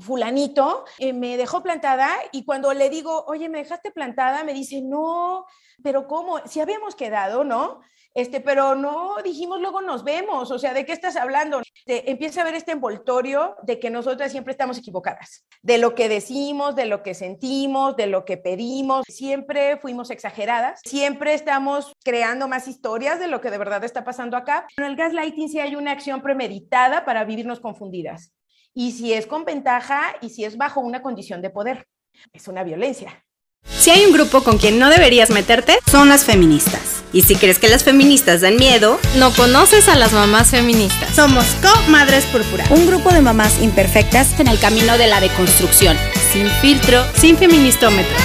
fulanito 0.00 0.84
eh, 0.98 1.12
me 1.12 1.36
dejó 1.36 1.62
plantada 1.62 2.10
y 2.32 2.44
cuando 2.44 2.72
le 2.74 2.90
digo, 2.90 3.24
oye, 3.26 3.48
me 3.48 3.58
dejaste 3.58 3.90
plantada, 3.90 4.44
me 4.44 4.54
dice, 4.54 4.82
no, 4.82 5.46
pero 5.82 6.06
¿cómo? 6.06 6.38
Si 6.46 6.60
habíamos 6.60 6.94
quedado, 6.94 7.44
¿no? 7.44 7.80
Este, 8.16 8.40
pero 8.40 8.74
no 8.74 9.16
dijimos 9.22 9.60
luego 9.60 9.82
nos 9.82 10.02
vemos, 10.02 10.50
o 10.50 10.58
sea, 10.58 10.72
¿de 10.72 10.86
qué 10.86 10.92
estás 10.92 11.16
hablando? 11.16 11.60
empieza 11.84 12.40
a 12.40 12.44
ver 12.44 12.54
este 12.54 12.72
envoltorio 12.72 13.56
de 13.62 13.78
que 13.78 13.90
nosotras 13.90 14.32
siempre 14.32 14.52
estamos 14.52 14.78
equivocadas, 14.78 15.44
de 15.60 15.76
lo 15.76 15.94
que 15.94 16.08
decimos, 16.08 16.74
de 16.74 16.86
lo 16.86 17.02
que 17.02 17.12
sentimos, 17.12 17.94
de 17.94 18.06
lo 18.06 18.24
que 18.24 18.38
pedimos, 18.38 19.04
siempre 19.06 19.76
fuimos 19.76 20.10
exageradas, 20.10 20.80
siempre 20.82 21.34
estamos 21.34 21.92
creando 22.02 22.48
más 22.48 22.68
historias 22.68 23.20
de 23.20 23.28
lo 23.28 23.42
que 23.42 23.50
de 23.50 23.58
verdad 23.58 23.84
está 23.84 24.02
pasando 24.02 24.38
acá. 24.38 24.66
En 24.78 24.84
el 24.84 24.96
gaslighting 24.96 25.50
sí 25.50 25.60
hay 25.60 25.76
una 25.76 25.92
acción 25.92 26.22
premeditada 26.22 27.04
para 27.04 27.22
vivirnos 27.24 27.60
confundidas 27.60 28.32
y 28.76 28.92
si 28.92 29.14
es 29.14 29.26
con 29.26 29.44
ventaja 29.44 30.14
y 30.20 30.28
si 30.28 30.44
es 30.44 30.56
bajo 30.58 30.80
una 30.80 31.02
condición 31.02 31.40
de 31.40 31.50
poder. 31.50 31.88
Es 32.32 32.46
una 32.46 32.62
violencia. 32.62 33.24
Si 33.64 33.90
hay 33.90 34.04
un 34.04 34.12
grupo 34.12 34.44
con 34.44 34.58
quien 34.58 34.78
no 34.78 34.90
deberías 34.90 35.30
meterte, 35.30 35.78
son 35.90 36.08
las 36.08 36.24
feministas. 36.24 37.02
Y 37.12 37.22
si 37.22 37.36
crees 37.36 37.58
que 37.58 37.68
las 37.68 37.84
feministas 37.84 38.42
dan 38.42 38.56
miedo, 38.56 39.00
no 39.16 39.32
conoces 39.32 39.88
a 39.88 39.96
las 39.96 40.12
mamás 40.12 40.50
feministas. 40.50 41.14
Somos 41.16 41.44
Co-Madres 41.62 42.26
Púrpura, 42.26 42.64
un 42.70 42.86
grupo 42.86 43.10
de 43.10 43.22
mamás 43.22 43.60
imperfectas 43.62 44.38
en 44.38 44.46
el 44.46 44.60
camino 44.60 44.98
de 44.98 45.06
la 45.06 45.20
deconstrucción, 45.20 45.96
sin 46.32 46.46
filtro, 46.46 47.02
sin 47.14 47.38
feministómetro, 47.38 48.16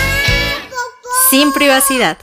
sin 1.29 1.53
privacidad. 1.53 2.17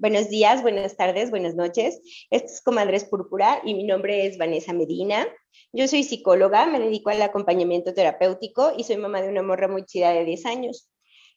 Buenos 0.00 0.30
días, 0.30 0.62
buenas 0.62 0.96
tardes, 0.96 1.28
buenas 1.30 1.56
noches. 1.56 2.00
Esto 2.30 2.46
es 2.46 2.62
Comadres 2.62 3.04
Púrpura 3.04 3.60
y 3.66 3.74
mi 3.74 3.84
nombre 3.84 4.26
es 4.26 4.38
Vanessa 4.38 4.72
Medina. 4.72 5.28
Yo 5.74 5.86
soy 5.88 6.04
psicóloga, 6.04 6.64
me 6.64 6.80
dedico 6.80 7.10
al 7.10 7.20
acompañamiento 7.20 7.92
terapéutico 7.92 8.72
y 8.74 8.84
soy 8.84 8.96
mamá 8.96 9.20
de 9.20 9.28
una 9.28 9.42
morra 9.42 9.68
muy 9.68 9.84
chida 9.84 10.14
de 10.14 10.24
10 10.24 10.46
años. 10.46 10.88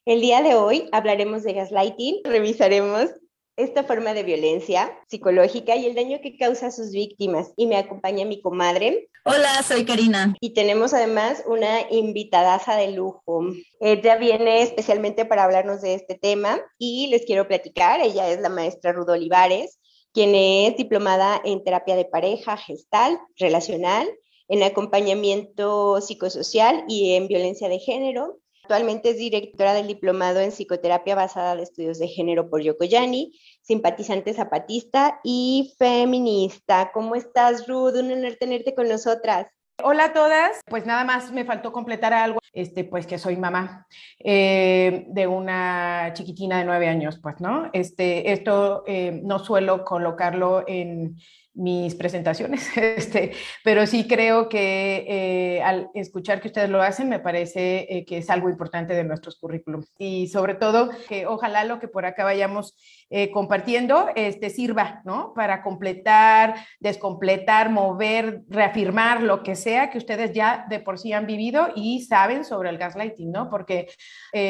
El 0.05 0.21
día 0.21 0.41
de 0.41 0.55
hoy 0.55 0.87
hablaremos 0.93 1.43
de 1.43 1.51
gaslighting, 1.51 2.21
revisaremos 2.23 3.09
esta 3.55 3.83
forma 3.83 4.13
de 4.13 4.23
violencia 4.23 4.97
psicológica 5.07 5.75
y 5.75 5.85
el 5.85 5.95
daño 5.95 6.19
que 6.21 6.37
causa 6.37 6.67
a 6.67 6.71
sus 6.71 6.91
víctimas. 6.91 7.53
Y 7.55 7.67
me 7.67 7.77
acompaña 7.77 8.25
mi 8.25 8.41
comadre. 8.41 9.09
Hola, 9.25 9.61
soy 9.63 9.85
Karina. 9.85 10.35
Y 10.39 10.53
tenemos 10.53 10.93
además 10.93 11.43
una 11.47 11.89
invitadaza 11.91 12.75
de 12.75 12.91
lujo. 12.91 13.45
Ella 13.79 14.17
viene 14.17 14.63
especialmente 14.63 15.25
para 15.25 15.43
hablarnos 15.43 15.81
de 15.81 15.93
este 15.93 16.15
tema 16.15 16.59
y 16.77 17.07
les 17.07 17.25
quiero 17.25 17.47
platicar. 17.47 18.01
Ella 18.01 18.29
es 18.29 18.41
la 18.41 18.49
maestra 18.49 18.91
Ruth 18.91 19.09
Olivares, 19.09 19.79
quien 20.13 20.35
es 20.35 20.75
diplomada 20.75 21.41
en 21.43 21.63
terapia 21.63 21.95
de 21.95 22.05
pareja, 22.05 22.57
gestal, 22.57 23.19
relacional, 23.37 24.07
en 24.47 24.63
acompañamiento 24.63 26.01
psicosocial 26.01 26.83
y 26.87 27.13
en 27.13 27.27
violencia 27.27 27.69
de 27.69 27.79
género. 27.79 28.39
Actualmente 28.63 29.09
es 29.09 29.17
directora 29.17 29.73
del 29.73 29.87
diplomado 29.87 30.39
en 30.39 30.51
psicoterapia 30.51 31.15
basada 31.15 31.57
de 31.57 31.63
estudios 31.63 31.99
de 31.99 32.07
género 32.07 32.49
por 32.49 32.61
Yokoyani, 32.61 33.37
simpatizante 33.61 34.33
zapatista 34.33 35.19
y 35.21 35.75
feminista. 35.77 36.89
¿Cómo 36.93 37.15
estás, 37.15 37.67
Ruth? 37.67 37.95
Un 37.95 38.13
honor 38.13 38.37
tenerte 38.39 38.73
con 38.73 38.87
nosotras. 38.87 39.47
Hola 39.83 40.05
a 40.05 40.13
todas, 40.13 40.61
pues 40.69 40.85
nada 40.85 41.03
más 41.03 41.29
me 41.33 41.43
faltó 41.43 41.73
completar 41.73 42.13
algo, 42.13 42.39
este, 42.53 42.85
pues 42.85 43.05
que 43.05 43.17
soy 43.17 43.35
mamá 43.35 43.85
eh, 44.19 45.07
de 45.09 45.27
una 45.27 46.11
chiquitina 46.13 46.59
de 46.59 46.63
nueve 46.65 46.87
años, 46.87 47.19
pues, 47.21 47.41
¿no? 47.41 47.69
Este, 47.73 48.31
esto 48.31 48.85
eh, 48.87 49.19
no 49.25 49.39
suelo 49.39 49.83
colocarlo 49.83 50.63
en, 50.67 51.17
mis 51.55 51.93
presentaciones, 51.95 52.67
este, 52.77 53.31
pero 53.63 53.85
sí 53.85 54.07
creo 54.07 54.49
que 54.49 55.05
eh, 55.07 55.61
al 55.61 55.89
escuchar 55.93 56.41
que 56.41 56.47
ustedes 56.47 56.69
lo 56.69 56.81
hacen, 56.81 57.09
me 57.09 57.19
parece 57.19 57.85
eh, 57.89 58.05
que 58.05 58.17
es 58.17 58.29
algo 58.29 58.49
importante 58.49 58.93
de 58.93 59.03
nuestros 59.03 59.37
currículums. 59.37 59.91
Y 59.97 60.27
sobre 60.27 60.55
todo, 60.55 60.89
que 61.07 61.27
ojalá 61.27 61.63
lo 61.63 61.79
que 61.79 61.87
por 61.87 62.05
acá 62.05 62.23
vayamos 62.23 62.75
eh, 63.09 63.29
compartiendo 63.31 64.09
este, 64.15 64.49
sirva, 64.49 65.01
¿no? 65.05 65.33
Para 65.35 65.61
completar, 65.61 66.55
descompletar, 66.79 67.69
mover, 67.69 68.41
reafirmar 68.49 69.21
lo 69.21 69.43
que 69.43 69.55
sea 69.55 69.91
que 69.91 69.99
ustedes 69.99 70.33
ya 70.33 70.65
de 70.69 70.79
por 70.79 70.97
sí 70.97 71.13
han 71.13 71.27
vivido 71.27 71.69
y 71.75 72.01
saben 72.01 72.45
sobre 72.45 72.69
el 72.69 72.77
gaslighting, 72.77 73.31
¿no? 73.31 73.49
Porque 73.49 73.87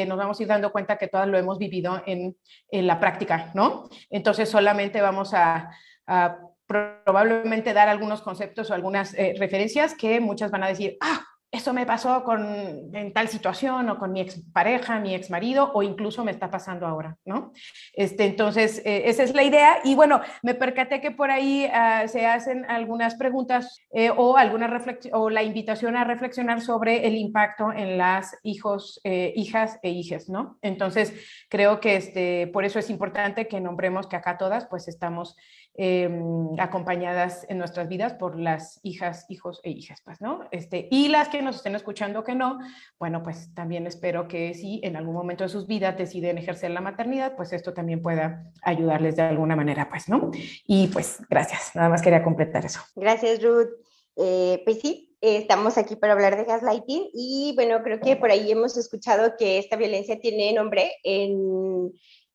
nos 0.06 0.16
vamos 0.16 0.38
a 0.38 0.42
ir 0.42 0.48
dando 0.48 0.72
cuenta 0.72 0.96
que 0.96 1.08
todas 1.08 1.28
lo 1.28 1.36
hemos 1.36 1.58
vivido 1.58 2.02
en, 2.06 2.36
en 2.70 2.86
la 2.86 2.98
práctica, 2.98 3.50
¿no? 3.54 3.88
Entonces 4.10 4.48
solamente 4.48 5.02
vamos 5.02 5.34
a, 5.34 5.70
a 6.06 6.38
probablemente 6.66 7.72
dar 7.72 7.88
algunos 7.88 8.22
conceptos 8.22 8.70
o 8.70 8.74
algunas 8.74 9.14
eh, 9.14 9.34
referencias 9.38 9.94
que 9.94 10.20
muchas 10.20 10.50
van 10.50 10.64
a 10.64 10.68
decir, 10.68 10.96
ah, 11.00 11.24
eso 11.54 11.72
me 11.72 11.86
pasó 11.86 12.24
con, 12.24 12.90
en 12.96 13.12
tal 13.12 13.28
situación 13.28 13.88
o 13.88 13.96
con 13.96 14.10
mi 14.10 14.20
expareja, 14.20 14.98
mi 14.98 15.14
exmarido 15.14 15.70
o 15.72 15.84
incluso 15.84 16.24
me 16.24 16.32
está 16.32 16.50
pasando 16.50 16.84
ahora, 16.84 17.16
¿no? 17.24 17.52
Este, 17.92 18.24
entonces, 18.24 18.82
eh, 18.84 19.02
esa 19.06 19.22
es 19.22 19.34
la 19.34 19.44
idea. 19.44 19.78
Y 19.84 19.94
bueno, 19.94 20.20
me 20.42 20.54
percaté 20.54 21.00
que 21.00 21.12
por 21.12 21.30
ahí 21.30 21.68
ah, 21.72 22.08
se 22.08 22.26
hacen 22.26 22.64
algunas 22.68 23.14
preguntas 23.14 23.80
eh, 23.92 24.10
o, 24.10 24.36
alguna 24.36 24.68
o 25.12 25.30
la 25.30 25.44
invitación 25.44 25.96
a 25.96 26.02
reflexionar 26.02 26.60
sobre 26.60 27.06
el 27.06 27.14
impacto 27.14 27.70
en 27.72 27.98
las 27.98 28.36
hijos, 28.42 29.00
hijas 29.04 29.78
e 29.84 29.90
hijas, 29.90 30.28
¿no? 30.28 30.58
Entonces, 30.60 31.14
creo 31.48 31.78
que 31.78 31.94
este, 31.94 32.48
por 32.48 32.64
eso 32.64 32.80
es 32.80 32.90
importante 32.90 33.46
que 33.46 33.60
nombremos 33.60 34.08
que 34.08 34.16
acá 34.16 34.38
todas 34.38 34.66
pues 34.66 34.88
estamos 34.88 35.36
Em, 35.76 36.54
acompañadas 36.60 37.46
en 37.48 37.58
nuestras 37.58 37.88
vidas 37.88 38.12
por 38.12 38.38
las 38.38 38.78
hijas, 38.84 39.26
hijos 39.28 39.60
e 39.64 39.70
hijas, 39.70 40.00
pues, 40.04 40.20
¿no? 40.20 40.46
Este, 40.52 40.86
y 40.88 41.08
las 41.08 41.28
que 41.28 41.42
nos 41.42 41.56
estén 41.56 41.74
escuchando 41.74 42.22
que 42.22 42.36
no, 42.36 42.60
bueno, 42.96 43.24
pues 43.24 43.52
también 43.54 43.84
espero 43.88 44.28
que 44.28 44.54
si 44.54 44.80
en 44.84 44.94
algún 44.94 45.14
momento 45.14 45.42
de 45.42 45.50
sus 45.50 45.66
vidas 45.66 45.98
deciden 45.98 46.38
ejercer 46.38 46.70
la 46.70 46.80
maternidad, 46.80 47.34
pues 47.34 47.52
esto 47.52 47.74
también 47.74 48.02
pueda 48.02 48.52
ayudarles 48.62 49.16
de 49.16 49.22
alguna 49.22 49.56
manera, 49.56 49.88
pues, 49.88 50.08
¿no? 50.08 50.30
Y 50.64 50.86
pues 50.92 51.18
gracias, 51.28 51.72
nada 51.74 51.88
más 51.88 52.02
quería 52.02 52.22
completar 52.22 52.64
eso. 52.64 52.80
Gracias, 52.94 53.42
Ruth. 53.42 53.70
Eh, 54.14 54.62
pues 54.64 54.78
sí, 54.78 55.16
estamos 55.20 55.76
aquí 55.76 55.96
para 55.96 56.12
hablar 56.12 56.36
de 56.36 56.44
gaslighting 56.44 57.08
y 57.12 57.52
bueno, 57.56 57.82
creo 57.82 57.98
que 57.98 58.14
por 58.14 58.30
ahí 58.30 58.52
hemos 58.52 58.76
escuchado 58.76 59.34
que 59.36 59.58
esta 59.58 59.74
violencia 59.74 60.20
tiene 60.20 60.52
nombre 60.52 60.92
en 61.02 61.92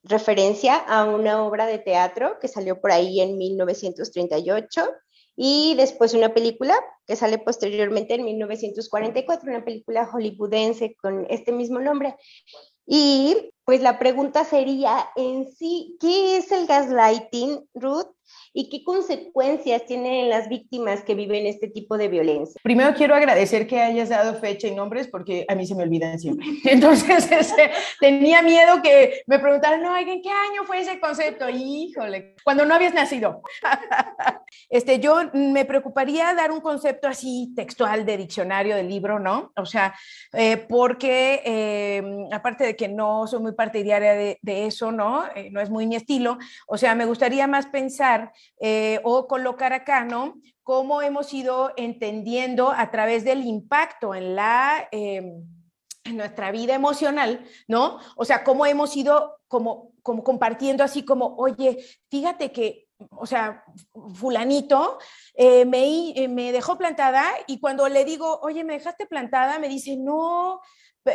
referencia 0.10 0.76
a 0.76 1.06
una 1.06 1.44
obra 1.44 1.68
de 1.68 1.78
teatro 1.78 2.38
que 2.42 2.48
salió 2.48 2.82
por 2.82 2.92
ahí 2.92 3.22
en 3.22 3.38
1938 3.38 4.90
y 5.36 5.76
después 5.76 6.14
una 6.14 6.34
película 6.34 6.76
que 7.08 7.16
sale 7.16 7.38
posteriormente 7.38 8.16
en 8.16 8.26
1944, 8.26 9.50
una 9.50 9.64
película 9.64 10.06
hollywoodense 10.06 10.96
con 11.02 11.26
este 11.30 11.54
mismo 11.54 11.80
nombre. 11.80 12.16
Y 12.86 13.54
pues 13.70 13.82
la 13.82 14.00
pregunta 14.00 14.46
sería 14.46 15.12
en 15.16 15.48
sí, 15.48 15.96
¿qué 16.00 16.38
es 16.38 16.52
el 16.52 16.66
gaslighting, 16.66 17.70
Ruth? 17.76 18.08
y 18.54 18.70
qué 18.70 18.84
consecuencias 18.84 19.86
tienen 19.86 20.30
las 20.30 20.50
víctimas 20.50 21.04
que 21.04 21.16
viven 21.16 21.46
este 21.46 21.68
tipo 21.68 21.98
de 21.98 22.08
violencia. 22.08 22.60
Primero 22.64 22.94
quiero 22.94 23.16
agradecer 23.16 23.68
que 23.68 23.80
hayas 23.80 24.10
dado 24.10 24.36
fecha 24.36 24.68
y 24.68 24.76
nombres 24.76 25.08
porque 25.08 25.46
a 25.48 25.56
mí 25.56 25.66
se 25.66 25.76
me 25.76 25.84
olvidan 25.84 26.20
siempre. 26.20 26.46
Entonces, 26.66 27.32
este, 27.32 27.72
tenía 28.00 28.42
miedo 28.42 28.82
que 28.82 29.22
me 29.28 29.40
preguntaran, 29.40 29.82
no, 29.82 29.96
¿en 29.98 30.22
qué 30.22 30.30
año 30.30 30.64
fue 30.66 30.80
ese 30.82 31.00
concepto? 31.00 31.50
Híjole, 31.50 32.36
cuando 32.44 32.66
no 32.66 32.76
habías 32.76 32.94
nacido. 32.94 33.42
Este, 34.68 35.00
yo 35.00 35.16
me 35.34 35.66
preocuparía 35.66 36.34
dar 36.34 36.52
un 36.52 36.60
concepto 36.60 37.08
así 37.08 37.54
textual 37.56 38.06
de 38.06 38.18
diccionario, 38.18 38.76
de 38.76 38.84
libro, 38.84 39.20
¿no? 39.20 39.52
O 39.56 39.66
sea, 39.66 39.96
eh, 40.34 40.58
porque 40.58 41.42
eh, 41.44 42.04
aparte 42.32 42.66
de 42.66 42.76
que 42.76 42.88
no 42.88 43.26
soy 43.26 43.42
muy 43.42 43.54
partidaria 43.60 44.14
de, 44.14 44.40
de 44.42 44.68
eso, 44.68 44.94
¿no? 44.94 45.26
Eh, 45.36 45.50
no 45.52 45.60
es 45.60 45.70
muy 45.70 45.86
mi 45.86 45.98
estilo, 45.98 46.38
o 46.66 46.78
sea, 46.78 46.96
me 46.96 47.04
gustaría 47.04 47.46
más 47.46 47.66
pensar 47.66 48.32
eh, 48.62 49.02
o 49.04 49.28
colocar 49.28 49.74
acá, 49.74 50.06
¿no? 50.06 50.40
Cómo 50.64 51.02
hemos 51.02 51.34
ido 51.34 51.74
entendiendo 51.76 52.72
a 52.72 52.90
través 52.90 53.26
del 53.26 53.44
impacto 53.44 54.16
en 54.16 54.36
la... 54.36 54.88
Em, 54.92 55.44
en 56.06 56.16
nuestra 56.16 56.52
vida 56.52 56.74
emocional, 56.74 57.46
¿no? 57.68 58.00
O 58.16 58.24
sea, 58.26 58.44
cómo 58.44 58.66
hemos 58.66 58.96
ido 58.96 59.36
como, 59.48 59.92
como 60.02 60.24
compartiendo 60.24 60.84
así 60.84 61.04
como, 61.04 61.36
oye, 61.36 61.86
fíjate 62.10 62.52
que, 62.52 62.88
o 63.12 63.26
sea, 63.26 63.64
fulanito 64.16 64.98
eh, 65.36 65.66
me, 65.66 66.28
me 66.30 66.52
dejó 66.52 66.78
plantada 66.78 67.26
y 67.48 67.60
cuando 67.60 67.88
le 67.90 68.06
digo, 68.06 68.40
oye, 68.42 68.64
me 68.64 68.74
dejaste 68.74 69.06
plantada, 69.06 69.60
me 69.60 69.68
dice, 69.68 69.98
no, 69.98 70.62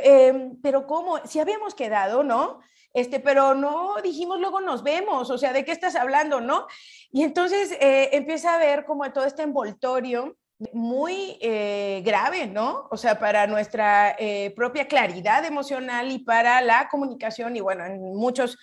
em, 0.02 0.60
pero 0.62 0.86
¿cómo? 0.86 1.18
Si 1.26 1.40
habíamos 1.40 1.74
quedado, 1.74 2.22
¿no? 2.22 2.60
este, 2.94 3.18
pero 3.20 3.54
no 3.54 3.96
dijimos 4.02 4.40
luego 4.40 4.60
nos 4.60 4.82
vemos, 4.82 5.28
o 5.28 5.36
sea, 5.36 5.52
¿de 5.52 5.64
qué 5.64 5.72
estás 5.72 5.96
hablando, 5.96 6.40
no? 6.40 6.66
Y 7.10 7.24
entonces 7.24 7.72
eh, 7.80 8.10
empieza 8.12 8.54
a 8.54 8.58
ver 8.58 8.84
como 8.84 9.12
todo 9.12 9.24
este 9.24 9.42
envoltorio 9.42 10.36
muy 10.72 11.36
eh, 11.40 12.02
grave, 12.04 12.46
¿no? 12.46 12.86
O 12.92 12.96
sea, 12.96 13.18
para 13.18 13.48
nuestra 13.48 14.14
eh, 14.16 14.52
propia 14.54 14.86
claridad 14.86 15.44
emocional 15.44 16.10
y 16.12 16.20
para 16.20 16.60
la 16.60 16.88
comunicación, 16.88 17.56
y 17.56 17.60
bueno, 17.60 17.84
en 17.84 18.00
muchos, 18.00 18.56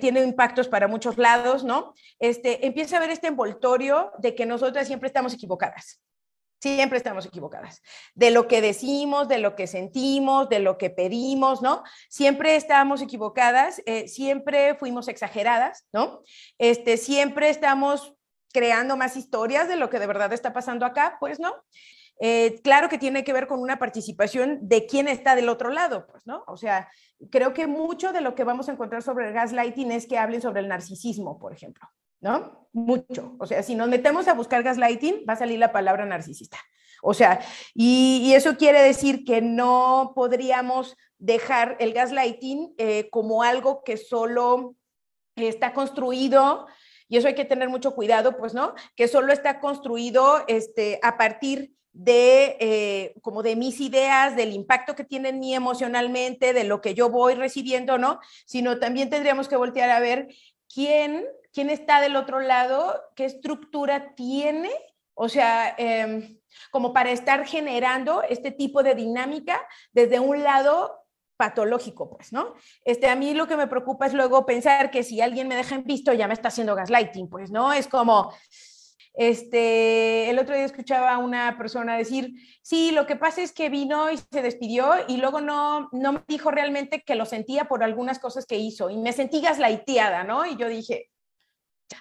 tiene 0.00 0.22
impactos 0.22 0.68
para 0.68 0.86
muchos 0.86 1.18
lados, 1.18 1.64
¿no? 1.64 1.92
Este, 2.20 2.64
empieza 2.64 2.96
a 2.96 3.00
ver 3.00 3.10
este 3.10 3.26
envoltorio 3.26 4.12
de 4.18 4.36
que 4.36 4.46
nosotras 4.46 4.86
siempre 4.86 5.08
estamos 5.08 5.34
equivocadas 5.34 6.00
Siempre 6.62 6.96
estamos 6.96 7.26
equivocadas. 7.26 7.82
De 8.14 8.30
lo 8.30 8.46
que 8.46 8.60
decimos, 8.60 9.26
de 9.26 9.38
lo 9.38 9.56
que 9.56 9.66
sentimos, 9.66 10.48
de 10.48 10.60
lo 10.60 10.78
que 10.78 10.90
pedimos, 10.90 11.60
¿no? 11.60 11.82
Siempre 12.08 12.54
estamos 12.54 13.02
equivocadas, 13.02 13.82
eh, 13.84 14.06
siempre 14.06 14.76
fuimos 14.76 15.08
exageradas, 15.08 15.88
¿no? 15.92 16.22
Este, 16.58 16.98
siempre 16.98 17.50
estamos 17.50 18.14
creando 18.52 18.96
más 18.96 19.16
historias 19.16 19.66
de 19.66 19.74
lo 19.74 19.90
que 19.90 19.98
de 19.98 20.06
verdad 20.06 20.32
está 20.32 20.52
pasando 20.52 20.86
acá, 20.86 21.16
pues, 21.18 21.40
¿no? 21.40 21.52
Eh, 22.20 22.60
claro 22.62 22.88
que 22.88 22.98
tiene 22.98 23.24
que 23.24 23.32
ver 23.32 23.48
con 23.48 23.58
una 23.58 23.80
participación 23.80 24.60
de 24.62 24.86
quién 24.86 25.08
está 25.08 25.34
del 25.34 25.48
otro 25.48 25.70
lado, 25.70 26.06
pues, 26.06 26.28
¿no? 26.28 26.44
O 26.46 26.56
sea, 26.56 26.88
creo 27.32 27.52
que 27.54 27.66
mucho 27.66 28.12
de 28.12 28.20
lo 28.20 28.36
que 28.36 28.44
vamos 28.44 28.68
a 28.68 28.72
encontrar 28.72 29.02
sobre 29.02 29.26
el 29.26 29.34
gaslighting 29.34 29.90
es 29.90 30.06
que 30.06 30.16
hablen 30.16 30.40
sobre 30.40 30.60
el 30.60 30.68
narcisismo, 30.68 31.40
por 31.40 31.52
ejemplo, 31.52 31.88
¿no? 32.22 32.68
Mucho. 32.72 33.36
O 33.38 33.46
sea, 33.46 33.62
si 33.62 33.74
nos 33.74 33.88
metemos 33.88 34.26
a 34.28 34.34
buscar 34.34 34.62
gaslighting, 34.62 35.26
va 35.28 35.34
a 35.34 35.36
salir 35.36 35.58
la 35.58 35.72
palabra 35.72 36.06
narcisista. 36.06 36.56
O 37.02 37.12
sea, 37.12 37.40
y, 37.74 38.32
eso 38.32 38.56
quiere 38.56 38.80
decir 38.80 39.24
que 39.24 39.42
no 39.42 40.12
podríamos 40.14 40.96
dejar 41.18 41.76
el 41.80 41.92
gaslighting 41.92 42.74
eh, 42.78 43.10
como 43.10 43.42
algo 43.42 43.82
que 43.84 43.96
solo 43.96 44.76
está 45.36 45.74
construido, 45.74 46.66
y 47.08 47.16
eso 47.16 47.28
hay 47.28 47.34
que 47.34 47.44
tener 47.44 47.68
mucho 47.68 47.94
cuidado, 47.94 48.36
pues, 48.38 48.54
¿no? 48.54 48.74
Que 48.96 49.08
solo 49.08 49.32
está 49.32 49.60
construido 49.60 50.44
este, 50.46 50.98
a 51.02 51.18
partir 51.18 51.74
de 51.92 52.56
eh, 52.58 53.14
como 53.20 53.42
de 53.42 53.54
mis 53.54 53.80
ideas, 53.80 54.34
del 54.34 54.52
impacto 54.52 54.94
que 54.94 55.04
tiene 55.04 55.28
en 55.28 55.40
mí 55.40 55.54
emocionalmente, 55.54 56.54
de 56.54 56.64
lo 56.64 56.80
que 56.80 56.94
yo 56.94 57.10
voy 57.10 57.34
recibiendo, 57.34 57.98
¿no? 57.98 58.18
Sino 58.46 58.78
también 58.78 59.10
tendríamos 59.10 59.48
que 59.48 59.56
voltear 59.56 59.90
a 59.90 60.00
ver 60.00 60.28
quién 60.72 61.26
quién 61.52 61.70
está 61.70 62.00
del 62.00 62.16
otro 62.16 62.40
lado, 62.40 63.00
qué 63.14 63.26
estructura 63.26 64.14
tiene, 64.14 64.70
o 65.14 65.28
sea, 65.28 65.74
em, 65.78 66.38
como 66.70 66.92
para 66.92 67.10
estar 67.10 67.46
generando 67.46 68.22
este 68.22 68.50
tipo 68.50 68.82
de 68.82 68.94
dinámica 68.94 69.60
desde 69.92 70.18
un 70.18 70.42
lado 70.42 70.98
patológico, 71.36 72.10
pues, 72.10 72.32
¿no? 72.32 72.54
Este, 72.84 73.08
a 73.08 73.16
mí 73.16 73.34
lo 73.34 73.46
que 73.46 73.56
me 73.56 73.66
preocupa 73.66 74.06
es 74.06 74.14
luego 74.14 74.46
pensar 74.46 74.90
que 74.90 75.02
si 75.02 75.20
alguien 75.20 75.48
me 75.48 75.56
deja 75.56 75.74
en 75.74 75.84
visto 75.84 76.12
ya 76.12 76.28
me 76.28 76.34
está 76.34 76.48
haciendo 76.48 76.74
gaslighting, 76.74 77.28
pues, 77.28 77.50
¿no? 77.50 77.72
Es 77.72 77.88
como, 77.88 78.32
este, 79.14 80.30
el 80.30 80.38
otro 80.38 80.54
día 80.54 80.64
escuchaba 80.64 81.12
a 81.12 81.18
una 81.18 81.56
persona 81.58 81.96
decir, 81.96 82.34
sí, 82.62 82.92
lo 82.92 83.06
que 83.06 83.16
pasa 83.16 83.42
es 83.42 83.52
que 83.52 83.68
vino 83.68 84.10
y 84.10 84.16
se 84.16 84.42
despidió 84.42 84.90
y 85.08 85.18
luego 85.18 85.40
no, 85.40 85.88
no 85.92 86.12
me 86.12 86.24
dijo 86.26 86.50
realmente 86.50 87.02
que 87.02 87.14
lo 87.14 87.26
sentía 87.26 87.64
por 87.64 87.82
algunas 87.82 88.18
cosas 88.18 88.46
que 88.46 88.56
hizo 88.56 88.90
y 88.90 88.96
me 88.96 89.12
sentí 89.12 89.40
gaslighteada, 89.40 90.24
¿no? 90.24 90.46
Y 90.46 90.56
yo 90.56 90.68
dije, 90.68 91.10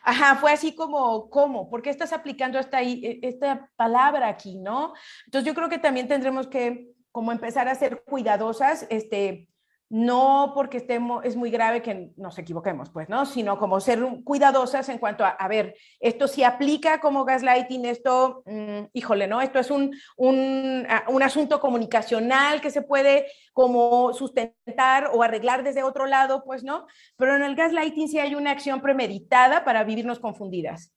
Ajá, 0.04 0.36
fue 0.38 0.52
así 0.52 0.74
como, 0.74 1.30
¿cómo? 1.30 1.70
¿Por 1.70 1.82
qué 1.82 1.90
estás 1.90 2.14
aplicando 2.14 2.60
esta, 2.60 2.82
e, 2.82 3.20
esta 3.22 3.70
palabra 3.76 4.30
aquí, 4.30 4.56
no? 4.56 4.94
Entonces 5.26 5.46
yo 5.46 5.54
creo 5.54 5.70
que 5.70 5.80
también 5.80 6.08
tendremos 6.08 6.48
que 6.48 6.88
como 7.12 7.32
empezar 7.32 7.68
a 7.68 7.76
ser 7.76 8.04
cuidadosas, 8.06 8.88
este, 8.90 9.50
no 9.92 10.54
porque 10.56 10.78
estemos, 10.78 11.26
es 11.26 11.36
muy 11.36 11.52
grave 11.52 11.82
que 11.82 12.12
nos 12.16 12.40
equivoquemos, 12.40 12.90
pues, 12.92 13.10
¿no? 13.10 13.26
Sino 13.26 13.60
como 13.60 13.82
ser 13.82 14.00
cuidadosas 14.24 14.88
en 14.88 15.00
cuanto 15.00 15.26
a, 15.26 15.32
a 15.32 15.50
ver, 15.50 15.76
esto 16.00 16.30
si 16.30 16.46
aplica 16.46 17.02
como 17.02 17.26
gaslighting, 17.26 17.84
esto, 17.84 18.42
mm, 18.46 18.84
híjole, 18.94 19.28
¿no? 19.28 19.42
Esto 19.42 19.60
es 19.60 19.70
un, 19.70 19.94
un, 20.16 20.88
un, 21.10 21.24
asunto 21.24 21.60
comunicacional 21.60 22.62
que 22.62 22.72
se 22.72 22.84
puede 22.84 23.28
como 23.52 24.14
sustentar 24.14 25.10
o 25.14 25.24
arreglar 25.24 25.62
desde 25.62 25.84
otro 25.84 26.06
lado, 26.06 26.46
pues, 26.46 26.64
¿no? 26.64 26.88
Pero 27.18 27.36
en 27.36 27.44
el 27.44 27.58
gaslighting 27.58 28.08
sí 28.08 28.18
hay 28.18 28.34
una 28.34 28.52
acción 28.52 28.80
premeditada 28.80 29.66
para 29.66 29.84
vivirnos 29.84 30.22
confundidas. 30.22 30.94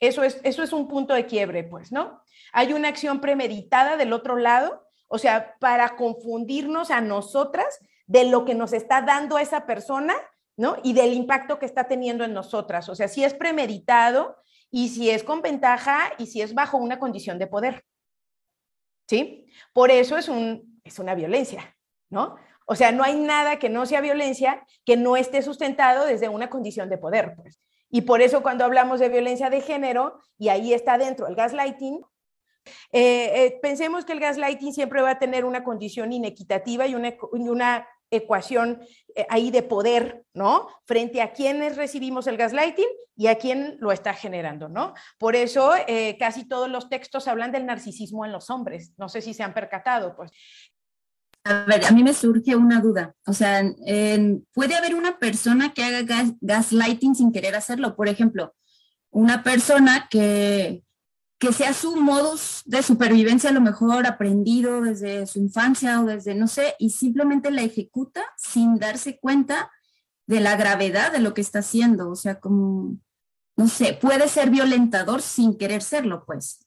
Eso 0.00 0.24
es, 0.24 0.40
eso 0.42 0.64
es 0.64 0.72
un 0.72 0.88
punto 0.88 1.14
de 1.14 1.26
quiebre, 1.26 1.62
pues, 1.62 1.92
¿no? 1.92 2.20
Hay 2.52 2.72
una 2.72 2.88
acción 2.88 3.20
premeditada 3.20 3.96
del 3.96 4.12
otro 4.12 4.36
lado, 4.36 4.88
o 5.06 5.18
sea, 5.18 5.54
para 5.60 5.94
confundirnos 5.94 6.90
a 6.90 7.00
nosotras 7.00 7.78
de 8.06 8.24
lo 8.24 8.44
que 8.44 8.54
nos 8.54 8.72
está 8.72 9.02
dando 9.02 9.38
esa 9.38 9.66
persona, 9.66 10.14
¿no? 10.56 10.76
Y 10.82 10.92
del 10.92 11.12
impacto 11.12 11.58
que 11.58 11.66
está 11.66 11.84
teniendo 11.84 12.24
en 12.24 12.34
nosotras. 12.34 12.88
O 12.88 12.94
sea, 12.94 13.08
si 13.08 13.24
es 13.24 13.34
premeditado 13.34 14.36
y 14.70 14.88
si 14.88 15.10
es 15.10 15.22
con 15.24 15.42
ventaja 15.42 16.12
y 16.18 16.26
si 16.26 16.40
es 16.40 16.54
bajo 16.54 16.76
una 16.78 16.98
condición 16.98 17.38
de 17.38 17.46
poder. 17.46 17.84
¿Sí? 19.08 19.46
Por 19.72 19.90
eso 19.90 20.16
es, 20.16 20.28
un, 20.28 20.80
es 20.84 20.98
una 20.98 21.14
violencia, 21.14 21.76
¿no? 22.08 22.36
O 22.66 22.74
sea, 22.74 22.92
no 22.92 23.02
hay 23.02 23.14
nada 23.14 23.58
que 23.58 23.68
no 23.68 23.84
sea 23.86 24.00
violencia 24.00 24.64
que 24.84 24.96
no 24.96 25.16
esté 25.16 25.42
sustentado 25.42 26.06
desde 26.06 26.28
una 26.28 26.48
condición 26.48 26.88
de 26.88 26.98
poder. 26.98 27.34
Pues. 27.36 27.60
Y 27.90 28.02
por 28.02 28.22
eso 28.22 28.42
cuando 28.42 28.64
hablamos 28.64 29.00
de 29.00 29.10
violencia 29.10 29.50
de 29.50 29.60
género, 29.60 30.20
y 30.38 30.48
ahí 30.48 30.72
está 30.72 30.96
dentro 30.96 31.26
el 31.26 31.34
gaslighting, 31.34 32.00
eh, 32.92 33.44
eh, 33.44 33.58
pensemos 33.60 34.04
que 34.04 34.12
el 34.12 34.20
gaslighting 34.20 34.72
siempre 34.72 35.02
va 35.02 35.10
a 35.10 35.18
tener 35.18 35.44
una 35.44 35.64
condición 35.64 36.12
inequitativa 36.12 36.86
y 36.86 36.94
una, 36.94 37.86
ecuación 38.14 38.82
eh, 39.14 39.26
ahí 39.30 39.50
de 39.50 39.62
poder, 39.62 40.26
¿no? 40.34 40.68
Frente 40.84 41.22
a 41.22 41.32
quienes 41.32 41.76
recibimos 41.76 42.26
el 42.26 42.36
gaslighting 42.36 42.88
y 43.16 43.28
a 43.28 43.38
quién 43.38 43.78
lo 43.80 43.90
está 43.90 44.12
generando, 44.12 44.68
¿no? 44.68 44.92
Por 45.16 45.34
eso 45.34 45.72
casi 46.18 46.46
todos 46.46 46.68
los 46.68 46.90
textos 46.90 47.26
hablan 47.26 47.52
del 47.52 47.64
narcisismo 47.64 48.26
en 48.26 48.32
los 48.32 48.50
hombres. 48.50 48.92
No 48.98 49.08
sé 49.08 49.22
si 49.22 49.32
se 49.32 49.42
han 49.42 49.54
percatado, 49.54 50.14
pues. 50.14 50.30
A 51.44 51.64
ver, 51.64 51.86
a 51.86 51.90
mí 51.90 52.02
me 52.02 52.12
surge 52.12 52.54
una 52.54 52.82
duda. 52.82 53.14
O 53.26 53.32
sea, 53.32 53.62
puede 54.52 54.74
haber 54.74 54.94
una 54.94 55.18
persona 55.18 55.72
que 55.72 55.82
haga 55.82 56.26
gaslighting 56.42 57.14
sin 57.14 57.32
querer 57.32 57.54
hacerlo. 57.54 57.96
Por 57.96 58.08
ejemplo, 58.08 58.54
una 59.10 59.42
persona 59.42 60.08
que 60.10 60.82
que 61.42 61.52
sea 61.52 61.72
su 61.72 61.96
modus 61.96 62.62
de 62.66 62.84
supervivencia 62.84 63.50
a 63.50 63.52
lo 63.52 63.60
mejor 63.60 64.06
aprendido 64.06 64.80
desde 64.80 65.26
su 65.26 65.40
infancia 65.40 66.00
o 66.00 66.04
desde, 66.04 66.36
no 66.36 66.46
sé, 66.46 66.76
y 66.78 66.90
simplemente 66.90 67.50
la 67.50 67.62
ejecuta 67.62 68.22
sin 68.36 68.78
darse 68.78 69.18
cuenta 69.18 69.68
de 70.28 70.38
la 70.38 70.54
gravedad 70.54 71.10
de 71.10 71.18
lo 71.18 71.34
que 71.34 71.40
está 71.40 71.58
haciendo. 71.58 72.10
O 72.10 72.14
sea, 72.14 72.38
como, 72.38 72.96
no 73.56 73.66
sé, 73.66 73.92
puede 73.92 74.28
ser 74.28 74.50
violentador 74.50 75.20
sin 75.20 75.58
querer 75.58 75.82
serlo, 75.82 76.24
pues. 76.24 76.64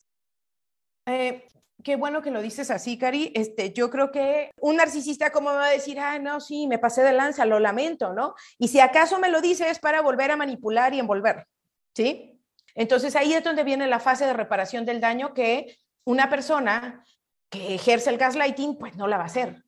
Eh, 1.05 1.47
qué 1.81 1.95
bueno 1.95 2.21
que 2.21 2.31
lo 2.31 2.41
dices 2.41 2.69
así, 2.69 2.97
Cari. 2.97 3.31
Este, 3.33 3.71
yo 3.71 3.89
creo 3.89 4.11
que 4.11 4.51
un 4.59 4.75
narcisista, 4.75 5.31
¿cómo 5.31 5.51
me 5.51 5.55
va 5.55 5.67
a 5.67 5.71
decir, 5.71 6.01
ah, 6.01 6.19
no, 6.19 6.41
sí, 6.41 6.67
me 6.67 6.79
pasé 6.79 7.01
de 7.01 7.13
lanza, 7.13 7.45
lo 7.45 7.61
lamento, 7.61 8.11
¿no? 8.11 8.35
Y 8.57 8.67
si 8.67 8.81
acaso 8.81 9.19
me 9.19 9.29
lo 9.29 9.39
dice 9.39 9.69
es 9.69 9.79
para 9.79 10.01
volver 10.01 10.31
a 10.31 10.35
manipular 10.35 10.93
y 10.93 10.99
envolver, 10.99 11.47
¿sí? 11.95 12.34
Entonces 12.75 13.15
ahí 13.15 13.33
es 13.33 13.43
donde 13.43 13.63
viene 13.63 13.87
la 13.87 13.99
fase 13.99 14.25
de 14.25 14.33
reparación 14.33 14.85
del 14.85 15.01
daño 15.01 15.33
que 15.33 15.77
una 16.03 16.29
persona 16.29 17.03
que 17.49 17.75
ejerce 17.75 18.09
el 18.09 18.17
gaslighting, 18.17 18.77
pues 18.77 18.95
no 18.95 19.07
la 19.07 19.17
va 19.17 19.23
a 19.23 19.27
hacer. 19.27 19.63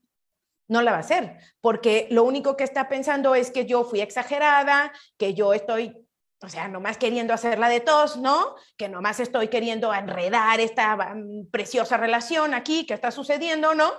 No 0.68 0.81
la 0.81 0.92
va 0.92 0.98
a 0.98 1.01
hacer, 1.01 1.38
porque 1.62 2.07
lo 2.12 2.25
único 2.25 2.58
que 2.58 2.65
está 2.65 2.89
pensando 2.89 3.36
es 3.36 3.51
que 3.51 3.65
yo 3.65 3.86
fui 3.86 4.01
exagerada, 4.01 4.91
que 5.17 5.34
yo 5.34 5.53
estoy, 5.53 6.05
o 6.41 6.50
sea, 6.50 6.67
nomás 6.67 6.98
queriendo 6.98 7.34
hacerla 7.34 7.70
de 7.70 7.79
tos, 7.79 8.17
¿no? 8.17 8.55
Que 8.75 8.89
nomás 8.89 9.22
estoy 9.22 9.48
queriendo 9.48 9.93
enredar 9.93 10.60
esta 10.60 10.98
mm, 10.98 11.48
preciosa 11.51 11.96
relación 11.96 12.53
aquí 12.53 12.86
que 12.86 12.93
está 12.93 13.12
sucediendo, 13.12 13.74
¿no? 13.74 13.93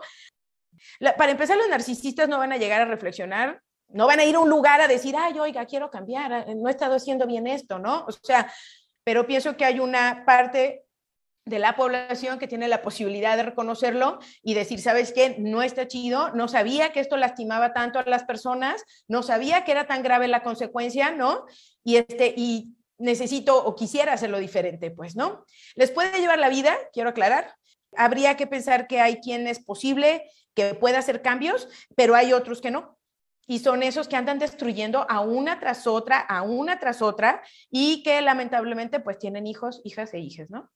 para 1.17 1.33
empezar, 1.33 1.57
los 1.57 1.69
narcisistas 1.69 2.29
no 2.29 2.39
van 2.39 2.53
a 2.53 2.57
llegar 2.57 2.81
a 2.81 2.85
reflexionar 2.85 3.61
no 3.89 4.07
van 4.07 4.21
a 4.21 4.25
ir 4.25 4.37
a 4.37 4.41
un 4.41 4.51
lugar 4.51 4.81
a 4.81 4.89
decir, 4.89 5.17
ay, 5.17 5.39
oiga, 5.39 5.65
quiero 5.65 5.91
cambiar, 5.91 6.47
no 6.55 6.69
he 6.69 6.71
estado 6.71 6.95
haciendo 6.95 7.27
bien 7.27 7.47
esto, 7.47 7.79
¿no? 7.79 8.05
O 8.07 8.13
sea, 8.13 8.53
pero 9.09 9.27
pienso 9.27 9.57
que 9.57 9.65
hay 9.65 9.81
una 9.81 10.25
parte 10.27 10.85
de 11.47 11.59
la 11.59 11.77
población 11.77 12.39
que 12.39 12.47
tiene 12.47 12.69
la 12.69 12.83
posibilidad 12.83 13.39
de 13.39 13.43
reconocerlo 13.43 14.19
y 14.43 14.53
decir, 14.53 14.83
¿sabes 14.83 15.15
qué? 15.15 15.37
No 15.39 15.63
está 15.63 15.89
chido, 15.89 16.31
no 16.35 16.47
sabía 16.47 16.93
que 16.93 17.01
esto 17.01 17.17
lastimaba 17.17 17.73
tanto 17.73 17.99
a 17.99 18.03
las 18.03 18.25
personas, 18.25 18.85
no 19.09 19.23
sabía 19.23 19.65
que 19.65 19.73
era 19.73 19.87
tan 19.87 20.03
grave 20.03 20.29
la 20.29 20.43
consecuencia, 20.43 21.11
¿no? 21.11 21.47
Y, 21.85 21.97
este, 21.97 22.35
y 22.37 22.75
necesito 22.99 23.57
o 23.65 23.75
quisiera 23.75 24.13
hacerlo 24.13 24.41
diferente, 24.41 24.91
pues, 24.91 25.17
¿no? 25.17 25.47
Les 25.75 25.91
puede 25.91 26.21
llevar 26.21 26.39
la 26.39 26.51
vida, 26.51 26.77
quiero 26.93 27.09
aclarar. 27.09 27.55
Habría 27.97 28.37
que 28.37 28.47
pensar 28.47 28.87
que 28.89 29.01
hay 29.01 29.21
quien 29.21 29.49
es 29.49 29.59
posible 29.65 30.31
que 30.53 30.75
pueda 30.75 30.99
hacer 30.99 31.23
cambios, 31.23 31.67
pero 31.97 32.15
hay 32.15 32.35
otros 32.35 32.61
que 32.61 32.71
no 32.71 32.98
y 33.49 33.59
son 33.61 33.83
esos 33.83 34.07
que 34.07 34.17
andan 34.17 34.39
destruyendo 34.39 35.07
a 35.09 35.21
una 35.21 35.59
tras 35.59 35.87
otra, 35.87 36.21
a 36.21 36.43
una 36.43 36.79
tras 36.79 37.01
otra, 37.01 37.43
y 37.71 38.03
que 38.03 38.21
lamentablemente 38.21 39.01
pues 39.01 39.19
tienen 39.19 39.47
hijos, 39.47 39.81
hijas 39.85 40.13
e 40.13 40.21
hijas, 40.21 40.51
¿no? 40.51 40.71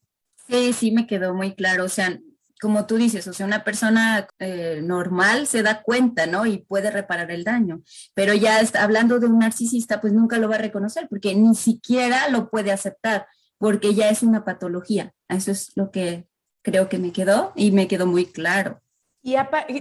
Sí, 0.49 0.73
sí, 0.73 0.91
me 0.91 1.07
quedó 1.07 1.35
muy 1.35 1.55
claro. 1.55 1.85
O 1.85 1.88
sea, 1.88 2.19
como 2.62 2.87
tú 2.87 2.97
dices, 2.97 3.29
o 3.29 3.35
sea, 3.35 3.45
una 3.45 3.62
persona 3.62 4.26
eh, 4.38 4.81
normal 4.83 5.47
se 5.47 5.62
da 5.62 5.83
cuenta, 5.83 6.26
¿no? 6.26 6.47
Y 6.47 6.59
puede 6.59 6.91
reparar 6.91 7.31
el 7.31 7.45
daño. 7.45 7.83
Pero 8.14 8.33
ya 8.33 8.61
está, 8.61 8.83
hablando 8.83 9.19
de 9.19 9.26
un 9.26 9.38
narcisista, 9.38 10.00
pues 10.00 10.14
nunca 10.14 10.38
lo 10.38 10.49
va 10.49 10.55
a 10.55 10.59
reconocer 10.59 11.09
porque 11.11 11.35
ni 11.35 11.55
siquiera 11.55 12.29
lo 12.31 12.49
puede 12.49 12.73
aceptar, 12.73 13.26
porque 13.59 13.95
ya 13.95 14.09
es 14.09 14.23
una 14.23 14.47
patología. 14.47 15.12
Eso 15.29 15.50
es 15.50 15.73
lo 15.76 15.91
que 15.91 16.26
creo 16.62 16.88
que 16.88 16.99
me 16.99 17.12
quedó 17.12 17.52
y 17.55 17.71
me 17.71 17.87
quedó 17.87 18.07
muy 18.07 18.25
claro. 18.25 18.81
Y 19.25 19.37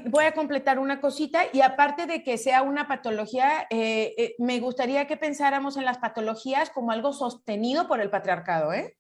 voy 0.06 0.26
a 0.26 0.34
completar 0.34 0.78
una 0.78 1.02
cosita, 1.02 1.42
y 1.52 1.62
aparte 1.62 2.06
de 2.06 2.24
que 2.24 2.38
sea 2.38 2.62
una 2.62 2.88
patología, 2.88 3.66
eh, 3.72 4.14
eh, 4.16 4.36
me 4.38 4.60
gustaría 4.60 5.08
que 5.08 5.18
pensáramos 5.18 5.78
en 5.78 5.86
las 5.86 5.98
patologías 5.98 6.70
como 6.70 6.92
algo 6.92 7.12
sostenido 7.12 7.88
por 7.88 8.02
el 8.02 8.12
patriarcado, 8.12 8.72
¿eh? 8.72 8.96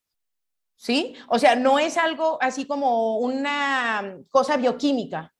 ¿sí? 0.81 1.15
O 1.27 1.37
sea, 1.37 1.55
no 1.55 1.77
es 1.77 1.95
algo 1.95 2.39
así 2.41 2.65
como 2.65 3.19
una 3.19 4.17
cosa 4.31 4.57
bioquímica, 4.57 5.31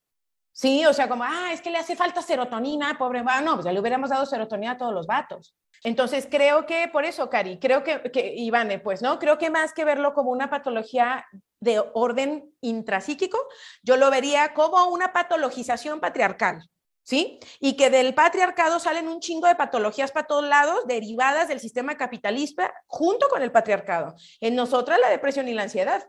¿sí? 0.52 0.86
O 0.86 0.92
sea, 0.92 1.08
como, 1.08 1.24
ah, 1.24 1.50
es 1.52 1.60
que 1.60 1.70
le 1.70 1.78
hace 1.78 1.96
falta 1.96 2.22
serotonina, 2.22 2.96
pobre, 2.96 3.22
va, 3.22 3.40
no, 3.40 3.54
pues 3.54 3.64
ya 3.64 3.72
le 3.72 3.80
hubiéramos 3.80 4.10
dado 4.10 4.24
serotonina 4.24 4.72
a 4.72 4.76
todos 4.78 4.94
los 4.94 5.08
vatos. 5.08 5.56
Entonces, 5.82 6.28
creo 6.30 6.64
que 6.64 6.86
por 6.86 7.04
eso, 7.04 7.28
Cari, 7.28 7.58
creo 7.58 7.82
que, 7.82 8.02
que 8.12 8.34
Ivane, 8.36 8.78
pues, 8.78 9.02
¿no? 9.02 9.18
Creo 9.18 9.36
que 9.36 9.50
más 9.50 9.72
que 9.72 9.84
verlo 9.84 10.14
como 10.14 10.30
una 10.30 10.48
patología 10.48 11.26
de 11.62 11.82
orden 11.94 12.52
intrapsíquico, 12.60 13.38
yo 13.82 13.96
lo 13.96 14.10
vería 14.10 14.52
como 14.52 14.84
una 14.88 15.12
patologización 15.12 16.00
patriarcal. 16.00 16.68
¿sí? 17.04 17.38
Y 17.60 17.76
que 17.76 17.88
del 17.88 18.14
patriarcado 18.14 18.80
salen 18.80 19.08
un 19.08 19.20
chingo 19.20 19.46
de 19.46 19.54
patologías 19.54 20.10
para 20.10 20.26
todos 20.26 20.44
lados 20.44 20.86
derivadas 20.86 21.48
del 21.48 21.60
sistema 21.60 21.96
capitalista 21.96 22.74
junto 22.86 23.28
con 23.28 23.42
el 23.42 23.52
patriarcado. 23.52 24.14
En 24.40 24.56
nosotras 24.56 24.98
la 25.00 25.08
depresión 25.08 25.48
y 25.48 25.54
la 25.54 25.62
ansiedad. 25.62 26.08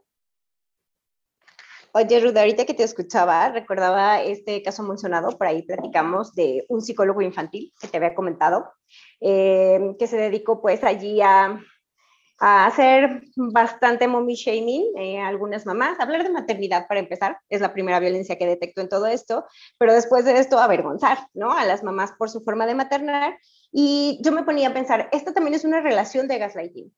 Oye, 1.95 2.19
Ruda, 2.19 2.41
ahorita 2.41 2.65
que 2.65 2.73
te 2.73 2.81
escuchaba, 2.81 3.49
recordaba 3.49 4.23
este 4.23 4.63
caso 4.63 4.81
mencionado, 4.81 5.37
por 5.37 5.45
ahí 5.45 5.61
platicamos 5.61 6.33
de 6.33 6.65
un 6.67 6.81
psicólogo 6.81 7.21
infantil 7.21 7.71
que 7.79 7.87
te 7.87 7.97
había 7.97 8.15
comentado, 8.15 8.73
eh, 9.21 9.79
que 9.99 10.07
se 10.07 10.17
dedicó 10.17 10.59
pues 10.59 10.83
allí 10.83 11.21
a 11.21 11.59
a 12.45 12.65
hacer 12.65 13.23
bastante 13.37 14.05
mommy 14.05 14.35
shaming 14.35 14.91
eh, 14.97 15.21
algunas 15.21 15.65
mamás, 15.65 15.97
hablar 16.01 16.23
de 16.23 16.29
maternidad 16.29 16.89
para 16.89 16.99
empezar, 16.99 17.37
es 17.47 17.61
la 17.61 17.71
primera 17.71 18.01
violencia 18.01 18.37
que 18.37 18.45
detecto 18.45 18.81
en 18.81 18.89
todo 18.89 19.05
esto, 19.05 19.45
pero 19.77 19.93
después 19.93 20.25
de 20.25 20.37
esto 20.37 20.59
avergonzar, 20.59 21.19
¿no? 21.33 21.57
A 21.57 21.63
las 21.63 21.83
mamás 21.83 22.11
por 22.17 22.29
su 22.29 22.41
forma 22.41 22.65
de 22.65 22.75
maternar. 22.75 23.39
Y 23.71 24.19
yo 24.21 24.33
me 24.33 24.43
ponía 24.43 24.67
a 24.67 24.73
pensar, 24.73 25.07
esto 25.13 25.31
también 25.31 25.53
es 25.53 25.63
una 25.63 25.79
relación 25.79 26.27
de 26.27 26.37
gaslighting, 26.37 26.93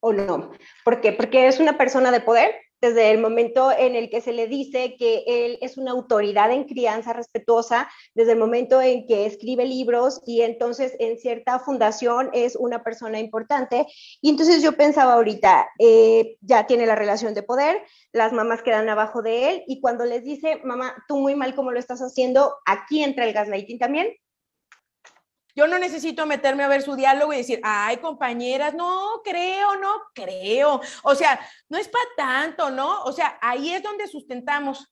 ¿o 0.00 0.12
no? 0.12 0.50
¿Por 0.84 1.00
qué? 1.00 1.12
Porque 1.12 1.46
es 1.46 1.58
una 1.58 1.78
persona 1.78 2.10
de 2.10 2.20
poder 2.20 2.54
desde 2.82 3.12
el 3.12 3.18
momento 3.18 3.70
en 3.70 3.94
el 3.94 4.10
que 4.10 4.20
se 4.20 4.32
le 4.32 4.48
dice 4.48 4.96
que 4.98 5.22
él 5.26 5.56
es 5.60 5.78
una 5.78 5.92
autoridad 5.92 6.50
en 6.50 6.64
crianza 6.64 7.12
respetuosa, 7.12 7.88
desde 8.14 8.32
el 8.32 8.38
momento 8.38 8.82
en 8.82 9.06
que 9.06 9.24
escribe 9.24 9.64
libros 9.64 10.20
y 10.26 10.42
entonces 10.42 10.96
en 10.98 11.16
cierta 11.16 11.60
fundación 11.60 12.28
es 12.32 12.56
una 12.56 12.82
persona 12.82 13.20
importante. 13.20 13.86
Y 14.20 14.30
entonces 14.30 14.62
yo 14.62 14.72
pensaba 14.72 15.14
ahorita, 15.14 15.68
eh, 15.78 16.36
ya 16.40 16.66
tiene 16.66 16.86
la 16.86 16.96
relación 16.96 17.34
de 17.34 17.44
poder, 17.44 17.80
las 18.12 18.32
mamás 18.32 18.62
quedan 18.62 18.88
abajo 18.88 19.22
de 19.22 19.50
él 19.50 19.64
y 19.68 19.80
cuando 19.80 20.04
les 20.04 20.24
dice, 20.24 20.60
mamá, 20.64 20.92
tú 21.06 21.18
muy 21.18 21.36
mal 21.36 21.54
como 21.54 21.70
lo 21.70 21.78
estás 21.78 22.00
haciendo, 22.00 22.56
aquí 22.66 23.04
entra 23.04 23.24
el 23.24 23.32
gaslighting 23.32 23.78
también, 23.78 24.08
yo 25.54 25.66
no 25.66 25.78
necesito 25.78 26.26
meterme 26.26 26.64
a 26.64 26.68
ver 26.68 26.82
su 26.82 26.94
diálogo 26.96 27.32
y 27.32 27.38
decir, 27.38 27.60
ay, 27.62 27.98
compañeras, 27.98 28.74
no 28.74 29.20
creo, 29.24 29.76
no 29.76 30.02
creo. 30.14 30.80
O 31.02 31.14
sea, 31.14 31.40
no 31.68 31.78
es 31.78 31.88
para 31.88 32.04
tanto, 32.16 32.70
¿no? 32.70 33.02
O 33.04 33.12
sea, 33.12 33.38
ahí 33.40 33.72
es 33.72 33.82
donde 33.82 34.06
sustentamos. 34.06 34.88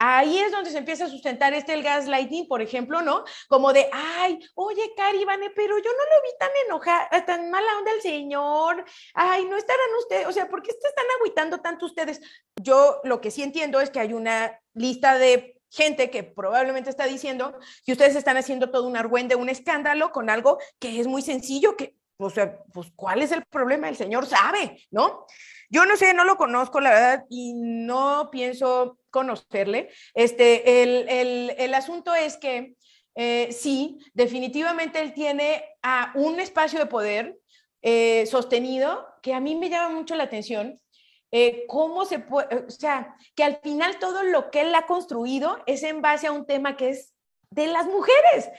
Ahí 0.00 0.38
es 0.38 0.52
donde 0.52 0.70
se 0.70 0.78
empieza 0.78 1.06
a 1.06 1.08
sustentar 1.08 1.52
este 1.54 1.74
el 1.74 1.82
gaslighting, 1.82 2.46
por 2.46 2.62
ejemplo, 2.62 3.02
¿no? 3.02 3.24
Como 3.48 3.72
de, 3.72 3.90
ay, 3.92 4.38
oye, 4.54 4.92
Cari, 4.96 5.24
Vane, 5.24 5.50
pero 5.50 5.76
yo 5.76 5.90
no 5.90 6.16
lo 6.16 6.22
vi 6.22 6.38
tan 6.38 6.50
enojada, 6.66 7.26
tan 7.26 7.50
mala 7.50 7.78
onda 7.78 7.90
el 7.92 8.00
señor. 8.00 8.84
Ay, 9.14 9.44
no 9.46 9.56
estarán 9.56 9.88
ustedes, 9.98 10.28
o 10.28 10.32
sea, 10.32 10.48
¿por 10.48 10.62
qué 10.62 10.70
están 10.70 11.04
agüitando 11.16 11.58
tanto 11.58 11.86
ustedes? 11.86 12.20
Yo 12.62 13.00
lo 13.02 13.20
que 13.20 13.32
sí 13.32 13.42
entiendo 13.42 13.80
es 13.80 13.90
que 13.90 13.98
hay 13.98 14.12
una 14.12 14.60
lista 14.72 15.18
de 15.18 15.57
gente 15.70 16.10
que 16.10 16.22
probablemente 16.22 16.90
está 16.90 17.06
diciendo 17.06 17.58
que 17.84 17.92
ustedes 17.92 18.16
están 18.16 18.36
haciendo 18.36 18.70
todo 18.70 18.86
un 18.86 18.96
argüende, 18.96 19.36
un 19.36 19.48
escándalo 19.48 20.12
con 20.12 20.30
algo 20.30 20.58
que 20.78 21.00
es 21.00 21.06
muy 21.06 21.22
sencillo, 21.22 21.76
que, 21.76 21.94
o 22.16 22.30
sea, 22.30 22.58
pues, 22.72 22.90
¿cuál 22.96 23.22
es 23.22 23.32
el 23.32 23.44
problema? 23.44 23.88
El 23.88 23.96
Señor 23.96 24.26
sabe, 24.26 24.86
¿no? 24.90 25.26
Yo 25.70 25.84
no 25.84 25.96
sé, 25.96 26.14
no 26.14 26.24
lo 26.24 26.36
conozco, 26.36 26.80
la 26.80 26.90
verdad, 26.90 27.24
y 27.28 27.52
no 27.54 28.30
pienso 28.30 28.98
conocerle. 29.10 29.90
Este, 30.14 30.82
el, 30.82 31.74
asunto 31.74 32.14
es 32.14 32.38
que 32.38 32.74
eh, 33.14 33.48
sí, 33.52 33.98
definitivamente 34.14 35.00
él 35.00 35.12
tiene 35.12 35.64
a 35.82 36.12
un 36.14 36.40
espacio 36.40 36.78
de 36.78 36.86
poder 36.86 37.38
eh, 37.82 38.24
sostenido 38.26 39.06
que 39.22 39.34
a 39.34 39.40
mí 39.40 39.54
me 39.54 39.68
llama 39.68 39.94
mucho 39.94 40.14
la 40.14 40.24
atención 40.24 40.80
eh, 41.30 41.66
cómo 41.66 42.04
se 42.06 42.18
puede, 42.20 42.64
o 42.66 42.70
sea, 42.70 43.16
que 43.34 43.44
al 43.44 43.58
final 43.62 43.98
todo 43.98 44.22
lo 44.22 44.50
que 44.50 44.62
él 44.62 44.74
ha 44.74 44.86
construido 44.86 45.62
es 45.66 45.82
en 45.82 46.00
base 46.00 46.26
a 46.26 46.32
un 46.32 46.46
tema 46.46 46.76
que 46.76 46.90
es 46.90 47.14
de 47.50 47.66
las 47.66 47.86
mujeres. 47.86 48.50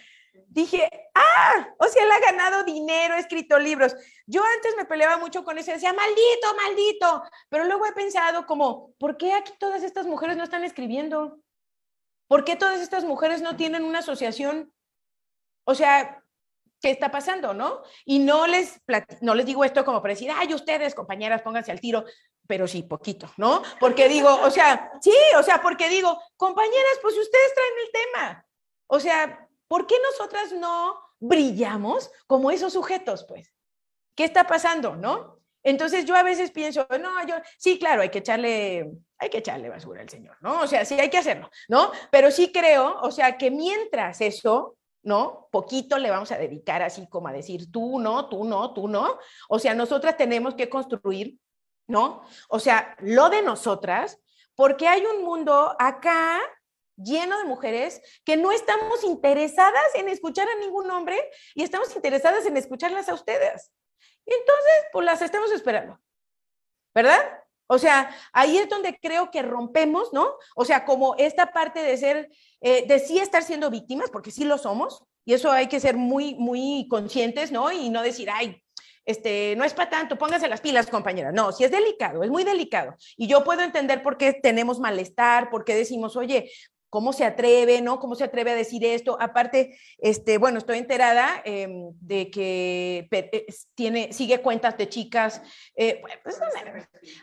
Dije, 0.48 0.90
ah, 1.16 1.68
o 1.80 1.86
sea, 1.86 2.04
él 2.04 2.12
ha 2.12 2.20
ganado 2.20 2.64
dinero, 2.64 3.16
ha 3.16 3.20
escrito 3.20 3.58
libros. 3.60 3.96
Yo 4.28 4.44
antes 4.44 4.76
me 4.78 4.86
peleaba 4.86 5.18
mucho 5.18 5.44
con 5.44 5.58
eso, 5.58 5.72
decía, 5.72 5.94
maldito, 5.94 6.56
maldito, 6.56 7.24
pero 7.50 7.66
luego 7.66 7.86
he 7.86 7.94
pensado 7.94 8.46
como, 8.46 8.94
¿por 9.00 9.18
qué 9.18 9.34
aquí 9.34 9.54
todas 9.60 9.84
estas 9.84 10.06
mujeres 10.06 10.38
no 10.38 10.44
están 10.44 10.64
escribiendo? 10.64 11.40
¿Por 12.28 12.46
qué 12.46 12.56
todas 12.56 12.80
estas 12.80 13.04
mujeres 13.04 13.42
no 13.42 13.56
tienen 13.56 13.84
una 13.84 14.00
asociación? 14.00 14.72
O 15.66 15.74
sea, 15.74 16.24
¿qué 16.82 16.92
está 16.92 17.12
pasando, 17.12 17.54
no? 17.54 17.82
Y 18.06 18.20
no 18.20 18.48
les, 18.48 18.82
no 19.22 19.36
les 19.36 19.46
digo 19.46 19.66
esto 19.66 19.84
como 19.84 20.02
para 20.02 20.14
decir, 20.14 20.32
ay, 20.34 20.54
ustedes, 20.54 20.96
compañeras, 20.96 21.42
pónganse 21.42 21.72
al 21.72 21.80
tiro 21.80 22.06
pero 22.50 22.68
sí, 22.68 22.82
poquito, 22.82 23.32
¿no? 23.38 23.62
Porque 23.80 24.10
digo, 24.10 24.28
o 24.42 24.50
sea, 24.50 24.92
sí, 25.02 25.14
o 25.38 25.44
sea, 25.44 25.62
porque 25.62 25.88
digo, 25.88 26.20
compañeras, 26.36 26.98
pues 27.00 27.16
ustedes 27.16 27.54
traen 27.54 27.74
el 27.86 27.92
tema. 27.92 28.46
O 28.88 29.00
sea, 29.00 29.48
¿por 29.68 29.86
qué 29.86 29.94
nosotras 30.02 30.52
no 30.54 31.00
brillamos 31.20 32.10
como 32.26 32.50
esos 32.50 32.74
sujetos, 32.74 33.24
pues? 33.28 33.54
¿Qué 34.16 34.24
está 34.24 34.48
pasando, 34.48 34.96
no? 34.96 35.40
Entonces 35.62 36.06
yo 36.06 36.16
a 36.16 36.24
veces 36.24 36.50
pienso, 36.50 36.88
no, 37.00 37.24
yo, 37.28 37.36
sí, 37.60 37.78
claro, 37.78 38.02
hay 38.02 38.10
que 38.10 38.18
echarle, 38.18 38.94
hay 39.20 39.30
que 39.30 39.38
echarle 39.38 39.70
basura 39.70 40.02
al 40.02 40.10
Señor, 40.10 40.36
¿no? 40.42 40.62
O 40.62 40.66
sea, 40.66 40.86
sí 40.86 41.00
hay 41.00 41.12
que 41.12 41.20
hacerlo, 41.20 41.52
¿no? 41.68 41.92
Pero 42.10 42.32
sí 42.32 42.52
creo, 42.52 43.00
o 43.04 43.12
sea, 43.12 43.38
que 43.38 43.52
mientras 43.52 44.22
eso, 44.22 44.76
¿no? 45.04 45.50
Poquito 45.52 46.00
le 46.00 46.10
vamos 46.10 46.32
a 46.32 46.40
dedicar 46.40 46.82
así 46.82 47.08
como 47.10 47.28
a 47.28 47.32
decir, 47.32 47.72
tú 47.72 48.00
no, 48.00 48.28
tú 48.28 48.44
no, 48.44 48.74
tú 48.74 48.88
no. 48.88 49.20
O 49.50 49.60
sea, 49.60 49.76
nosotras 49.76 50.18
tenemos 50.18 50.56
que 50.56 50.68
construir 50.68 51.38
¿no? 51.90 52.24
O 52.48 52.60
sea, 52.60 52.96
lo 53.00 53.30
de 53.30 53.42
nosotras, 53.42 54.20
porque 54.56 54.88
hay 54.88 55.06
un 55.06 55.24
mundo 55.26 55.76
acá 55.80 56.40
lleno 56.96 57.38
de 57.38 57.46
mujeres 57.46 58.02
que 58.24 58.38
no 58.38 58.52
estamos 58.52 59.04
interesadas 59.04 59.96
en 59.96 60.08
escuchar 60.08 60.48
a 60.48 60.60
ningún 60.60 60.90
hombre 60.92 61.18
y 61.56 61.64
estamos 61.64 61.94
interesadas 61.96 62.46
en 62.46 62.58
escucharlas 62.58 63.10
a 63.10 63.14
ustedes. 63.14 63.72
Entonces, 64.26 64.86
pues 64.94 65.06
las 65.06 65.22
estamos 65.22 65.52
esperando, 65.52 66.00
¿verdad? 66.94 67.20
O 67.68 67.80
sea, 67.80 68.16
ahí 68.34 68.58
es 68.58 68.70
donde 68.70 69.00
creo 69.00 69.32
que 69.32 69.42
rompemos, 69.42 70.14
¿no? 70.14 70.36
O 70.56 70.66
sea, 70.66 70.86
como 70.86 71.16
esta 71.18 71.52
parte 71.52 71.82
de 71.82 71.98
ser, 71.98 72.32
eh, 72.62 72.86
de 72.88 73.00
sí 73.00 73.20
estar 73.20 73.44
siendo 73.44 73.70
víctimas, 73.70 74.10
porque 74.12 74.32
sí 74.32 74.44
lo 74.44 74.58
somos, 74.58 75.04
y 75.26 75.34
eso 75.34 75.52
hay 75.52 75.68
que 75.68 75.80
ser 75.80 75.96
muy, 75.96 76.36
muy 76.36 76.88
conscientes, 76.90 77.52
¿no? 77.52 77.72
Y 77.72 77.90
no 77.90 78.02
decir, 78.02 78.30
ay, 78.32 78.64
este, 79.06 79.56
no 79.58 79.64
es 79.64 79.74
para 79.74 79.90
tanto, 79.90 80.18
pónganse 80.18 80.48
las 80.48 80.62
pilas, 80.62 80.88
compañera. 80.88 81.32
No, 81.32 81.52
si 81.52 81.64
es 81.64 81.72
delicado, 81.72 82.24
es 82.24 82.30
muy 82.30 82.44
delicado. 82.44 82.96
Y 83.18 83.28
yo 83.28 83.44
puedo 83.44 83.62
entender 83.62 84.04
por 84.04 84.18
qué 84.18 84.34
tenemos 84.34 84.80
malestar, 84.80 85.50
por 85.50 85.66
qué 85.66 85.76
decimos, 85.76 86.16
oye, 86.16 86.52
¿cómo 86.90 87.14
se 87.14 87.26
atreve, 87.26 87.82
no? 87.82 88.00
¿Cómo 88.00 88.16
se 88.16 88.24
atreve 88.24 88.52
a 88.52 88.56
decir 88.56 88.84
esto? 88.84 89.18
Aparte, 89.20 89.78
este, 89.98 90.38
bueno, 90.38 90.58
estoy 90.58 90.80
enterada 90.80 91.42
em, 91.46 91.92
de 92.00 92.30
que 92.32 93.08
eh, 93.12 93.46
tiene, 93.76 94.12
sigue 94.12 94.42
cuentas 94.42 94.78
de 94.78 94.90
chicas. 94.90 95.42
Eh, 95.76 96.02
pues, 96.24 96.40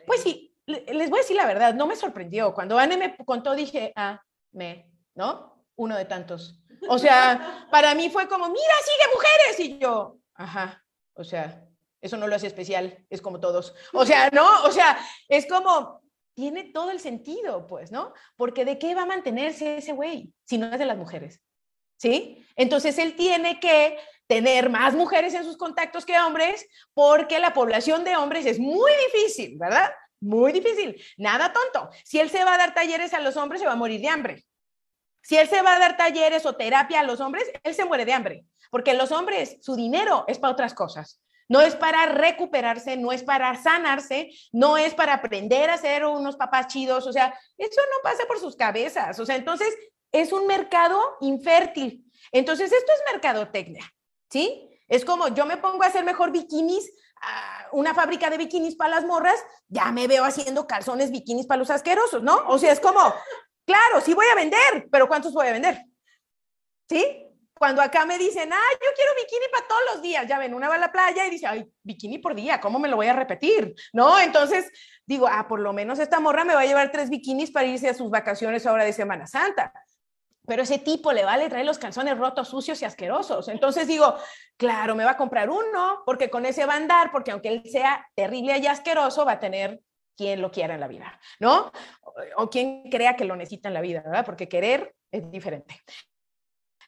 pues, 0.06 0.20
sí, 0.22 0.54
les 0.66 1.10
voy 1.10 1.18
a 1.18 1.22
decir 1.22 1.36
la 1.36 1.46
verdad, 1.46 1.74
no 1.74 1.86
me 1.86 1.96
sorprendió. 1.96 2.54
Cuando 2.54 2.78
Anne 2.78 2.96
me 2.96 3.16
contó, 3.24 3.54
dije, 3.54 3.92
ah, 3.96 4.20
me, 4.52 4.90
¿no? 5.14 5.64
Uno 5.76 5.96
de 5.96 6.04
tantos. 6.04 6.60
O 6.88 6.98
sea, 6.98 7.66
para 7.70 7.94
mí 7.94 8.08
fue 8.10 8.28
como, 8.28 8.48
mira, 8.48 8.74
sigue 8.84 9.14
mujeres. 9.14 9.60
Y 9.60 9.78
yo, 9.78 10.18
ajá, 10.34 10.82
o 11.14 11.24
sea, 11.24 11.65
eso 12.06 12.16
no 12.16 12.26
lo 12.26 12.36
hace 12.36 12.46
especial, 12.46 13.04
es 13.10 13.20
como 13.20 13.40
todos. 13.40 13.74
O 13.92 14.06
sea, 14.06 14.30
¿no? 14.32 14.64
O 14.64 14.72
sea, 14.72 14.98
es 15.28 15.46
como, 15.46 16.02
tiene 16.34 16.64
todo 16.64 16.90
el 16.90 17.00
sentido, 17.00 17.66
pues, 17.66 17.90
¿no? 17.90 18.12
Porque 18.36 18.64
¿de 18.64 18.78
qué 18.78 18.94
va 18.94 19.02
a 19.02 19.06
mantenerse 19.06 19.78
ese 19.78 19.92
güey 19.92 20.32
si 20.44 20.58
no 20.58 20.72
es 20.72 20.78
de 20.78 20.86
las 20.86 20.96
mujeres? 20.96 21.40
¿Sí? 21.98 22.46
Entonces 22.56 22.98
él 22.98 23.16
tiene 23.16 23.58
que 23.58 23.98
tener 24.26 24.68
más 24.68 24.94
mujeres 24.94 25.32
en 25.34 25.44
sus 25.44 25.56
contactos 25.56 26.04
que 26.04 26.18
hombres 26.18 26.66
porque 26.92 27.38
la 27.38 27.54
población 27.54 28.04
de 28.04 28.16
hombres 28.16 28.44
es 28.44 28.58
muy 28.58 28.92
difícil, 29.06 29.56
¿verdad? 29.58 29.90
Muy 30.20 30.52
difícil. 30.52 31.00
Nada 31.16 31.52
tonto. 31.52 31.90
Si 32.04 32.18
él 32.18 32.28
se 32.28 32.44
va 32.44 32.54
a 32.54 32.58
dar 32.58 32.74
talleres 32.74 33.14
a 33.14 33.20
los 33.20 33.36
hombres, 33.36 33.60
se 33.60 33.66
va 33.66 33.72
a 33.72 33.76
morir 33.76 34.00
de 34.00 34.08
hambre. 34.08 34.44
Si 35.22 35.36
él 35.36 35.48
se 35.48 35.62
va 35.62 35.76
a 35.76 35.78
dar 35.78 35.96
talleres 35.96 36.44
o 36.46 36.54
terapia 36.54 37.00
a 37.00 37.04
los 37.04 37.20
hombres, 37.20 37.50
él 37.62 37.74
se 37.74 37.84
muere 37.84 38.04
de 38.04 38.12
hambre. 38.12 38.44
Porque 38.70 38.94
los 38.94 39.10
hombres, 39.10 39.56
su 39.60 39.74
dinero 39.74 40.24
es 40.28 40.38
para 40.38 40.52
otras 40.52 40.74
cosas. 40.74 41.20
No 41.48 41.60
es 41.60 41.76
para 41.76 42.06
recuperarse, 42.06 42.96
no 42.96 43.12
es 43.12 43.22
para 43.22 43.54
sanarse, 43.60 44.30
no 44.52 44.76
es 44.76 44.94
para 44.94 45.14
aprender 45.14 45.70
a 45.70 45.78
ser 45.78 46.04
unos 46.04 46.36
papás 46.36 46.66
chidos, 46.66 47.06
o 47.06 47.12
sea, 47.12 47.38
eso 47.56 47.80
no 47.92 48.02
pasa 48.02 48.24
por 48.26 48.38
sus 48.40 48.56
cabezas, 48.56 49.18
o 49.20 49.26
sea, 49.26 49.36
entonces 49.36 49.72
es 50.12 50.32
un 50.32 50.46
mercado 50.46 51.00
infértil. 51.20 52.04
Entonces, 52.32 52.72
esto 52.72 52.92
es 52.92 53.12
mercadotecnia, 53.12 53.84
¿sí? 54.30 54.70
Es 54.88 55.04
como 55.04 55.28
yo 55.28 55.46
me 55.46 55.56
pongo 55.56 55.82
a 55.82 55.86
hacer 55.86 56.04
mejor 56.04 56.32
bikinis, 56.32 56.90
una 57.72 57.94
fábrica 57.94 58.30
de 58.30 58.38
bikinis 58.38 58.76
para 58.76 58.96
las 58.96 59.04
morras, 59.04 59.42
ya 59.68 59.90
me 59.92 60.06
veo 60.06 60.24
haciendo 60.24 60.66
calzones 60.66 61.10
bikinis 61.10 61.46
para 61.46 61.58
los 61.58 61.70
asquerosos, 61.70 62.22
¿no? 62.22 62.44
O 62.48 62.58
sea, 62.58 62.72
es 62.72 62.80
como, 62.80 63.00
claro, 63.64 64.00
sí 64.00 64.14
voy 64.14 64.26
a 64.30 64.34
vender, 64.34 64.88
pero 64.90 65.08
¿cuántos 65.08 65.32
voy 65.32 65.46
a 65.48 65.52
vender? 65.52 65.84
¿Sí? 66.88 67.25
Cuando 67.58 67.80
acá 67.80 68.04
me 68.04 68.18
dicen, 68.18 68.52
ah, 68.52 68.72
yo 68.72 68.88
quiero 68.94 69.12
bikini 69.16 69.46
para 69.50 69.66
todos 69.66 69.82
los 69.94 70.02
días, 70.02 70.26
ya 70.28 70.38
ven, 70.38 70.52
una 70.52 70.68
va 70.68 70.74
a 70.74 70.78
la 70.78 70.92
playa 70.92 71.26
y 71.26 71.30
dice, 71.30 71.46
ay, 71.46 71.66
bikini 71.82 72.18
por 72.18 72.34
día, 72.34 72.60
¿cómo 72.60 72.78
me 72.78 72.88
lo 72.88 72.96
voy 72.96 73.06
a 73.06 73.14
repetir? 73.14 73.74
¿No? 73.92 74.18
Entonces 74.18 74.70
digo, 75.06 75.26
ah, 75.26 75.48
por 75.48 75.60
lo 75.60 75.72
menos 75.72 75.98
esta 75.98 76.20
morra 76.20 76.44
me 76.44 76.54
va 76.54 76.60
a 76.60 76.66
llevar 76.66 76.92
tres 76.92 77.08
bikinis 77.08 77.50
para 77.50 77.66
irse 77.66 77.88
a 77.88 77.94
sus 77.94 78.10
vacaciones 78.10 78.66
ahora 78.66 78.84
de 78.84 78.92
Semana 78.92 79.26
Santa. 79.26 79.72
Pero 80.46 80.62
ese 80.62 80.78
tipo 80.78 81.12
le 81.12 81.24
vale 81.24 81.48
traer 81.48 81.66
los 81.66 81.78
calzones 81.78 82.16
rotos, 82.16 82.48
sucios 82.48 82.80
y 82.82 82.84
asquerosos. 82.84 83.48
Entonces 83.48 83.86
digo, 83.88 84.16
claro, 84.56 84.94
me 84.94 85.04
va 85.04 85.12
a 85.12 85.16
comprar 85.16 85.50
uno, 85.50 86.02
porque 86.04 86.30
con 86.30 86.46
ese 86.46 86.66
va 86.66 86.74
a 86.74 86.76
andar, 86.76 87.10
porque 87.10 87.32
aunque 87.32 87.48
él 87.48 87.62
sea 87.64 88.06
terrible 88.14 88.58
y 88.58 88.66
asqueroso, 88.66 89.24
va 89.24 89.32
a 89.32 89.40
tener 89.40 89.80
quien 90.16 90.40
lo 90.40 90.50
quiera 90.50 90.74
en 90.74 90.80
la 90.80 90.88
vida, 90.88 91.20
¿no? 91.40 91.70
O, 92.36 92.48
quien 92.48 92.88
crea 92.90 93.16
que 93.16 93.24
lo 93.24 93.36
necesita 93.36 93.68
en 93.68 93.74
la 93.74 93.80
vida, 93.80 94.02
¿verdad? 94.02 94.24
Porque 94.24 94.48
querer 94.48 94.94
es 95.10 95.30
diferente. 95.30 95.74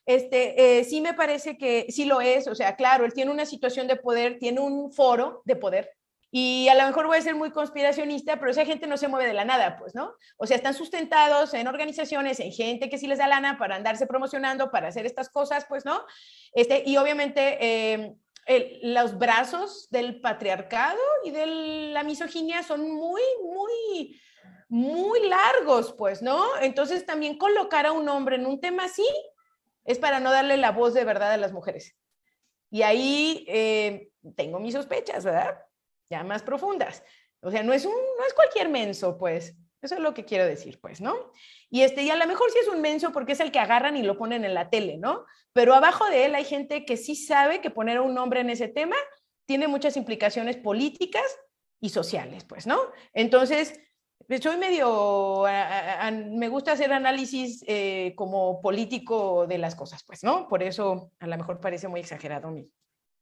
Este, 0.08 0.78
eh, 0.78 0.84
sí 0.84 1.02
me 1.02 1.12
parece 1.12 1.58
que 1.58 1.84
sí 1.90 2.06
lo 2.06 2.22
es, 2.22 2.48
o 2.48 2.54
sea, 2.54 2.76
claro, 2.76 3.04
él 3.04 3.12
tiene 3.12 3.30
una 3.30 3.44
situación 3.44 3.86
de 3.86 3.96
poder, 3.96 4.38
tiene 4.38 4.58
un 4.58 4.90
foro 4.90 5.42
de 5.44 5.54
poder, 5.54 5.90
y 6.30 6.66
a 6.68 6.74
lo 6.74 6.86
mejor 6.86 7.06
voy 7.06 7.18
a 7.18 7.20
ser 7.20 7.34
muy 7.34 7.50
conspiracionista, 7.50 8.38
pero 8.38 8.50
esa 8.50 8.64
gente 8.64 8.86
no 8.86 8.96
se 8.96 9.08
mueve 9.08 9.26
de 9.26 9.34
la 9.34 9.44
nada, 9.44 9.76
pues, 9.78 9.94
¿no? 9.94 10.14
O 10.38 10.46
sea, 10.46 10.56
están 10.56 10.72
sustentados 10.72 11.52
en 11.52 11.68
organizaciones, 11.68 12.40
en 12.40 12.52
gente 12.52 12.88
que 12.88 12.96
sí 12.96 13.06
les 13.06 13.18
da 13.18 13.26
lana 13.26 13.58
para 13.58 13.76
andarse 13.76 14.06
promocionando, 14.06 14.70
para 14.70 14.88
hacer 14.88 15.04
estas 15.04 15.28
cosas, 15.28 15.66
pues, 15.68 15.84
¿no? 15.84 16.02
Este, 16.54 16.84
y 16.86 16.96
obviamente 16.96 17.92
em, 17.92 18.16
los 18.84 19.18
brazos 19.18 19.88
del 19.90 20.22
patriarcado 20.22 20.98
y 21.22 21.32
de 21.32 21.46
la 21.92 22.02
misoginia 22.02 22.62
son 22.62 22.90
muy, 22.90 23.20
muy, 23.42 24.18
muy 24.70 25.28
largos, 25.28 25.92
pues, 25.98 26.22
¿no? 26.22 26.46
Entonces 26.62 27.04
también 27.04 27.36
colocar 27.36 27.84
a 27.84 27.92
un 27.92 28.08
hombre 28.08 28.36
en 28.36 28.46
un 28.46 28.58
tema 28.58 28.84
así 28.86 29.04
es 29.88 29.98
para 29.98 30.20
no 30.20 30.30
darle 30.30 30.56
la 30.56 30.70
voz 30.70 30.94
de 30.94 31.04
verdad 31.04 31.32
a 31.32 31.36
las 31.36 31.52
mujeres. 31.52 31.96
Y 32.70 32.82
ahí 32.82 33.44
eh, 33.48 34.10
tengo 34.36 34.60
mis 34.60 34.74
sospechas, 34.74 35.24
¿verdad? 35.24 35.58
ya 36.10 36.24
más 36.24 36.42
profundas. 36.42 37.02
O 37.40 37.50
sea, 37.50 37.62
no 37.62 37.72
es, 37.72 37.84
un, 37.84 37.92
no 37.92 38.26
es 38.26 38.34
cualquier 38.34 38.68
menso, 38.68 39.18
pues. 39.18 39.54
Eso 39.80 39.94
es 39.94 40.00
lo 40.00 40.12
que 40.12 40.24
quiero 40.24 40.44
decir, 40.44 40.80
pues, 40.80 41.00
¿no? 41.00 41.30
Y, 41.70 41.82
este, 41.82 42.02
y 42.02 42.10
a 42.10 42.16
lo 42.16 42.26
mejor 42.26 42.50
sí 42.50 42.58
es 42.60 42.68
un 42.68 42.80
menso 42.80 43.12
porque 43.12 43.32
es 43.32 43.40
el 43.40 43.52
que 43.52 43.60
agarran 43.60 43.96
y 43.96 44.02
lo 44.02 44.18
ponen 44.18 44.44
en 44.44 44.54
la 44.54 44.70
tele, 44.70 44.96
¿no? 44.96 45.24
Pero 45.52 45.72
abajo 45.72 46.08
de 46.10 46.24
él 46.24 46.34
hay 46.34 46.44
gente 46.44 46.84
que 46.84 46.96
sí 46.96 47.14
sabe 47.14 47.60
que 47.60 47.70
poner 47.70 47.98
a 47.98 48.02
un 48.02 48.12
nombre 48.12 48.40
en 48.40 48.50
ese 48.50 48.66
tema 48.66 48.96
tiene 49.46 49.68
muchas 49.68 49.96
implicaciones 49.96 50.56
políticas 50.56 51.22
y 51.80 51.90
sociales, 51.90 52.44
pues, 52.44 52.66
¿no? 52.66 52.78
Entonces, 53.12 53.80
soy 54.42 54.58
medio, 54.58 55.44
me 56.36 56.48
gusta 56.48 56.72
hacer 56.72 56.92
análisis 56.92 57.64
eh, 57.66 58.12
como 58.14 58.60
político 58.60 59.46
de 59.46 59.56
las 59.58 59.74
cosas, 59.74 60.04
pues, 60.06 60.22
¿no? 60.22 60.48
Por 60.48 60.62
eso 60.62 61.12
a 61.18 61.26
lo 61.26 61.36
mejor 61.36 61.60
parece 61.60 61.88
muy 61.88 62.00
exagerado 62.00 62.50
mi, 62.50 62.70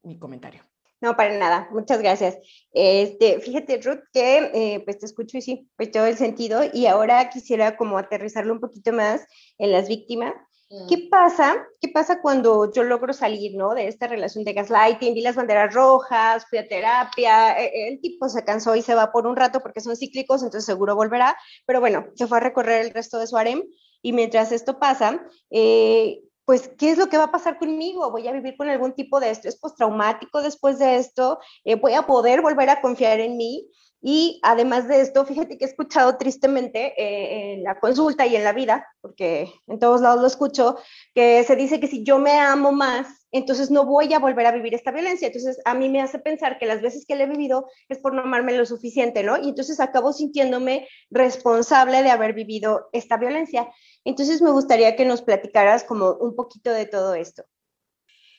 mi 0.03 0.19
comentario. 0.19 0.63
No, 1.01 1.15
para 1.15 1.37
nada, 1.39 1.69
muchas 1.73 2.01
gracias. 2.01 2.39
Este, 2.73 3.39
fíjate, 3.41 3.81
Ruth, 3.83 4.01
que 4.13 4.39
eh, 4.55 4.83
pues 4.85 4.99
te 4.99 5.07
escucho 5.07 5.37
y 5.37 5.43
sí, 5.43 5.69
pues 5.77 5.91
todo 5.91 6.07
el 6.07 6.17
sentido. 6.17 6.63
Y 6.73 6.87
ahora 6.87 7.29
quisiera 7.29 7.77
como 7.77 7.99
aterrizarlo 7.99 8.53
un 8.53 8.61
poquito 8.61 8.93
más 8.93 9.27
en 9.59 9.73
las 9.73 9.89
víctimas. 9.89 10.35
¿Qué 10.69 10.97
mm. 10.97 11.11
pasa? 11.11 11.65
¿Qué 11.81 11.89
pasa 11.89 12.21
cuando 12.21 12.73
yo 12.73 12.83
logro 12.83 13.13
salir, 13.13 13.57
¿no? 13.57 13.75
De 13.75 13.87
esta 13.87 14.09
relación 14.09 14.43
de 14.45 14.53
gaslighting, 14.53 15.15
vi 15.15 15.21
las 15.21 15.37
banderas 15.37 15.73
rojas, 15.73 16.47
fui 16.51 16.59
a 16.59 16.67
terapia, 16.67 17.53
e, 17.61 17.67
e, 17.67 17.89
el 17.89 18.01
tipo 18.01 18.29
se 18.29 18.45
cansó 18.45 18.75
y 18.75 18.83
se 18.83 18.97
va 18.97 19.13
por 19.13 19.27
un 19.27 19.37
rato 19.37 19.61
porque 19.61 19.81
son 19.81 19.97
cíclicos, 19.97 20.43
entonces 20.43 20.65
seguro 20.65 20.97
volverá, 20.97 21.37
pero 21.67 21.81
bueno, 21.81 22.07
se 22.15 22.27
fue 22.27 22.39
a 22.39 22.41
recorrer 22.41 22.85
el 22.85 22.93
resto 22.93 23.19
de 23.19 23.29
su 23.29 23.37
harem 23.37 23.63
y 24.03 24.13
mientras 24.13 24.51
esto 24.51 24.81
pasa, 24.81 25.25
eh, 25.51 26.21
pues, 26.47 26.71
¿qué 26.79 26.93
es 26.93 26.99
lo 26.99 27.09
que 27.09 27.19
va 27.19 27.25
a 27.25 27.33
pasar 27.33 27.59
conmigo? 27.59 28.11
¿Voy 28.11 28.27
a 28.29 28.33
vivir 28.33 28.57
con 28.57 28.69
algún 28.69 28.95
tipo 28.95 29.19
de 29.19 29.31
estrés 29.31 29.57
postraumático 29.57 30.41
después 30.41 30.79
de 30.79 30.97
esto? 30.97 31.41
Eh, 31.65 31.75
¿Voy 31.75 31.95
a 31.95 32.07
poder 32.07 32.41
volver 32.41 32.71
a 32.71 32.81
confiar 32.81 33.19
en 33.19 33.37
mí? 33.37 33.69
Y 34.01 34.39
además 34.45 34.87
de 34.87 35.01
esto, 35.01 35.25
fíjate 35.25 35.59
que 35.59 35.65
he 35.65 35.69
escuchado 35.69 36.17
tristemente 36.17 36.95
eh, 36.97 37.55
en 37.55 37.65
la 37.65 37.81
consulta 37.81 38.25
y 38.27 38.37
en 38.37 38.45
la 38.45 38.53
vida, 38.53 38.87
porque 39.01 39.53
en 39.67 39.81
todos 39.81 40.01
lados 40.01 40.21
lo 40.21 40.29
escucho, 40.29 40.77
que 41.15 41.43
se 41.43 41.57
dice 41.57 41.81
que 41.81 41.89
si 41.89 42.05
yo 42.05 42.21
me 42.21 42.39
amo 42.39 42.71
más, 42.71 43.27
entonces 43.33 43.71
no 43.71 43.85
voy 43.85 44.13
a 44.15 44.21
volver 44.21 44.47
a 44.47 44.53
vivir 44.53 44.75
esta 44.75 44.93
violencia. 44.93 45.27
Entonces 45.27 45.59
a 45.65 45.75
mí 45.75 45.89
me 45.89 46.01
hace 46.01 46.21
pensar 46.21 46.59
que 46.59 46.67
las 46.67 46.83
veces 46.83 47.05
que 47.07 47.17
le 47.17 47.25
he 47.25 47.27
vivido 47.27 47.67
es 47.89 47.99
por 47.99 48.15
no 48.15 48.23
amarme 48.23 48.57
lo 48.57 48.65
suficiente, 48.67 49.25
¿no? 49.25 49.37
Y 49.39 49.49
entonces 49.49 49.81
acabo 49.81 50.13
sintiéndome 50.13 50.87
responsable 51.11 52.05
de 52.05 52.11
haber 52.11 52.33
vivido 52.33 52.89
esta 52.93 53.17
violencia. 53.17 53.69
Entonces 54.07 54.41
me 54.41 54.53
gustaría 54.53 54.95
que 54.95 55.05
nos 55.05 55.21
platicaras 55.21 55.83
como 55.83 56.13
un 56.13 56.37
poquito 56.37 56.71
de 56.71 56.87
todo 56.87 57.15
esto. 57.15 57.45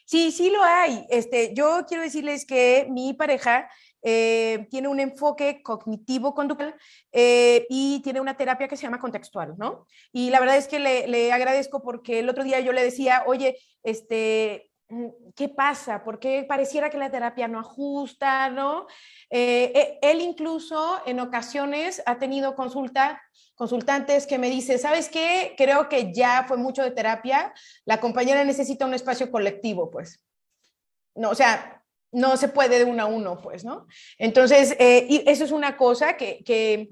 Sí, 0.06 0.32
sí 0.32 0.50
lo 0.50 0.64
hay. 0.64 1.06
Este, 1.10 1.54
yo 1.54 1.82
quiero 1.86 2.02
decirles 2.02 2.46
que 2.46 2.88
mi 2.90 3.14
pareja 3.14 3.70
eh, 4.02 4.66
tiene 4.72 4.88
un 4.88 5.02
enfoque 5.02 5.62
cognitivo-conductual 5.62 6.74
eh, 7.12 7.66
y 7.70 8.02
tiene 8.02 8.22
una 8.22 8.38
terapia 8.38 8.70
que 8.70 8.78
se 8.78 8.84
llama 8.84 9.02
contextual, 9.02 9.56
¿no? 9.58 9.86
Y 10.14 10.30
la 10.30 10.40
verdad 10.40 10.56
es 10.56 10.70
que 10.70 10.80
le, 10.80 11.34
agradezco 11.34 11.84
porque 11.84 12.20
el 12.20 12.30
otro 12.30 12.46
día 12.46 12.62
yo 12.62 12.72
le 12.72 12.84
decía, 12.84 13.24
oye, 13.28 13.58
este, 13.84 14.72
¿qué 15.36 15.50
pasa? 15.50 16.04
¿Por 16.04 16.20
qué 16.20 16.46
pareciera 16.48 16.90
que 16.90 16.98
la 16.98 17.12
terapia 17.12 17.48
no 17.48 17.60
ajusta, 17.60 18.50
no? 18.50 18.88
Eh, 19.30 19.72
e, 19.76 20.00
él 20.02 20.22
incluso 20.22 21.02
en 21.06 21.20
ocasiones 21.20 22.02
ha 22.06 22.18
tenido 22.18 22.56
consulta, 22.56 23.22
consultantes 23.56 24.26
que 24.26 24.38
me 24.38 24.50
dice, 24.50 24.78
¿sabes 24.78 25.10
qué? 25.10 25.56
Creo 25.58 25.90
que 25.90 26.14
ya 26.14 26.46
fue 26.48 26.58
mucho 26.58 26.84
de 26.84 26.92
terapia, 26.92 27.54
la 27.86 28.00
compañera 28.00 28.44
necesita 28.44 28.86
un 28.86 28.94
espacio 28.94 29.30
colectivo, 29.30 29.92
pues. 29.92 30.24
No, 31.16 31.32
o 31.32 31.36
sea, 31.36 31.84
no 32.12 32.38
se 32.38 32.48
puede 32.48 32.80
de 32.80 32.86
uno 32.86 33.04
a 33.04 33.08
uno, 33.08 33.42
pues, 33.42 33.66
¿no? 33.66 33.88
Entonces, 34.18 34.76
eh, 34.80 35.06
y 35.10 35.30
eso 35.30 35.44
es 35.44 35.52
una 35.52 35.76
cosa 35.76 36.16
que, 36.16 36.44
que, 36.44 36.90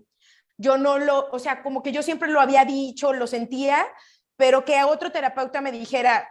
yo 0.58 0.78
no 0.78 0.98
lo, 0.98 1.30
o 1.32 1.40
sea, 1.40 1.62
como 1.62 1.84
que 1.84 1.92
yo 1.92 2.02
siempre 2.02 2.30
lo 2.30 2.40
había 2.40 2.64
dicho, 2.64 3.12
lo 3.12 3.28
sentía, 3.28 3.86
pero 4.38 4.64
que 4.64 4.78
a 4.78 4.88
otro 4.88 5.12
terapeuta 5.12 5.60
me 5.60 5.72
dijera, 5.72 6.30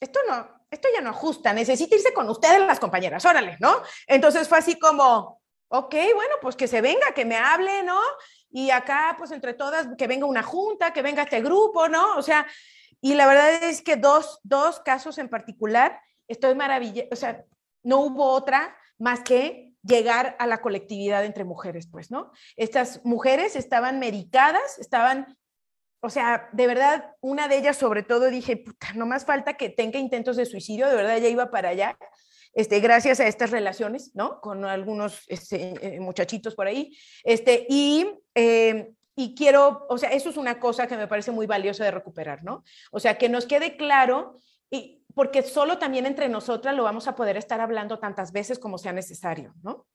esto 0.00 0.18
no, 0.28 0.55
esto 0.70 0.88
ya 0.94 1.00
no 1.00 1.10
ajusta, 1.10 1.52
necesita 1.52 1.96
irse 1.96 2.12
con 2.12 2.28
ustedes 2.28 2.60
las 2.60 2.80
compañeras, 2.80 3.24
órale, 3.24 3.56
¿no? 3.60 3.82
Entonces 4.06 4.48
fue 4.48 4.58
así 4.58 4.78
como, 4.78 5.40
ok, 5.68 5.94
bueno, 6.14 6.34
pues 6.40 6.56
que 6.56 6.68
se 6.68 6.80
venga, 6.80 7.12
que 7.14 7.24
me 7.24 7.36
hable, 7.36 7.82
¿no? 7.82 8.00
Y 8.50 8.70
acá, 8.70 9.14
pues 9.18 9.30
entre 9.30 9.54
todas, 9.54 9.88
que 9.96 10.06
venga 10.06 10.26
una 10.26 10.42
junta, 10.42 10.92
que 10.92 11.02
venga 11.02 11.24
este 11.24 11.40
grupo, 11.40 11.88
¿no? 11.88 12.16
O 12.16 12.22
sea, 12.22 12.46
y 13.00 13.14
la 13.14 13.26
verdad 13.26 13.64
es 13.64 13.82
que 13.82 13.96
dos, 13.96 14.40
dos 14.42 14.80
casos 14.80 15.18
en 15.18 15.28
particular, 15.28 16.00
estoy 16.28 16.54
maravillada, 16.54 17.08
o 17.12 17.16
sea, 17.16 17.44
no 17.82 17.98
hubo 18.00 18.24
otra 18.24 18.76
más 18.98 19.20
que 19.20 19.74
llegar 19.82 20.36
a 20.38 20.46
la 20.46 20.60
colectividad 20.60 21.24
entre 21.24 21.44
mujeres, 21.44 21.86
pues, 21.86 22.10
¿no? 22.10 22.32
Estas 22.56 23.04
mujeres 23.04 23.54
estaban 23.54 23.98
medicadas, 23.98 24.78
estaban, 24.78 25.36
o 26.00 26.10
sea, 26.10 26.48
de 26.52 26.66
verdad, 26.66 27.12
una 27.20 27.48
de 27.48 27.58
ellas 27.58 27.76
sobre 27.76 28.02
todo 28.02 28.30
dije, 28.30 28.56
puta, 28.56 28.88
no 28.94 29.06
más 29.06 29.24
falta 29.24 29.54
que 29.54 29.68
tenga 29.68 29.98
intentos 29.98 30.36
de 30.36 30.46
suicidio, 30.46 30.88
de 30.88 30.96
verdad 30.96 31.18
ya 31.18 31.28
iba 31.28 31.50
para 31.50 31.70
allá, 31.70 31.98
este, 32.54 32.80
gracias 32.80 33.20
a 33.20 33.26
estas 33.26 33.50
relaciones, 33.50 34.12
¿no? 34.14 34.40
Con 34.40 34.64
algunos 34.64 35.24
este, 35.28 35.74
eh, 35.96 36.00
muchachitos 36.00 36.54
por 36.54 36.66
ahí, 36.66 36.96
este, 37.24 37.66
y... 37.68 38.06
Eh, 38.34 38.92
y 39.18 39.34
quiero, 39.34 39.86
o 39.88 39.96
sea, 39.96 40.10
eso 40.10 40.28
es 40.28 40.36
una 40.36 40.60
cosa 40.60 40.86
que 40.86 40.98
me 40.98 41.08
parece 41.08 41.30
muy 41.30 41.46
valiosa 41.46 41.82
de 41.82 41.90
recuperar, 41.90 42.44
¿no? 42.44 42.64
O 42.92 43.00
sea, 43.00 43.16
que 43.16 43.30
nos 43.30 43.46
quede 43.46 43.78
claro 43.78 44.42
y, 44.70 45.02
porque 45.14 45.42
solo 45.42 45.78
también 45.78 46.04
entre 46.04 46.28
nosotras 46.28 46.76
lo 46.76 46.84
vamos 46.84 47.08
a 47.08 47.16
poder 47.16 47.38
estar 47.38 47.62
hablando 47.62 47.98
tantas 47.98 48.30
veces 48.30 48.58
como 48.58 48.76
sea 48.76 48.92
necesario, 48.92 49.54
¿no? 49.62 49.86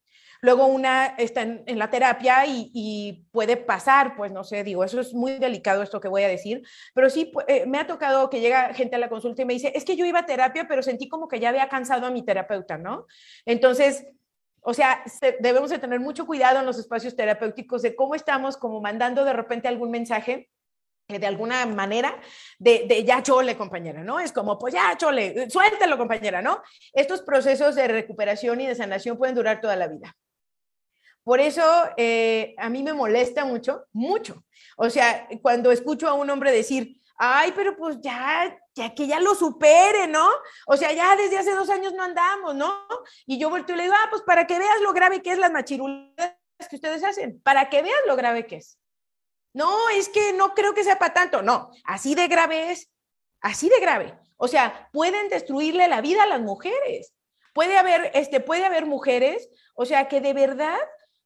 Luego 0.41 0.65
una 0.65 1.05
está 1.17 1.43
en, 1.43 1.77
la 1.77 1.91
terapia 1.91 2.45
y, 2.47 3.27
puede 3.31 3.57
pasar, 3.57 4.15
pues 4.15 4.31
no 4.31 4.43
sé, 4.43 4.63
digo, 4.63 4.83
eso 4.83 4.99
es 4.99 5.13
muy 5.13 5.37
delicado 5.37 5.83
esto 5.83 6.01
que 6.01 6.07
voy 6.07 6.23
a 6.23 6.27
decir, 6.27 6.63
pero 6.93 7.09
sí 7.09 7.31
eh, 7.47 7.65
me 7.67 7.77
ha 7.77 7.85
tocado 7.85 8.29
que 8.29 8.41
llega 8.41 8.73
gente 8.73 8.95
a 8.95 8.99
la 8.99 9.09
consulta 9.09 9.43
y 9.43 9.45
me 9.45 9.53
dice, 9.53 9.71
es 9.75 9.85
que 9.85 9.95
yo 9.95 10.05
iba 10.05 10.19
a 10.19 10.25
terapia, 10.25 10.67
pero 10.67 10.81
sentí 10.81 11.07
como 11.07 11.27
que 11.27 11.39
ya 11.39 11.49
había 11.49 11.69
cansado 11.69 12.07
a 12.07 12.11
mi 12.11 12.23
terapeuta, 12.23 12.77
¿no? 12.77 13.05
Entonces, 13.45 14.07
o 14.61 14.73
sea, 14.73 15.03
debemos 15.39 15.69
de 15.69 15.79
tener 15.79 15.99
mucho 15.99 16.25
cuidado 16.25 16.59
en 16.59 16.65
los 16.65 16.79
espacios 16.79 17.15
terapéuticos 17.15 17.83
de 17.83 17.95
cómo 17.95 18.15
estamos 18.15 18.57
como 18.57 18.81
mandando 18.81 19.23
de 19.23 19.33
repente 19.33 19.67
algún 19.67 19.91
mensaje 19.91 20.49
de 21.07 21.27
alguna 21.27 21.65
manera 21.65 22.19
de, 22.57 22.85
de, 22.87 23.03
ya 23.03 23.21
chole, 23.21 23.57
compañera, 23.57 24.03
¿no? 24.03 24.19
Es 24.19 24.31
como, 24.31 24.57
pues 24.57 24.73
ya 24.73 24.95
chole, 24.97 25.49
suéltelo, 25.49 25.97
compañera, 25.97 26.41
¿no? 26.41 26.61
Estos 26.93 27.21
procesos 27.21 27.75
de 27.75 27.87
recuperación 27.87 28.61
y 28.61 28.67
de 28.67 28.75
sanación 28.75 29.17
pueden 29.17 29.35
durar 29.35 29.61
toda 29.61 29.75
la 29.75 29.87
vida. 29.87 30.15
Por 31.23 31.39
eso 31.39 31.63
eh, 31.97 32.55
a 32.57 32.69
mí 32.69 32.83
me 32.83 32.93
molesta 32.93 33.45
mucho, 33.45 33.85
mucho. 33.91 34.43
O 34.77 34.89
sea, 34.89 35.27
cuando 35.41 35.71
escucho 35.71 36.07
a 36.07 36.13
un 36.13 36.29
hombre 36.29 36.51
decir, 36.51 37.01
ay, 37.17 37.53
pero 37.55 37.77
pues 37.77 37.99
ya, 38.01 38.57
ya 38.73 38.95
que 38.95 39.05
ya 39.05 39.19
lo 39.19 39.35
supere, 39.35 40.07
¿no? 40.07 40.27
O 40.65 40.75
sea, 40.75 40.91
ya 40.91 41.15
desde 41.15 41.37
hace 41.37 41.51
dos 41.51 41.69
años 41.69 41.93
no 41.93 42.03
andamos, 42.03 42.55
¿no? 42.55 42.87
Y 43.27 43.37
yo 43.37 43.49
vuelto 43.49 43.73
y 43.73 43.75
le 43.75 43.83
digo, 43.83 43.95
ah, 43.95 44.07
pues 44.09 44.23
para 44.23 44.47
que 44.47 44.57
veas 44.57 44.81
lo 44.81 44.91
grave 44.93 45.21
que 45.21 45.31
es 45.31 45.37
las 45.37 45.51
machirulas 45.51 46.35
que 46.69 46.75
ustedes 46.75 47.03
hacen, 47.03 47.39
para 47.41 47.69
que 47.69 47.83
veas 47.83 48.01
lo 48.07 48.15
grave 48.15 48.47
que 48.47 48.57
es. 48.57 48.79
No, 49.53 49.89
es 49.89 50.09
que 50.09 50.33
no 50.33 50.55
creo 50.55 50.73
que 50.73 50.83
sea 50.83 50.97
para 50.97 51.13
tanto, 51.13 51.41
no, 51.41 51.69
así 51.83 52.15
de 52.15 52.27
grave 52.27 52.71
es, 52.71 52.89
así 53.41 53.69
de 53.69 53.79
grave. 53.79 54.17
O 54.37 54.47
sea, 54.47 54.89
pueden 54.91 55.29
destruirle 55.29 55.87
la 55.87 56.01
vida 56.01 56.23
a 56.23 56.27
las 56.27 56.41
mujeres. 56.41 57.13
Puede 57.53 57.77
haber, 57.77 58.09
este, 58.15 58.39
puede 58.39 58.65
haber 58.65 58.85
mujeres, 58.87 59.49
o 59.75 59.85
sea, 59.85 60.07
que 60.07 60.21
de 60.21 60.33
verdad 60.33 60.79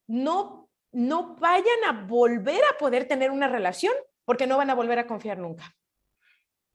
no, 0.08 0.70
no 0.92 1.36
vayan 1.36 1.84
a 1.88 2.06
volver 2.06 2.62
a 2.72 2.78
poder 2.78 3.08
tener 3.08 3.32
una 3.32 3.48
relación 3.48 3.94
porque 4.24 4.48
no 4.48 4.58
van 4.58 4.70
a 4.70 4.76
volver 4.76 5.00
a 5.00 5.08
confiar 5.08 5.38
nunca. 5.38 5.76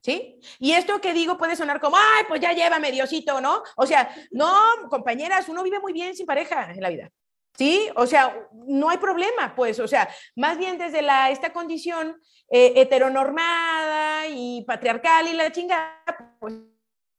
¿Sí? 0.03 0.41
Y 0.59 0.73
esto 0.73 1.01
que 1.01 1.13
digo 1.13 1.37
puede 1.37 1.57
sonar 1.57 1.79
como, 1.79 1.97
ay, 1.97 2.25
pues 2.27 2.41
ya 2.41 2.53
llévame, 2.55 2.91
Diosito, 2.91 3.41
¿no? 3.41 3.63
O 3.77 3.87
sea, 3.87 4.09
no, 4.31 4.51
compañeras, 4.89 5.49
uno 5.51 5.63
vive 5.63 5.79
muy 5.79 5.93
bien 5.93 6.17
sin 6.17 6.25
pareja 6.25 6.71
en 6.73 6.81
la 6.81 6.89
vida. 6.89 7.11
¿Sí? 7.59 7.91
O 7.97 8.07
sea, 8.07 8.49
no 8.53 8.89
hay 8.89 8.97
problema, 8.97 9.55
pues, 9.55 9.79
o 9.81 9.89
sea, 9.89 10.09
más 10.37 10.57
bien 10.57 10.79
desde 10.79 11.03
la, 11.03 11.31
esta 11.31 11.53
condición 11.53 12.19
eh, 12.51 12.73
heteronormada 12.77 14.29
y 14.29 14.65
patriarcal 14.65 15.29
y 15.29 15.35
la 15.35 15.53
chingada, 15.53 16.03
pues 16.39 16.55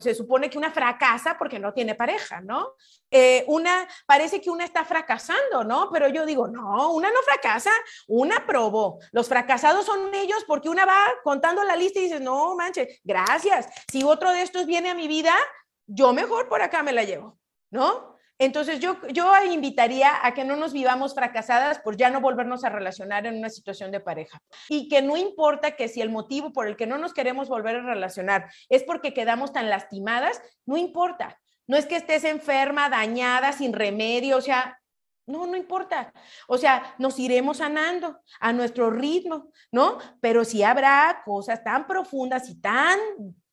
se 0.01 0.15
supone 0.15 0.49
que 0.49 0.57
una 0.57 0.71
fracasa 0.71 1.37
porque 1.37 1.59
no 1.59 1.73
tiene 1.73 1.95
pareja, 1.95 2.41
¿no? 2.41 2.73
Eh, 3.09 3.45
una, 3.47 3.87
parece 4.05 4.41
que 4.41 4.49
una 4.49 4.65
está 4.65 4.83
fracasando, 4.83 5.63
¿no? 5.63 5.89
Pero 5.91 6.07
yo 6.09 6.25
digo, 6.25 6.47
no, 6.47 6.91
una 6.91 7.09
no 7.09 7.21
fracasa, 7.23 7.71
una 8.07 8.45
probó. 8.45 8.99
Los 9.11 9.29
fracasados 9.29 9.85
son 9.85 10.13
ellos 10.13 10.43
porque 10.47 10.69
una 10.69 10.85
va 10.85 10.97
contando 11.23 11.63
la 11.63 11.75
lista 11.75 11.99
y 11.99 12.03
dice, 12.03 12.19
no, 12.19 12.55
manche, 12.55 12.99
gracias. 13.03 13.67
Si 13.91 14.03
otro 14.03 14.31
de 14.31 14.41
estos 14.41 14.65
viene 14.65 14.89
a 14.89 14.95
mi 14.95 15.07
vida, 15.07 15.35
yo 15.85 16.13
mejor 16.13 16.49
por 16.49 16.61
acá 16.61 16.83
me 16.83 16.93
la 16.93 17.03
llevo, 17.03 17.37
¿no? 17.69 18.10
Entonces 18.41 18.79
yo, 18.79 18.97
yo 19.09 19.31
invitaría 19.51 20.25
a 20.25 20.33
que 20.33 20.43
no 20.43 20.55
nos 20.55 20.73
vivamos 20.73 21.13
fracasadas 21.13 21.77
por 21.77 21.95
ya 21.95 22.09
no 22.09 22.21
volvernos 22.21 22.63
a 22.63 22.69
relacionar 22.69 23.27
en 23.27 23.37
una 23.37 23.51
situación 23.51 23.91
de 23.91 23.99
pareja. 23.99 24.41
Y 24.67 24.89
que 24.89 25.03
no 25.03 25.15
importa 25.15 25.75
que 25.75 25.87
si 25.87 26.01
el 26.01 26.09
motivo 26.09 26.51
por 26.51 26.65
el 26.65 26.75
que 26.75 26.87
no 26.87 26.97
nos 26.97 27.13
queremos 27.13 27.49
volver 27.49 27.75
a 27.75 27.83
relacionar 27.83 28.51
es 28.67 28.81
porque 28.81 29.13
quedamos 29.13 29.53
tan 29.53 29.69
lastimadas, 29.69 30.41
no 30.65 30.75
importa. 30.75 31.39
No 31.67 31.77
es 31.77 31.85
que 31.85 31.95
estés 31.95 32.23
enferma, 32.23 32.89
dañada, 32.89 33.53
sin 33.53 33.73
remedio, 33.73 34.37
o 34.37 34.41
sea, 34.41 34.81
no, 35.27 35.45
no 35.45 35.55
importa. 35.55 36.11
O 36.47 36.57
sea, 36.57 36.95
nos 36.97 37.19
iremos 37.19 37.57
sanando 37.57 38.21
a 38.39 38.53
nuestro 38.53 38.89
ritmo, 38.89 39.51
¿no? 39.71 39.99
Pero 40.19 40.45
sí 40.45 40.63
habrá 40.63 41.21
cosas 41.23 41.63
tan 41.63 41.85
profundas 41.85 42.49
y 42.49 42.59
tan 42.59 42.97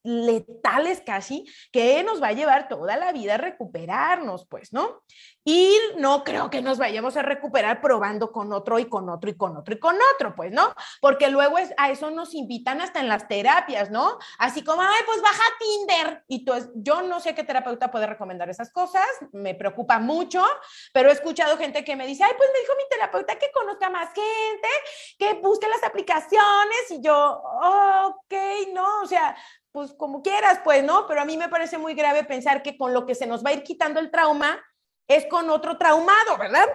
letales 0.03 1.03
casi, 1.05 1.45
que 1.73 2.03
nos 2.05 2.23
va 2.23 2.29
a 2.29 2.33
llevar 2.33 2.69
toda 2.69 2.97
la 2.97 3.13
vida 3.13 3.35
a 3.35 3.39
recuperarnos, 3.39 4.47
pues, 4.49 4.73
¿no? 4.73 5.03
Y 5.45 5.75
no 5.97 6.25
creo 6.25 6.51
que 6.51 6.61
nos 6.61 6.79
vayamos 6.79 7.17
a 7.17 7.23
recuperar 7.23 7.81
probando 7.81 8.33
con 8.33 8.53
otro 8.53 8.79
y 8.79 8.85
con 8.85 9.09
otro 9.09 9.31
y 9.31 9.37
con 9.37 9.57
otro 9.57 9.75
y 9.75 9.79
con 9.79 9.97
otro, 10.15 10.35
pues, 10.35 10.53
¿no? 10.53 10.75
Porque 11.01 11.31
luego 11.31 11.59
es, 11.59 11.73
a 11.79 11.91
eso 11.91 12.11
nos 12.11 12.35
invitan 12.35 12.81
hasta 12.81 13.01
en 13.01 13.09
las 13.09 13.29
terapias, 13.29 13.91
¿no? 13.91 14.19
Así 14.39 14.63
como, 14.63 14.83
ay, 14.83 15.01
pues 15.07 15.23
baja 15.23 15.43
Tinder. 15.59 16.25
Y 16.29 16.41
entonces, 16.41 16.71
yo 16.75 17.03
no 17.03 17.19
sé 17.21 17.35
qué 17.35 17.45
terapeuta 17.45 17.91
puede 17.91 18.07
recomendar 18.07 18.51
esas 18.51 18.71
cosas, 18.71 19.07
me 19.33 19.55
preocupa 19.55 19.99
mucho, 19.99 20.45
pero 20.93 21.09
he 21.09 21.13
escuchado 21.13 21.57
gente 21.57 21.85
que 21.85 21.97
me 21.97 22.07
dice, 22.07 22.25
ay, 22.25 22.33
pues 22.37 22.51
me 22.53 22.61
dijo 22.61 22.73
mi 22.77 22.89
terapeuta 22.91 23.39
que 23.39 23.51
conozca 23.53 23.89
más 23.91 24.09
gente, 24.09 24.69
que 25.19 25.35
busque 25.41 25.69
las 25.69 25.83
aplicaciones 25.83 26.91
y 26.91 27.01
yo, 27.01 27.43
ok, 27.43 28.35
no, 28.75 29.03
o 29.03 29.07
sea, 29.07 29.37
pues 29.73 29.93
como 29.95 30.23
quieras, 30.23 30.61
pues, 30.65 30.83
¿no? 30.83 31.07
Pero 31.07 31.21
a 31.21 31.25
mí 31.25 31.37
me 31.37 31.49
parece 31.49 31.79
muy 31.79 31.95
grave 31.95 32.25
pensar 32.25 32.63
que 32.63 32.77
con 32.77 32.93
lo 32.93 33.07
que 33.07 33.15
se 33.15 33.27
nos 33.27 33.45
va 33.45 33.51
a 33.51 33.53
ir 33.55 33.63
quitando 33.63 34.01
el 34.01 34.11
trauma 34.11 34.63
es 35.07 35.27
con 35.27 35.51
otro 35.51 35.79
traumado, 35.79 36.37
¿verdad? 36.39 36.69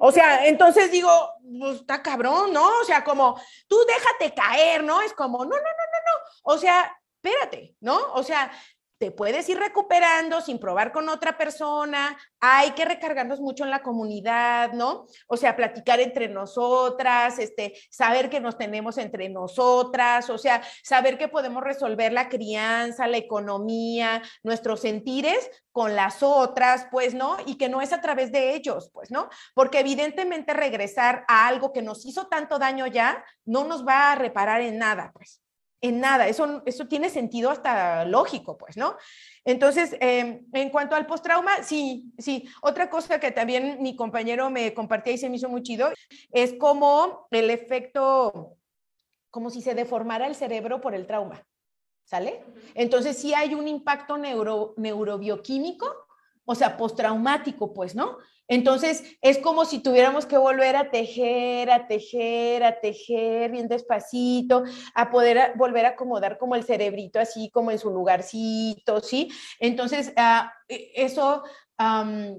O 0.00 0.12
sea, 0.12 0.46
entonces 0.46 0.90
digo, 0.90 1.10
pues 1.58 1.80
está 1.80 2.02
cabrón, 2.02 2.52
¿no? 2.52 2.66
O 2.80 2.84
sea, 2.84 3.02
como 3.02 3.40
tú 3.66 3.76
déjate 3.86 4.34
caer, 4.34 4.84
¿no? 4.84 5.00
Es 5.00 5.12
como, 5.12 5.38
no, 5.38 5.44
no, 5.44 5.56
no, 5.56 5.56
no, 5.56 5.62
no. 5.62 6.54
O 6.54 6.58
sea, 6.58 6.96
espérate, 7.16 7.74
¿no? 7.80 7.98
O 8.12 8.22
sea, 8.22 8.50
te 8.98 9.12
puedes 9.12 9.48
ir 9.48 9.58
recuperando 9.58 10.40
sin 10.40 10.58
probar 10.58 10.92
con 10.92 11.08
otra 11.08 11.38
persona, 11.38 12.18
hay 12.40 12.72
que 12.72 12.84
recargarnos 12.84 13.40
mucho 13.40 13.64
en 13.64 13.70
la 13.70 13.82
comunidad, 13.82 14.72
¿no? 14.72 15.06
O 15.28 15.36
sea, 15.36 15.56
platicar 15.56 16.00
entre 16.00 16.28
nosotras, 16.28 17.38
este, 17.38 17.74
saber 17.90 18.28
que 18.28 18.40
nos 18.40 18.58
tenemos 18.58 18.98
entre 18.98 19.28
nosotras, 19.28 20.28
o 20.30 20.38
sea, 20.38 20.62
saber 20.82 21.16
que 21.16 21.28
podemos 21.28 21.62
resolver 21.62 22.12
la 22.12 22.28
crianza, 22.28 23.06
la 23.06 23.16
economía, 23.16 24.20
nuestros 24.42 24.80
sentires 24.80 25.48
con 25.70 25.94
las 25.94 26.22
otras, 26.24 26.88
pues, 26.90 27.14
¿no? 27.14 27.36
Y 27.46 27.56
que 27.56 27.68
no 27.68 27.80
es 27.80 27.92
a 27.92 28.00
través 28.00 28.32
de 28.32 28.54
ellos, 28.54 28.90
pues, 28.92 29.12
¿no? 29.12 29.28
Porque 29.54 29.78
evidentemente 29.78 30.54
regresar 30.54 31.24
a 31.28 31.46
algo 31.46 31.72
que 31.72 31.82
nos 31.82 32.04
hizo 32.04 32.26
tanto 32.26 32.58
daño 32.58 32.86
ya 32.88 33.24
no 33.44 33.64
nos 33.64 33.86
va 33.86 34.12
a 34.12 34.16
reparar 34.16 34.60
en 34.60 34.78
nada, 34.78 35.12
pues 35.14 35.40
en 35.80 36.00
nada. 36.00 36.28
Eso, 36.28 36.62
eso 36.66 36.86
tiene 36.86 37.10
sentido 37.10 37.50
hasta 37.50 38.04
lógico, 38.04 38.58
pues, 38.58 38.76
¿no? 38.76 38.96
Entonces, 39.44 39.96
em, 40.00 40.46
en 40.52 40.70
cuanto 40.70 40.96
al 40.96 41.06
postrauma, 41.06 41.62
sí, 41.62 42.12
sí. 42.18 42.48
Otra 42.62 42.90
cosa 42.90 43.20
que 43.20 43.30
también 43.30 43.78
mi 43.80 43.96
compañero 43.96 44.50
me 44.50 44.74
compartía 44.74 45.12
y 45.12 45.18
se 45.18 45.28
me 45.28 45.36
hizo 45.36 45.48
muy 45.48 45.62
chido 45.62 45.90
es 46.30 46.54
como 46.54 47.26
el 47.30 47.50
efecto, 47.50 48.56
como 49.30 49.50
si 49.50 49.62
se 49.62 49.74
deformara 49.74 50.26
el 50.26 50.34
cerebro 50.34 50.80
por 50.80 50.94
el 50.94 51.06
trauma, 51.06 51.46
¿sale? 52.04 52.44
Entonces, 52.74 53.16
sí 53.16 53.34
hay 53.34 53.54
un 53.54 53.68
impacto 53.68 54.18
neuro, 54.18 54.74
neurobioquímico, 54.76 56.06
o 56.44 56.54
sea, 56.54 56.76
postraumático, 56.76 57.72
pues, 57.72 57.94
¿no? 57.94 58.18
Entonces, 58.48 59.04
es 59.20 59.38
como 59.38 59.64
si 59.64 59.78
tuviéramos 59.80 60.26
que 60.26 60.38
volver 60.38 60.74
a 60.76 60.90
tejer, 60.90 61.70
a 61.70 61.86
tejer, 61.86 62.64
a 62.64 62.80
tejer 62.80 63.50
bien 63.50 63.68
despacito, 63.68 64.64
a 64.94 65.10
poder 65.10 65.52
volver 65.56 65.86
a 65.86 65.90
acomodar 65.90 66.38
como 66.38 66.54
el 66.54 66.64
cerebrito 66.64 67.20
así 67.20 67.50
como 67.50 67.70
en 67.70 67.78
su 67.78 67.90
lugarcito, 67.90 69.00
¿sí? 69.00 69.30
Entonces, 69.60 70.12
ah, 70.16 70.52
e, 70.68 70.92
eso 70.94 71.42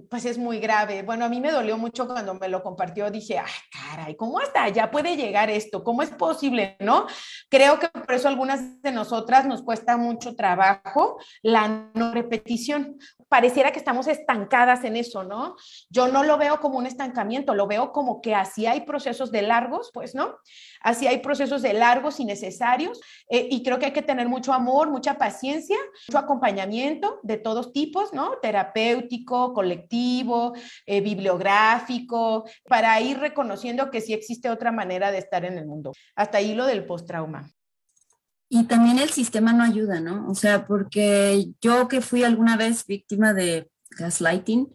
pues 0.09 0.25
es 0.25 0.37
muy 0.37 0.59
grave. 0.59 1.01
Bueno, 1.03 1.23
a 1.23 1.29
mí 1.29 1.39
me 1.39 1.51
dolió 1.51 1.77
mucho 1.77 2.05
cuando 2.05 2.33
me 2.33 2.49
lo 2.49 2.61
compartió. 2.61 3.09
Dije, 3.09 3.39
ay, 3.39 3.51
caray, 3.71 4.15
¿cómo 4.15 4.39
hasta 4.39 4.63
allá 4.63 4.91
puede 4.91 5.15
llegar 5.15 5.49
esto? 5.49 5.81
¿Cómo 5.81 6.03
es 6.03 6.09
posible? 6.09 6.75
¿No? 6.81 7.07
Creo 7.47 7.79
que 7.79 7.87
por 7.87 8.11
eso 8.11 8.27
algunas 8.27 8.81
de 8.81 8.91
nosotras 8.91 9.45
nos 9.45 9.61
cuesta 9.61 9.95
mucho 9.95 10.35
trabajo 10.35 11.17
la 11.41 11.89
no 11.93 12.11
repetición. 12.11 12.97
Pareciera 13.29 13.71
que 13.71 13.79
estamos 13.79 14.07
estancadas 14.07 14.83
en 14.83 14.97
eso, 14.97 15.23
¿no? 15.23 15.55
Yo 15.89 16.09
no 16.09 16.23
lo 16.23 16.37
veo 16.37 16.59
como 16.59 16.77
un 16.77 16.87
estancamiento, 16.87 17.53
lo 17.53 17.67
veo 17.67 17.93
como 17.93 18.21
que 18.21 18.35
así 18.35 18.65
hay 18.65 18.81
procesos 18.81 19.31
de 19.31 19.43
largos, 19.43 19.91
pues, 19.93 20.15
¿no? 20.15 20.35
Así 20.81 21.07
hay 21.07 21.19
procesos 21.19 21.61
de 21.61 21.73
largos 21.73 22.19
y 22.19 22.25
necesarios. 22.25 22.99
Eh, 23.29 23.47
y 23.51 23.63
creo 23.63 23.79
que 23.79 23.85
hay 23.85 23.93
que 23.93 24.01
tener 24.01 24.27
mucho 24.27 24.51
amor, 24.51 24.89
mucha 24.89 25.17
paciencia, 25.17 25.77
mucho 26.09 26.17
acompañamiento 26.17 27.19
de 27.23 27.37
todos 27.37 27.71
tipos, 27.71 28.11
¿no? 28.19 28.37
Terapéutico 28.41 29.53
colectivo, 29.53 30.53
eh, 30.85 30.99
bibliográfico, 30.99 32.43
para 32.67 32.99
ir 32.99 33.17
reconociendo 33.17 33.89
que 33.89 34.01
sí 34.01 34.13
existe 34.13 34.49
otra 34.49 34.73
manera 34.73 35.11
de 35.11 35.19
estar 35.19 35.45
en 35.45 35.57
el 35.57 35.65
mundo. 35.65 35.93
Hasta 36.15 36.39
ahí 36.39 36.53
lo 36.53 36.65
del 36.65 36.85
postrauma. 36.85 37.49
Y 38.49 38.63
también 38.63 38.99
el 38.99 39.09
sistema 39.09 39.53
no 39.53 39.63
ayuda, 39.63 40.01
¿no? 40.01 40.27
O 40.29 40.35
sea, 40.35 40.65
porque 40.67 41.51
yo 41.61 41.87
que 41.87 42.01
fui 42.01 42.23
alguna 42.23 42.57
vez 42.57 42.85
víctima 42.85 43.33
de 43.33 43.69
gaslighting, 43.91 44.67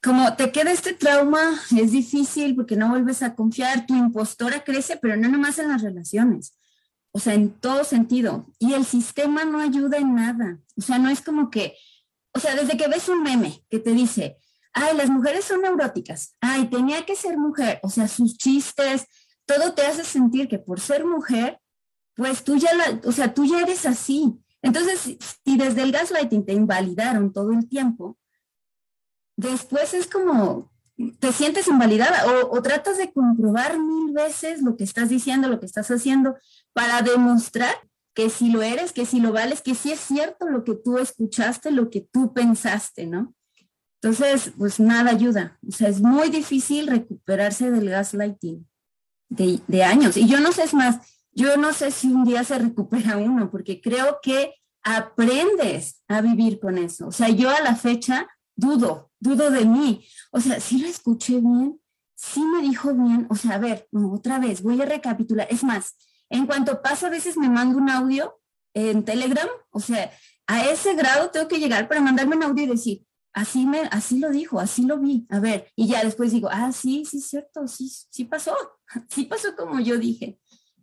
como 0.00 0.36
te 0.36 0.52
queda 0.52 0.70
este 0.70 0.92
trauma, 0.92 1.42
es 1.76 1.90
difícil 1.92 2.54
porque 2.54 2.76
no 2.76 2.90
vuelves 2.90 3.22
a 3.22 3.34
confiar, 3.34 3.86
tu 3.86 3.96
impostora 3.96 4.62
crece, 4.62 4.96
pero 5.00 5.16
no 5.16 5.28
nomás 5.28 5.58
en 5.58 5.68
las 5.68 5.82
relaciones, 5.82 6.56
o 7.10 7.18
sea, 7.18 7.34
en 7.34 7.50
todo 7.50 7.84
sentido. 7.84 8.46
Y 8.58 8.74
el 8.74 8.84
sistema 8.84 9.44
no 9.44 9.58
ayuda 9.58 9.98
en 9.98 10.14
nada. 10.14 10.58
O 10.76 10.82
sea, 10.82 10.98
no 10.98 11.08
es 11.08 11.20
como 11.20 11.50
que 11.50 11.74
o 12.34 12.40
sea, 12.40 12.54
desde 12.54 12.76
que 12.76 12.88
ves 12.88 13.08
un 13.08 13.22
meme 13.22 13.64
que 13.68 13.78
te 13.78 13.92
dice, 13.92 14.38
ay, 14.72 14.96
las 14.96 15.10
mujeres 15.10 15.44
son 15.44 15.62
neuróticas, 15.62 16.36
ay, 16.40 16.68
tenía 16.68 17.04
que 17.04 17.16
ser 17.16 17.36
mujer, 17.36 17.80
o 17.82 17.90
sea, 17.90 18.08
sus 18.08 18.36
chistes, 18.36 19.06
todo 19.44 19.74
te 19.74 19.82
hace 19.82 20.04
sentir 20.04 20.48
que 20.48 20.58
por 20.58 20.80
ser 20.80 21.04
mujer, 21.04 21.60
pues 22.14 22.44
tú 22.44 22.56
ya, 22.56 22.74
la, 22.74 23.00
o 23.04 23.12
sea, 23.12 23.34
tú 23.34 23.44
ya 23.44 23.60
eres 23.60 23.86
así. 23.86 24.34
Entonces, 24.62 25.18
si 25.44 25.56
desde 25.56 25.82
el 25.82 25.92
gaslighting 25.92 26.44
te 26.44 26.52
invalidaron 26.52 27.32
todo 27.32 27.52
el 27.52 27.68
tiempo, 27.68 28.16
después 29.36 29.92
es 29.94 30.06
como, 30.06 30.70
te 31.18 31.32
sientes 31.32 31.66
invalidada 31.68 32.26
o, 32.26 32.56
o, 32.56 32.62
tratas 32.62 32.98
de 32.98 33.12
comprobar 33.12 33.78
mil 33.78 34.12
veces 34.12 34.62
lo 34.62 34.76
que 34.76 34.84
estás 34.84 35.08
diciendo, 35.08 35.48
lo 35.48 35.58
que 35.58 35.66
estás 35.66 35.90
haciendo, 35.90 36.36
para 36.72 37.02
demostrar 37.02 37.74
que 38.14 38.30
si 38.30 38.50
lo 38.50 38.62
eres, 38.62 38.92
que 38.92 39.06
si 39.06 39.20
lo 39.20 39.32
vales, 39.32 39.62
que 39.62 39.74
si 39.74 39.92
es 39.92 40.00
cierto 40.00 40.48
lo 40.48 40.64
que 40.64 40.74
tú 40.74 40.98
escuchaste, 40.98 41.70
lo 41.70 41.90
que 41.90 42.00
tú 42.00 42.32
pensaste, 42.32 43.06
¿no? 43.06 43.34
Entonces, 44.00 44.52
pues 44.58 44.80
nada 44.80 45.10
ayuda. 45.10 45.58
O 45.66 45.72
sea, 45.72 45.88
es 45.88 46.00
muy 46.00 46.28
difícil 46.28 46.88
recuperarse 46.88 47.70
del 47.70 47.88
gaslighting 47.88 48.68
de, 49.28 49.60
de 49.66 49.84
años. 49.84 50.16
Y 50.16 50.26
yo 50.26 50.40
no 50.40 50.52
sé, 50.52 50.64
es 50.64 50.74
más, 50.74 50.98
yo 51.32 51.56
no 51.56 51.72
sé 51.72 51.90
si 51.90 52.08
un 52.08 52.24
día 52.24 52.44
se 52.44 52.58
recupera 52.58 53.16
uno, 53.16 53.50
porque 53.50 53.80
creo 53.80 54.18
que 54.22 54.54
aprendes 54.82 56.02
a 56.08 56.20
vivir 56.20 56.58
con 56.58 56.78
eso. 56.78 57.06
O 57.06 57.12
sea, 57.12 57.28
yo 57.28 57.48
a 57.50 57.60
la 57.60 57.76
fecha 57.76 58.28
dudo, 58.56 59.10
dudo 59.20 59.50
de 59.50 59.64
mí. 59.64 60.04
O 60.32 60.40
sea, 60.40 60.60
si 60.60 60.80
lo 60.80 60.88
escuché 60.88 61.40
bien, 61.40 61.80
sí 62.14 62.42
me 62.44 62.62
dijo 62.62 62.92
bien. 62.92 63.26
O 63.30 63.36
sea, 63.36 63.54
a 63.54 63.58
ver, 63.58 63.88
otra 63.92 64.38
vez, 64.38 64.62
voy 64.62 64.80
a 64.82 64.84
recapitular. 64.84 65.46
Es 65.50 65.62
más, 65.64 65.94
en 66.32 66.46
cuanto 66.46 66.80
pasa, 66.82 67.06
a 67.06 67.10
veces 67.10 67.36
me 67.36 67.48
mando 67.48 67.78
un 67.78 67.90
audio 67.90 68.40
en 68.74 69.04
Telegram. 69.04 69.48
O 69.70 69.80
sea, 69.80 70.10
a 70.46 70.66
ese 70.66 70.94
grado 70.94 71.30
tengo 71.30 71.46
que 71.46 71.58
llegar 71.58 71.88
para 71.88 72.00
mandarme 72.00 72.36
un 72.36 72.42
audio 72.42 72.64
y 72.64 72.68
decir, 72.68 73.04
así, 73.34 73.66
me, 73.66 73.82
así 73.90 74.18
lo 74.18 74.30
dijo, 74.30 74.58
así 74.58 74.82
lo 74.84 74.98
vi. 74.98 75.26
A 75.28 75.40
ver, 75.40 75.70
y 75.76 75.88
ya 75.88 76.02
después 76.02 76.32
digo, 76.32 76.48
ah, 76.50 76.72
sí, 76.72 77.04
sí, 77.04 77.20
cierto, 77.20 77.68
sí, 77.68 77.88
sí 77.88 78.24
pasó. 78.24 78.56
Sí 79.08 79.24
pasó 79.24 79.56
como 79.56 79.80
yo 79.80 79.96
dije. 79.96 80.38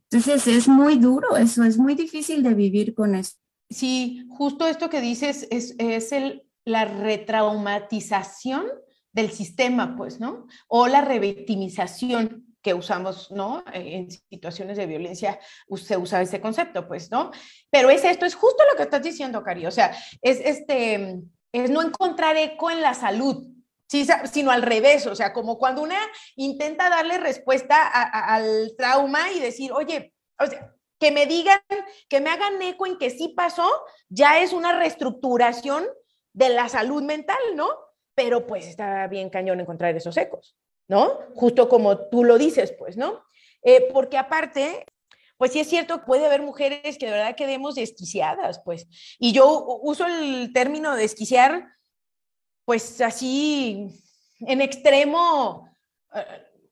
Entonces 0.10 0.48
es 0.48 0.68
muy 0.68 0.98
duro 0.98 1.38
eso, 1.38 1.64
es 1.64 1.78
muy 1.78 1.94
difícil 1.94 2.42
de 2.42 2.56
vivir 2.56 2.96
con 2.96 3.14
eso. 3.14 3.34
Sí, 3.70 4.26
justo 4.30 4.66
esto 4.66 4.90
que 4.90 5.00
dices 5.00 5.48
es, 5.52 5.76
es 5.78 6.12
el, 6.12 6.44
la 6.66 6.86
retraumatización 6.86 8.66
del 9.12 9.30
sistema, 9.30 9.96
pues, 9.96 10.20
¿no? 10.20 10.48
O 10.68 10.88
la 10.88 11.02
revictimización 11.02 12.49
que 12.62 12.74
usamos, 12.74 13.32
¿no? 13.32 13.64
En 13.74 14.10
situaciones 14.12 14.78
de 14.78 14.86
violencia 14.86 15.40
se 15.76 15.98
usa 15.98 16.22
ese 16.22 16.42
concepto, 16.42 16.88
pues, 16.88 17.10
¿no? 17.10 17.32
Pero 17.70 17.90
es 17.90 18.04
esto, 18.04 18.26
es 18.26 18.36
justo 18.36 18.64
lo 18.70 18.76
que 18.76 18.84
estás 18.84 19.02
diciendo, 19.02 19.44
Cari, 19.44 19.66
o 19.66 19.72
sea, 19.72 19.96
es 20.22 20.40
este, 20.40 21.20
es 21.52 21.70
no 21.70 21.82
encontrar 21.82 22.36
eco 22.38 22.70
en 22.70 22.82
la 22.82 22.94
salud, 22.94 23.48
sino 23.88 24.52
al 24.52 24.62
revés, 24.62 25.08
o 25.08 25.16
sea, 25.16 25.34
como 25.34 25.58
cuando 25.58 25.82
una 25.82 26.00
intenta 26.36 26.90
darle 26.90 27.18
respuesta 27.18 27.88
al 27.88 28.76
trauma 28.78 29.32
y 29.32 29.40
decir, 29.40 29.72
oye, 29.72 30.14
o 30.40 30.46
sea, 30.46 30.76
que 31.00 31.12
me 31.12 31.26
digan, 31.26 31.60
que 32.08 32.20
me 32.20 32.30
hagan 32.30 32.62
eco 32.62 32.86
en 32.86 32.98
que 32.98 33.10
sí 33.10 33.30
pasó, 33.30 33.68
ya 34.10 34.42
es 34.42 34.54
una 34.54 34.78
reestructuración 34.78 35.88
de 36.34 36.50
la 36.50 36.70
salud 36.70 37.02
mental, 37.02 37.40
¿no? 37.56 37.70
Pero 38.14 38.46
pues 38.46 38.68
está 38.68 39.08
bien 39.08 39.30
cañón 39.30 39.62
encontrar 39.62 39.96
esos 39.96 40.18
ecos, 40.18 40.56
¿no? 40.90 41.20
Justo 41.36 41.70
como 41.70 42.10
tú 42.10 42.26
lo 42.26 42.38
dices, 42.38 42.74
pues, 42.78 42.98
¿no? 42.98 43.24
Eh, 43.62 43.88
porque 43.94 44.18
aparte, 44.18 44.86
pues 45.38 45.54
sí 45.54 45.62
es 45.62 45.70
cierto, 45.70 46.04
puede 46.04 46.26
haber 46.26 46.42
mujeres 46.42 46.98
que 46.98 47.06
de 47.06 47.14
verdad 47.14 47.36
quedemos 47.36 47.76
desquiciadas, 47.76 48.60
pues. 48.66 48.88
Y 49.18 49.32
yo 49.32 49.80
uso 49.82 50.06
el 50.06 50.52
término 50.52 50.96
desquiciar 50.96 51.80
pues 52.70 53.02
así, 53.02 53.88
en 54.42 54.62
extremo, 54.62 55.68
eh, 56.14 56.24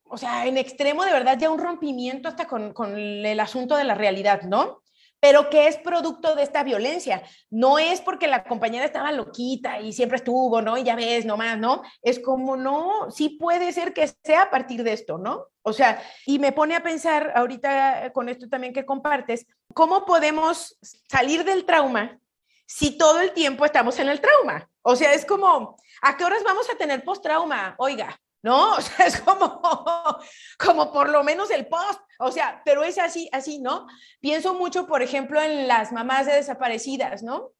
o 0.03 0.15
sea, 0.15 0.45
en 0.45 0.57
extremo 0.57 1.03
de 1.03 1.11
verdad 1.11 1.39
ya 1.39 1.49
un 1.49 1.57
rompimiento 1.57 2.29
hasta 2.29 2.45
con, 2.45 2.71
el 2.99 3.39
asunto 3.39 3.75
de 3.75 3.83
la 3.83 3.95
realidad, 3.95 4.43
¿no? 4.43 4.83
Pero 5.27 5.49
que 5.49 5.67
es 5.67 5.75
producto 5.75 6.35
de 6.35 6.43
esta 6.43 6.63
violencia. 6.63 7.21
No 7.49 7.79
es 7.79 7.99
porque 7.99 8.27
la 8.27 8.45
compañera 8.45 8.85
estaba 8.85 9.11
loquita 9.11 9.81
y 9.81 9.91
siempre 9.91 10.15
estuvo, 10.15 10.61
¿no? 10.61 10.77
Y 10.77 10.83
ya 10.83 10.95
ves, 10.95 11.25
nomás, 11.25 11.57
¿no? 11.57 11.81
Es 12.01 12.17
como, 12.17 12.55
no, 12.55 13.11
sí 13.11 13.27
puede 13.27 13.73
ser 13.73 13.91
que 13.91 14.07
sea 14.23 14.43
a 14.43 14.49
partir 14.49 14.83
de 14.83 14.93
esto, 14.93 15.17
¿no? 15.17 15.47
O 15.63 15.73
sea, 15.73 16.01
y 16.25 16.39
me 16.39 16.53
pone 16.53 16.77
a 16.77 16.81
pensar 16.81 17.33
ahorita 17.35 18.13
con 18.13 18.29
esto 18.29 18.47
también 18.47 18.71
que 18.71 18.85
compartes, 18.85 19.45
¿cómo 19.73 20.05
podemos 20.05 20.79
salir 21.11 21.43
del 21.43 21.65
trauma 21.65 22.17
si 22.65 22.97
todo 22.97 23.19
el 23.19 23.33
tiempo 23.33 23.65
estamos 23.65 23.99
en 23.99 24.07
el 24.07 24.21
trauma? 24.21 24.69
O 24.81 24.95
sea, 24.95 25.11
es 25.13 25.25
como, 25.25 25.75
¿A 26.01 26.15
qué 26.15 26.23
horas 26.23 26.43
vamos 26.43 26.69
a 26.69 26.77
tener 26.77 27.03
post-trauma? 27.03 27.75
Oiga, 27.79 28.19
¿no? 28.47 28.75
O 28.77 28.81
sea, 28.81 29.05
es 29.05 29.19
como, 29.21 29.61
como 30.57 30.91
por 30.93 31.09
lo 31.09 31.23
menos 31.23 31.51
el 31.51 31.67
post, 31.67 31.99
o 32.19 32.31
sea, 32.31 32.61
pero 32.63 32.83
es 32.83 32.97
así, 32.97 33.29
así, 33.33 33.59
¿no? 33.59 33.87
Pienso 34.21 34.53
mucho, 34.53 34.87
por 34.87 35.01
ejemplo, 35.01 35.41
en 35.41 35.67
las 35.67 35.91
mamás 35.91 36.25
de 36.25 36.33
desaparecidas, 36.33 37.23
¿no? 37.23 37.51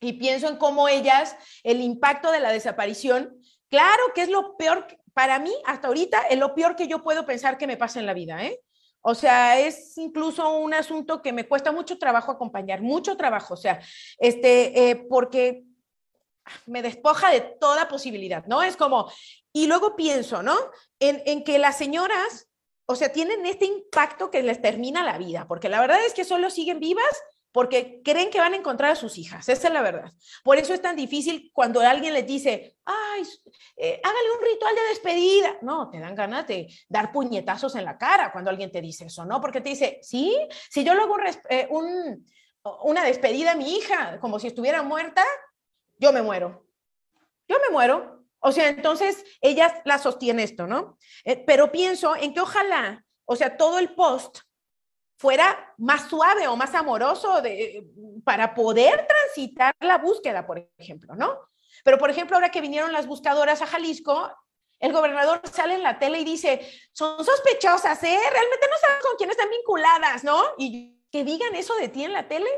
Y 0.00 0.14
pienso 0.14 0.48
en 0.48 0.56
cómo 0.56 0.88
ellas, 0.88 1.36
el 1.62 1.80
impacto 1.80 2.32
de 2.32 2.40
la 2.40 2.50
desaparición, 2.50 3.40
claro 3.70 4.02
que 4.14 4.22
es 4.22 4.28
lo 4.28 4.56
peor, 4.56 4.86
para 5.14 5.38
mí, 5.38 5.54
hasta 5.64 5.86
ahorita, 5.88 6.22
es 6.28 6.38
lo 6.38 6.54
peor 6.54 6.74
que 6.74 6.88
yo 6.88 7.04
puedo 7.04 7.24
pensar 7.24 7.56
que 7.56 7.68
me 7.68 7.76
pasa 7.76 8.00
en 8.00 8.06
la 8.06 8.14
vida, 8.14 8.44
¿eh? 8.44 8.60
O 9.06 9.14
sea, 9.14 9.60
es 9.60 9.96
incluso 9.98 10.56
un 10.56 10.72
asunto 10.74 11.22
que 11.22 11.32
me 11.32 11.46
cuesta 11.46 11.70
mucho 11.70 11.98
trabajo 11.98 12.32
acompañar, 12.32 12.80
mucho 12.80 13.16
trabajo, 13.16 13.54
o 13.54 13.56
sea, 13.56 13.80
este, 14.18 14.90
eh, 14.90 14.96
porque 15.08 15.62
me 16.66 16.82
despoja 16.82 17.30
de 17.30 17.40
toda 17.40 17.88
posibilidad, 17.88 18.44
¿no? 18.46 18.62
Es 18.62 18.76
como, 18.76 19.10
y 19.52 19.66
luego 19.66 19.96
pienso, 19.96 20.42
¿no? 20.42 20.56
En, 21.00 21.44
que 21.44 21.58
las 21.58 21.78
señoras, 21.78 22.48
o 22.86 22.96
sea, 22.96 23.12
tienen 23.12 23.46
este 23.46 23.66
impacto 23.66 24.30
que 24.30 24.42
les 24.42 24.60
termina 24.60 25.04
la 25.04 25.18
vida, 25.18 25.46
porque 25.46 25.68
la 25.68 25.80
verdad 25.80 26.04
es 26.04 26.14
que 26.14 26.24
solo 26.24 26.50
siguen 26.50 26.80
vivas 26.80 27.22
porque 27.52 28.00
creen 28.02 28.30
que 28.30 28.40
van 28.40 28.52
a 28.52 28.56
encontrar 28.56 28.90
a 28.90 28.96
sus 28.96 29.16
hijas, 29.16 29.48
esa 29.48 29.68
es 29.68 29.72
la 29.72 29.80
verdad. 29.80 30.10
Por 30.42 30.58
eso 30.58 30.74
es 30.74 30.82
tan 30.82 30.96
difícil 30.96 31.52
cuando 31.54 31.80
alguien 31.80 32.12
les 32.12 32.26
dice, 32.26 32.76
ay, 32.84 33.22
eh, 33.76 34.00
hágale 34.02 34.32
un 34.32 34.44
ritual 34.44 34.74
de 34.74 34.88
despedida. 34.88 35.58
No, 35.62 35.88
te 35.88 36.00
dan 36.00 36.16
ganas 36.16 36.48
de 36.48 36.66
dar 36.88 37.12
puñetazos 37.12 37.76
en 37.76 37.84
la 37.84 37.96
cara 37.96 38.32
cuando 38.32 38.50
alguien 38.50 38.72
te 38.72 38.80
dice 38.80 39.04
eso, 39.04 39.24
¿no? 39.24 39.40
Porque 39.40 39.60
te 39.60 39.68
dice, 39.68 40.00
sí, 40.02 40.36
si 40.68 40.82
yo 40.82 40.94
luego 40.94 41.16
eh, 41.48 41.68
un, 41.70 42.26
una 42.82 43.04
despedida 43.04 43.52
a 43.52 43.56
mi 43.56 43.76
hija, 43.76 44.18
como 44.20 44.40
si 44.40 44.48
estuviera 44.48 44.82
muerta, 44.82 45.24
yo 45.98 46.12
me 46.12 46.22
muero. 46.22 46.66
Yo 47.48 47.56
me 47.60 47.70
muero. 47.70 48.24
O 48.40 48.52
sea, 48.52 48.68
entonces 48.68 49.24
ella 49.40 49.82
la 49.84 49.98
sostiene 49.98 50.42
esto, 50.42 50.66
¿no? 50.66 50.98
Eh, 51.24 51.42
pero 51.46 51.72
pienso 51.72 52.14
en 52.14 52.34
que 52.34 52.40
ojalá, 52.40 53.04
o 53.24 53.36
sea, 53.36 53.56
todo 53.56 53.78
el 53.78 53.94
post 53.94 54.40
fuera 55.16 55.74
más 55.78 56.10
suave 56.10 56.46
o 56.48 56.56
más 56.56 56.74
amoroso 56.74 57.40
de, 57.40 57.86
para 58.24 58.54
poder 58.54 59.06
transitar 59.06 59.74
la 59.80 59.98
búsqueda, 59.98 60.46
por 60.46 60.68
ejemplo, 60.76 61.14
¿no? 61.14 61.38
Pero, 61.82 61.98
por 61.98 62.10
ejemplo, 62.10 62.36
ahora 62.36 62.50
que 62.50 62.60
vinieron 62.60 62.92
las 62.92 63.06
buscadoras 63.06 63.62
a 63.62 63.66
Jalisco, 63.66 64.30
el 64.78 64.92
gobernador 64.92 65.40
sale 65.50 65.74
en 65.74 65.82
la 65.82 65.98
tele 65.98 66.20
y 66.20 66.24
dice, 66.24 66.60
son 66.92 67.24
sospechosas, 67.24 68.02
¿eh? 68.02 68.18
Realmente 68.30 68.66
no 68.70 68.78
sabes 68.78 69.02
con 69.02 69.16
quién 69.16 69.30
están 69.30 69.48
vinculadas, 69.48 70.24
¿no? 70.24 70.42
Y 70.58 71.00
que 71.10 71.24
digan 71.24 71.54
eso 71.54 71.74
de 71.76 71.88
ti 71.88 72.04
en 72.04 72.12
la 72.12 72.28
tele, 72.28 72.50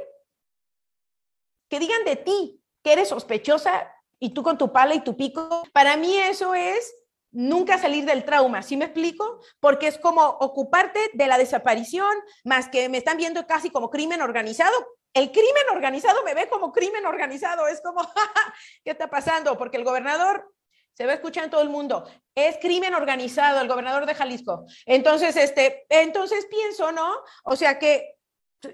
que 1.69 1.79
digan 1.79 2.05
de 2.05 2.17
ti, 2.17 2.56
que 2.87 2.93
eres 2.93 3.09
sospechosa 3.09 3.93
y 4.21 4.33
tú 4.33 4.45
con 4.45 4.57
tu 4.59 4.71
pala 4.71 4.95
y 4.95 5.01
tu 5.01 5.17
pico. 5.17 5.65
Para 5.73 5.97
mí 5.97 6.17
eso 6.19 6.55
es 6.55 6.95
nunca 7.33 7.79
salir 7.79 8.05
del 8.05 8.25
trauma, 8.25 8.63
¿sí 8.63 8.77
me 8.77 8.85
explico? 8.85 9.41
Porque 9.59 9.89
es 9.89 9.99
como 9.99 10.25
ocuparte 10.25 11.01
de 11.13 11.27
la 11.27 11.37
desaparición, 11.37 12.17
más 12.45 12.69
que 12.69 12.89
me 12.89 12.99
están 12.99 13.17
viendo 13.17 13.45
casi 13.45 13.71
como 13.71 13.91
crimen 13.91 14.23
organizado. 14.23 14.73
El 15.13 15.33
crimen 15.33 15.65
organizado 15.73 16.23
me 16.23 16.35
ve 16.35 16.49
como 16.49 16.71
crimen 16.71 17.05
organizado, 17.07 17.67
es 17.67 17.81
como, 17.81 18.03
¿qué 18.85 18.93
está 18.93 19.11
pasando? 19.11 19.59
Porque 19.59 19.79
el 19.79 19.85
gobernador 19.85 20.55
se 20.93 21.07
va 21.07 21.11
a 21.11 21.17
escuchar 21.17 21.43
en 21.43 21.51
todo 21.51 21.63
el 21.63 21.69
mundo. 21.69 22.09
Es 22.37 22.57
crimen 22.59 22.95
organizado, 22.95 23.61
el 23.61 23.67
gobernador 23.67 24.07
de 24.07 24.15
Jalisco. 24.15 24.65
Entonces, 24.85 25.37
este, 25.37 25.87
entonces 25.89 26.47
pienso, 26.47 26.93
¿no? 26.93 27.17
O 27.43 27.57
sea 27.57 27.81
que 27.81 28.16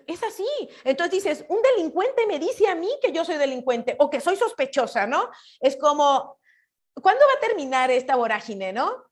es 0.07 0.23
así. 0.23 0.47
Entonces 0.85 1.25
dices, 1.25 1.45
un 1.49 1.61
delincuente 1.63 2.27
me 2.27 2.39
dice 2.39 2.69
a 2.69 2.75
mí 2.75 2.89
que 3.03 3.13
yo 3.13 3.25
soy 3.25 3.37
delincuente 3.37 3.97
o 3.99 4.11
que 4.11 4.21
soy 4.21 4.37
sospechosa, 4.37 5.07
¿no? 5.07 5.31
Es 5.61 5.77
como, 5.77 6.39
¿cuándo 6.95 7.25
va 7.27 7.39
a 7.39 7.49
terminar 7.49 7.91
esta 7.91 8.17
vorágine, 8.17 8.73
no? 8.73 9.05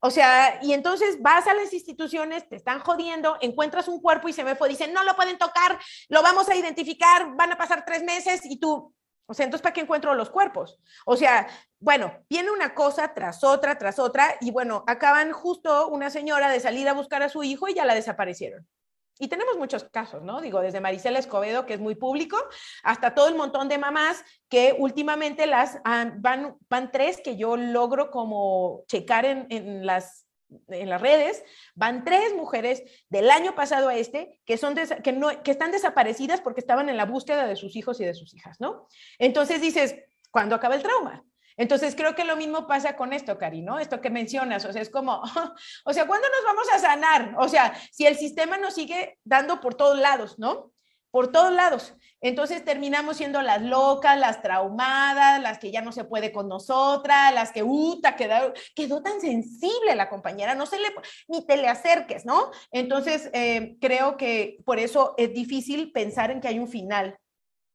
O 0.00 0.10
sea, 0.10 0.58
y 0.62 0.74
entonces 0.74 1.22
vas 1.22 1.46
a 1.46 1.54
las 1.54 1.72
instituciones, 1.72 2.46
te 2.48 2.56
están 2.56 2.80
jodiendo, 2.80 3.38
encuentras 3.40 3.88
un 3.88 4.02
cuerpo 4.02 4.28
y 4.28 4.34
se 4.34 4.44
me 4.44 4.54
fue, 4.54 4.68
dicen, 4.68 4.92
no 4.92 5.02
lo 5.02 5.16
pueden 5.16 5.38
tocar, 5.38 5.78
lo 6.08 6.22
vamos 6.22 6.48
a 6.50 6.54
identificar, 6.54 7.34
van 7.36 7.52
a 7.52 7.56
pasar 7.56 7.86
tres 7.86 8.02
meses 8.02 8.42
y 8.44 8.58
tú, 8.60 8.94
o 9.26 9.32
sea, 9.32 9.44
entonces, 9.44 9.62
¿para 9.62 9.72
qué 9.72 9.80
encuentro 9.80 10.14
los 10.14 10.28
cuerpos? 10.28 10.78
O 11.06 11.16
sea, 11.16 11.48
bueno, 11.78 12.22
viene 12.28 12.50
una 12.50 12.74
cosa 12.74 13.14
tras 13.14 13.42
otra, 13.42 13.78
tras 13.78 13.98
otra, 13.98 14.36
y 14.42 14.50
bueno, 14.50 14.84
acaban 14.86 15.32
justo 15.32 15.88
una 15.88 16.10
señora 16.10 16.50
de 16.50 16.60
salir 16.60 16.86
a 16.88 16.92
buscar 16.92 17.22
a 17.22 17.30
su 17.30 17.42
hijo 17.42 17.68
y 17.68 17.74
ya 17.74 17.86
la 17.86 17.94
desaparecieron. 17.94 18.68
Y 19.18 19.28
tenemos 19.28 19.56
muchos 19.56 19.84
casos, 19.84 20.22
¿no? 20.22 20.40
Digo, 20.40 20.60
desde 20.60 20.80
Maricela 20.80 21.18
Escobedo, 21.18 21.66
que 21.66 21.74
es 21.74 21.80
muy 21.80 21.94
público, 21.94 22.36
hasta 22.82 23.14
todo 23.14 23.28
el 23.28 23.36
montón 23.36 23.68
de 23.68 23.78
mamás 23.78 24.24
que 24.48 24.74
últimamente 24.76 25.46
las 25.46 25.78
van, 26.16 26.56
van 26.68 26.90
tres 26.90 27.20
que 27.22 27.36
yo 27.36 27.56
logro 27.56 28.10
como 28.10 28.82
checar 28.88 29.24
en, 29.24 29.86
las, 29.86 30.26
en 30.68 30.88
las 30.88 31.00
redes, 31.00 31.44
van 31.74 32.04
tres 32.04 32.34
mujeres 32.34 32.82
del 33.08 33.30
año 33.30 33.54
pasado 33.54 33.88
a 33.88 33.96
este 33.96 34.40
que, 34.44 34.56
son 34.56 34.74
que, 34.74 35.12
no, 35.12 35.42
que 35.42 35.50
están 35.52 35.70
desaparecidas 35.70 36.40
porque 36.40 36.60
estaban 36.60 36.88
en 36.88 36.96
la 36.96 37.06
búsqueda 37.06 37.46
de 37.46 37.56
sus 37.56 37.76
hijos 37.76 38.00
y 38.00 38.04
de 38.04 38.14
sus 38.14 38.34
hijas, 38.34 38.60
¿no? 38.60 38.88
Entonces 39.18 39.60
dices, 39.60 39.94
¿cuándo 40.32 40.56
acaba 40.56 40.74
el 40.74 40.82
trauma? 40.82 41.24
Entonces 41.56 41.94
creo 41.94 42.14
que 42.14 42.24
lo 42.24 42.36
mismo 42.36 42.66
pasa 42.66 42.96
con 42.96 43.12
esto, 43.12 43.38
Cari, 43.38 43.62
¿no? 43.62 43.78
Esto 43.78 44.00
que 44.00 44.10
mencionas, 44.10 44.64
o 44.64 44.72
sea, 44.72 44.82
es 44.82 44.90
como, 44.90 45.22
o 45.84 45.92
sea, 45.92 46.06
¿cuándo 46.06 46.28
nos 46.28 46.44
vamos 46.44 46.66
a 46.74 46.78
sanar? 46.78 47.34
O 47.38 47.48
sea, 47.48 47.74
si 47.92 48.06
el 48.06 48.16
sistema 48.16 48.58
nos 48.58 48.74
sigue 48.74 49.18
dando 49.24 49.60
por 49.60 49.74
todos 49.74 49.98
lados, 49.98 50.38
¿no? 50.38 50.74
por 51.14 51.30
todos 51.30 51.52
lados. 51.52 51.94
Entonces 52.20 52.64
terminamos 52.64 53.18
siendo 53.18 53.40
las 53.40 53.62
locas, 53.62 54.18
las 54.18 54.42
traumadas, 54.42 55.40
las 55.40 55.60
que 55.60 55.70
ya 55.70 55.80
no 55.80 55.92
se 55.92 56.02
puede 56.02 56.32
con 56.32 56.48
nosotras, 56.48 57.32
las 57.32 57.52
que, 57.52 57.62
uta, 57.62 58.16
quedó, 58.16 58.52
quedó 58.74 59.00
tan 59.00 59.20
sensible 59.20 59.94
la 59.94 60.08
compañera, 60.08 60.56
no 60.56 60.66
se 60.66 60.80
le, 60.80 60.88
ni 61.28 61.46
te 61.46 61.56
le 61.56 61.68
acerques, 61.68 62.26
¿no? 62.26 62.50
Entonces 62.72 63.30
eh, 63.32 63.76
creo 63.80 64.16
que 64.16 64.58
por 64.64 64.80
eso 64.80 65.14
es 65.16 65.32
difícil 65.32 65.92
pensar 65.92 66.32
en 66.32 66.40
que 66.40 66.48
hay 66.48 66.58
un 66.58 66.66
final 66.66 67.16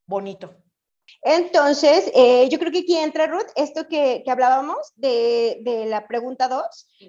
bonito. 0.06 0.58
Entonces, 1.22 2.12
eh, 2.16 2.48
yo 2.50 2.60
creo 2.60 2.72
que 2.72 2.80
aquí 2.80 2.98
entra, 2.98 3.28
Ruth, 3.28 3.50
esto 3.56 3.88
que, 3.88 4.22
que 4.24 4.32
hablábamos 4.32 4.94
de, 4.96 5.60
de, 5.62 5.86
la 5.86 6.08
pregunta 6.08 6.48
2, 6.48 6.64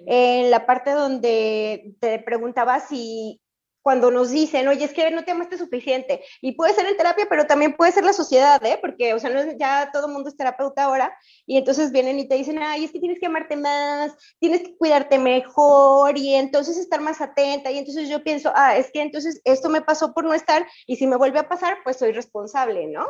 en 0.05 0.51
la 0.51 0.65
parte 0.65 0.91
donde 0.91 1.95
te 1.99 2.19
preguntaba 2.19 2.79
si 2.81 3.41
cuando 3.81 4.11
nos 4.11 4.29
dicen, 4.29 4.67
oye, 4.67 4.85
es 4.85 4.93
que 4.93 5.09
no 5.11 5.23
te 5.23 5.31
amaste 5.31 5.57
suficiente. 5.57 6.23
Y 6.41 6.53
puede 6.53 6.73
ser 6.73 6.85
en 6.85 6.97
terapia, 6.97 7.25
pero 7.29 7.47
también 7.47 7.75
puede 7.75 7.91
ser 7.91 8.03
la 8.03 8.13
sociedad, 8.13 8.63
¿eh? 8.65 8.77
Porque, 8.79 9.13
o 9.13 9.19
sea, 9.19 9.29
no 9.29 9.41
ya 9.57 9.89
todo 9.91 10.07
el 10.07 10.13
mundo 10.13 10.29
es 10.29 10.37
terapeuta 10.37 10.83
ahora. 10.83 11.15
Y 11.45 11.57
entonces 11.57 11.91
vienen 11.91 12.19
y 12.19 12.27
te 12.27 12.35
dicen, 12.35 12.59
ay, 12.59 12.85
es 12.85 12.91
que 12.91 12.99
tienes 12.99 13.19
que 13.19 13.25
amarte 13.25 13.55
más, 13.55 14.15
tienes 14.39 14.61
que 14.61 14.77
cuidarte 14.77 15.17
mejor 15.17 16.17
y 16.17 16.35
entonces 16.35 16.77
estar 16.77 17.01
más 17.01 17.21
atenta. 17.21 17.71
Y 17.71 17.79
entonces 17.79 18.07
yo 18.09 18.23
pienso, 18.23 18.51
ah, 18.55 18.77
es 18.77 18.91
que 18.91 19.01
entonces 19.01 19.41
esto 19.45 19.69
me 19.69 19.81
pasó 19.81 20.13
por 20.13 20.25
no 20.25 20.33
estar 20.33 20.65
y 20.85 20.97
si 20.97 21.07
me 21.07 21.17
vuelve 21.17 21.39
a 21.39 21.49
pasar, 21.49 21.77
pues 21.83 21.97
soy 21.97 22.11
responsable, 22.11 22.87
¿no? 22.87 23.07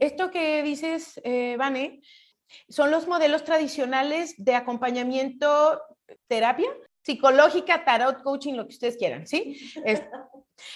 Esto 0.00 0.30
que 0.30 0.62
dices, 0.62 1.20
eh, 1.24 1.56
Vane, 1.58 2.00
son 2.68 2.90
los 2.90 3.06
modelos 3.06 3.44
tradicionales 3.44 4.34
de 4.38 4.54
acompañamiento 4.54 5.80
terapia 6.28 6.68
psicológica, 7.02 7.84
tarot, 7.84 8.20
coaching, 8.22 8.54
lo 8.54 8.66
que 8.66 8.74
ustedes 8.74 8.96
quieran, 8.96 9.28
¿sí? 9.28 9.56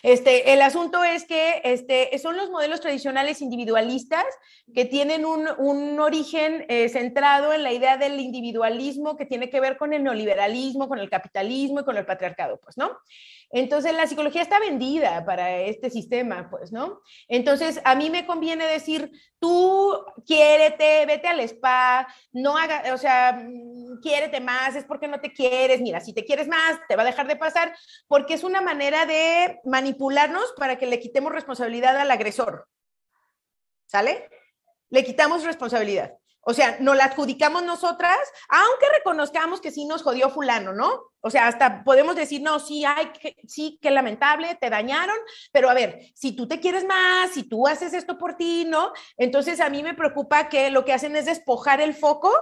Este, 0.02 0.52
el 0.52 0.62
asunto 0.62 1.02
es 1.02 1.24
que 1.24 1.60
este, 1.64 2.16
son 2.18 2.36
los 2.36 2.50
modelos 2.50 2.80
tradicionales 2.80 3.40
individualistas 3.40 4.24
que 4.74 4.84
tienen 4.84 5.24
un, 5.24 5.48
un 5.58 5.98
origen 5.98 6.66
eh, 6.68 6.88
centrado 6.88 7.52
en 7.52 7.62
la 7.62 7.72
idea 7.72 7.96
del 7.96 8.20
individualismo 8.20 9.16
que 9.16 9.26
tiene 9.26 9.50
que 9.50 9.58
ver 9.58 9.76
con 9.76 9.92
el 9.92 10.04
neoliberalismo, 10.04 10.88
con 10.88 10.98
el 10.98 11.10
capitalismo 11.10 11.80
y 11.80 11.84
con 11.84 11.96
el 11.96 12.06
patriarcado, 12.06 12.60
pues, 12.60 12.76
¿no? 12.76 12.96
Entonces, 13.52 13.92
la 13.94 14.06
psicología 14.06 14.42
está 14.42 14.60
vendida 14.60 15.24
para 15.24 15.58
este 15.58 15.90
sistema, 15.90 16.48
pues, 16.50 16.70
¿no? 16.70 17.00
Entonces, 17.26 17.80
a 17.84 17.96
mí 17.96 18.08
me 18.08 18.24
conviene 18.24 18.64
decir, 18.64 19.10
tú 19.40 19.92
quiérete, 20.24 21.04
vete 21.06 21.26
al 21.26 21.40
spa, 21.40 22.06
no 22.32 22.56
haga, 22.56 22.94
o 22.94 22.98
sea, 22.98 23.32
mm, 23.32 24.00
quiérete 24.00 24.40
más, 24.40 24.76
es 24.76 24.84
porque 24.84 25.08
no 25.08 25.20
te 25.20 25.32
quieres, 25.32 25.80
mira, 25.80 26.00
si 26.00 26.14
te 26.14 26.24
quieres 26.24 26.46
más, 26.46 26.78
te 26.88 26.94
va 26.94 27.02
a 27.02 27.06
dejar 27.06 27.26
de 27.26 27.36
pasar, 27.36 27.74
porque 28.06 28.34
es 28.34 28.44
una 28.44 28.60
manera 28.60 29.04
de 29.04 29.60
manipularnos 29.64 30.52
para 30.56 30.76
que 30.76 30.86
le 30.86 31.00
quitemos 31.00 31.32
responsabilidad 31.32 31.96
al 31.96 32.10
agresor. 32.10 32.68
¿Sale? 33.86 34.30
Le 34.90 35.04
quitamos 35.04 35.42
responsabilidad. 35.42 36.19
O 36.42 36.54
sea, 36.54 36.78
no 36.80 36.94
la 36.94 37.04
adjudicamos 37.04 37.62
nosotras, 37.62 38.18
aunque 38.48 38.86
reconozcamos 38.96 39.60
que 39.60 39.70
sí 39.70 39.84
nos 39.84 40.02
jodió 40.02 40.30
fulano, 40.30 40.72
¿no? 40.72 41.02
O 41.20 41.30
sea, 41.30 41.48
hasta 41.48 41.84
podemos 41.84 42.16
decir, 42.16 42.40
no, 42.40 42.58
sí, 42.58 42.84
hay 42.84 43.06
que, 43.12 43.36
sí, 43.46 43.78
qué 43.82 43.90
lamentable, 43.90 44.56
te 44.58 44.70
dañaron, 44.70 45.16
pero 45.52 45.68
a 45.68 45.74
ver, 45.74 46.00
si 46.14 46.32
tú 46.32 46.48
te 46.48 46.58
quieres 46.58 46.86
más, 46.86 47.30
si 47.32 47.42
tú 47.42 47.66
haces 47.66 47.92
esto 47.92 48.16
por 48.16 48.36
ti, 48.36 48.64
¿no? 48.66 48.92
Entonces 49.18 49.60
a 49.60 49.68
mí 49.68 49.82
me 49.82 49.94
preocupa 49.94 50.48
que 50.48 50.70
lo 50.70 50.84
que 50.84 50.94
hacen 50.94 51.14
es 51.16 51.26
despojar 51.26 51.80
el 51.80 51.94
foco 51.94 52.32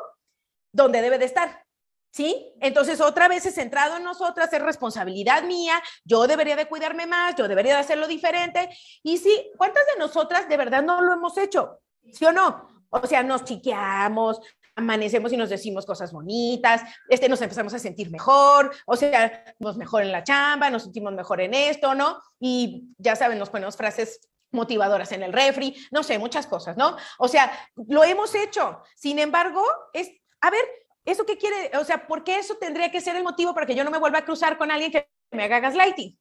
donde 0.72 1.02
debe 1.02 1.18
de 1.18 1.24
estar. 1.24 1.64
¿Sí? 2.10 2.54
Entonces, 2.60 3.02
otra 3.02 3.28
vez 3.28 3.44
es 3.44 3.54
centrado 3.54 3.98
en 3.98 4.02
nosotras, 4.02 4.50
es 4.50 4.62
responsabilidad 4.62 5.42
mía, 5.42 5.80
yo 6.04 6.26
debería 6.26 6.56
de 6.56 6.66
cuidarme 6.66 7.06
más, 7.06 7.36
yo 7.36 7.46
debería 7.46 7.74
de 7.74 7.80
hacerlo 7.80 8.08
diferente. 8.08 8.70
Y 9.02 9.18
sí, 9.18 9.52
¿cuántas 9.58 9.84
de 9.86 9.98
nosotras 9.98 10.48
de 10.48 10.56
verdad 10.56 10.82
no 10.82 11.02
lo 11.02 11.12
hemos 11.12 11.36
hecho? 11.36 11.80
¿Sí 12.10 12.24
o 12.24 12.32
no? 12.32 12.77
O 12.90 13.06
sea, 13.06 13.22
nos 13.22 13.44
chiqueamos, 13.44 14.40
amanecemos 14.78 15.32
y 15.32 15.36
nos 15.36 15.50
decimos 15.50 15.84
cosas 15.84 16.12
bonitas, 16.12 16.82
este, 17.08 17.28
nos 17.28 17.42
empezamos 17.42 17.74
a 17.74 17.78
sentir 17.78 18.10
mejor, 18.10 18.72
o 18.86 18.96
sea, 18.96 19.44
nos 19.58 19.76
mejor 19.76 20.02
en 20.02 20.12
la 20.12 20.22
chamba, 20.22 20.70
nos 20.70 20.84
sentimos 20.84 21.12
mejor 21.12 21.40
en 21.40 21.52
esto, 21.52 21.94
¿no? 21.94 22.22
Y 22.38 22.88
ya 22.96 23.16
saben, 23.16 23.38
nos 23.38 23.50
ponemos 23.50 23.76
frases 23.76 24.28
motivadoras 24.52 25.10
en 25.12 25.24
el 25.24 25.32
refri, 25.32 25.74
no 25.90 26.02
sé, 26.02 26.18
muchas 26.18 26.46
cosas, 26.46 26.76
¿no? 26.76 26.96
O 27.18 27.28
sea, 27.28 27.50
lo 27.88 28.04
hemos 28.04 28.34
hecho. 28.34 28.82
Sin 28.94 29.18
embargo, 29.18 29.62
es, 29.92 30.10
a 30.40 30.50
ver, 30.50 30.64
¿eso 31.04 31.26
qué 31.26 31.36
quiere? 31.36 31.76
O 31.76 31.84
sea, 31.84 32.06
¿por 32.06 32.22
qué 32.22 32.38
eso 32.38 32.54
tendría 32.56 32.90
que 32.90 33.00
ser 33.00 33.16
el 33.16 33.24
motivo 33.24 33.54
para 33.54 33.66
que 33.66 33.74
yo 33.74 33.84
no 33.84 33.90
me 33.90 33.98
vuelva 33.98 34.20
a 34.20 34.24
cruzar 34.24 34.56
con 34.56 34.70
alguien 34.70 34.92
que 34.92 35.08
me 35.32 35.44
haga 35.44 35.60
gaslighting? 35.60 36.16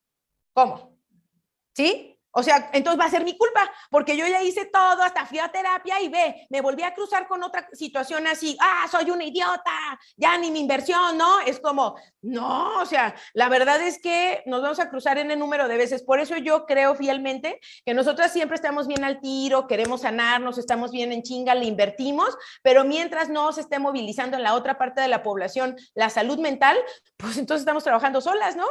¿Cómo? 0.53 0.97
¿Sí? 1.75 2.16
O 2.38 2.43
sea, 2.43 2.69
entonces 2.71 3.02
va 3.02 3.06
a 3.06 3.10
ser 3.10 3.23
mi 3.23 3.36
culpa, 3.36 3.67
porque 3.89 4.15
yo 4.15 4.28
ya 4.28 4.43
hice 4.43 4.65
todo, 4.65 5.02
hasta 5.02 5.26
fui 5.26 5.39
a 5.39 5.52
terapia 5.52 6.00
y 6.00 6.08
ve, 6.08 6.45
me 6.52 6.62
volví 6.62 6.84
a 6.84 6.93
cruzar 6.93 7.28
con 7.28 7.41
otra 7.41 7.67
situación 7.73 8.28
así, 8.28 8.56
ah, 8.62 8.86
soy 8.91 9.10
una 9.10 9.23
idiota, 9.23 10.00
ya 10.15 10.38
ni 10.38 10.52
mi 10.52 10.60
inversión, 10.60 11.17
¿no? 11.17 11.39
Es 11.39 11.60
como, 11.60 11.95
no, 12.21 12.80
o 12.80 12.86
sea, 12.86 13.15
la 13.34 13.50
verdad 13.50 13.82
es 13.82 14.00
que 14.00 14.43
nos 14.45 14.62
vamos 14.62 14.80
a 14.80 14.91
cruzar 14.91 15.17
en 15.17 15.32
el 15.32 15.39
número 15.39 15.67
de 15.67 15.78
veces. 15.78 16.04
Por 16.04 16.19
eso 16.19 16.38
yo 16.38 16.67
creo 16.67 16.93
fielmente 16.93 17.60
que 17.84 17.95
nosotras 17.95 18.32
siempre 18.32 18.54
estamos 18.54 18.86
bien 18.86 19.04
al 19.04 19.19
tiro, 19.19 19.65
queremos 19.65 20.02
sanarnos, 20.02 20.60
estamos 20.60 20.91
bien 20.91 21.12
en 21.12 21.23
chinga, 21.23 21.56
le 21.56 21.65
invertimos, 21.65 22.38
pero 22.62 22.84
mientras 22.84 23.30
no 23.30 23.52
se 23.52 23.62
esté 23.62 23.80
movilizando 23.80 24.38
en 24.38 24.43
la 24.43 24.54
otra 24.54 24.78
parte 24.78 25.02
de 25.02 25.08
la 25.08 25.23
población 25.23 25.76
la 25.95 26.12
salud 26.12 26.38
mental, 26.38 26.78
pues 27.17 27.39
entonces 27.39 27.62
estamos 27.62 27.84
trabajando 27.84 28.21
solas, 28.21 28.56
¿no? 28.56 28.67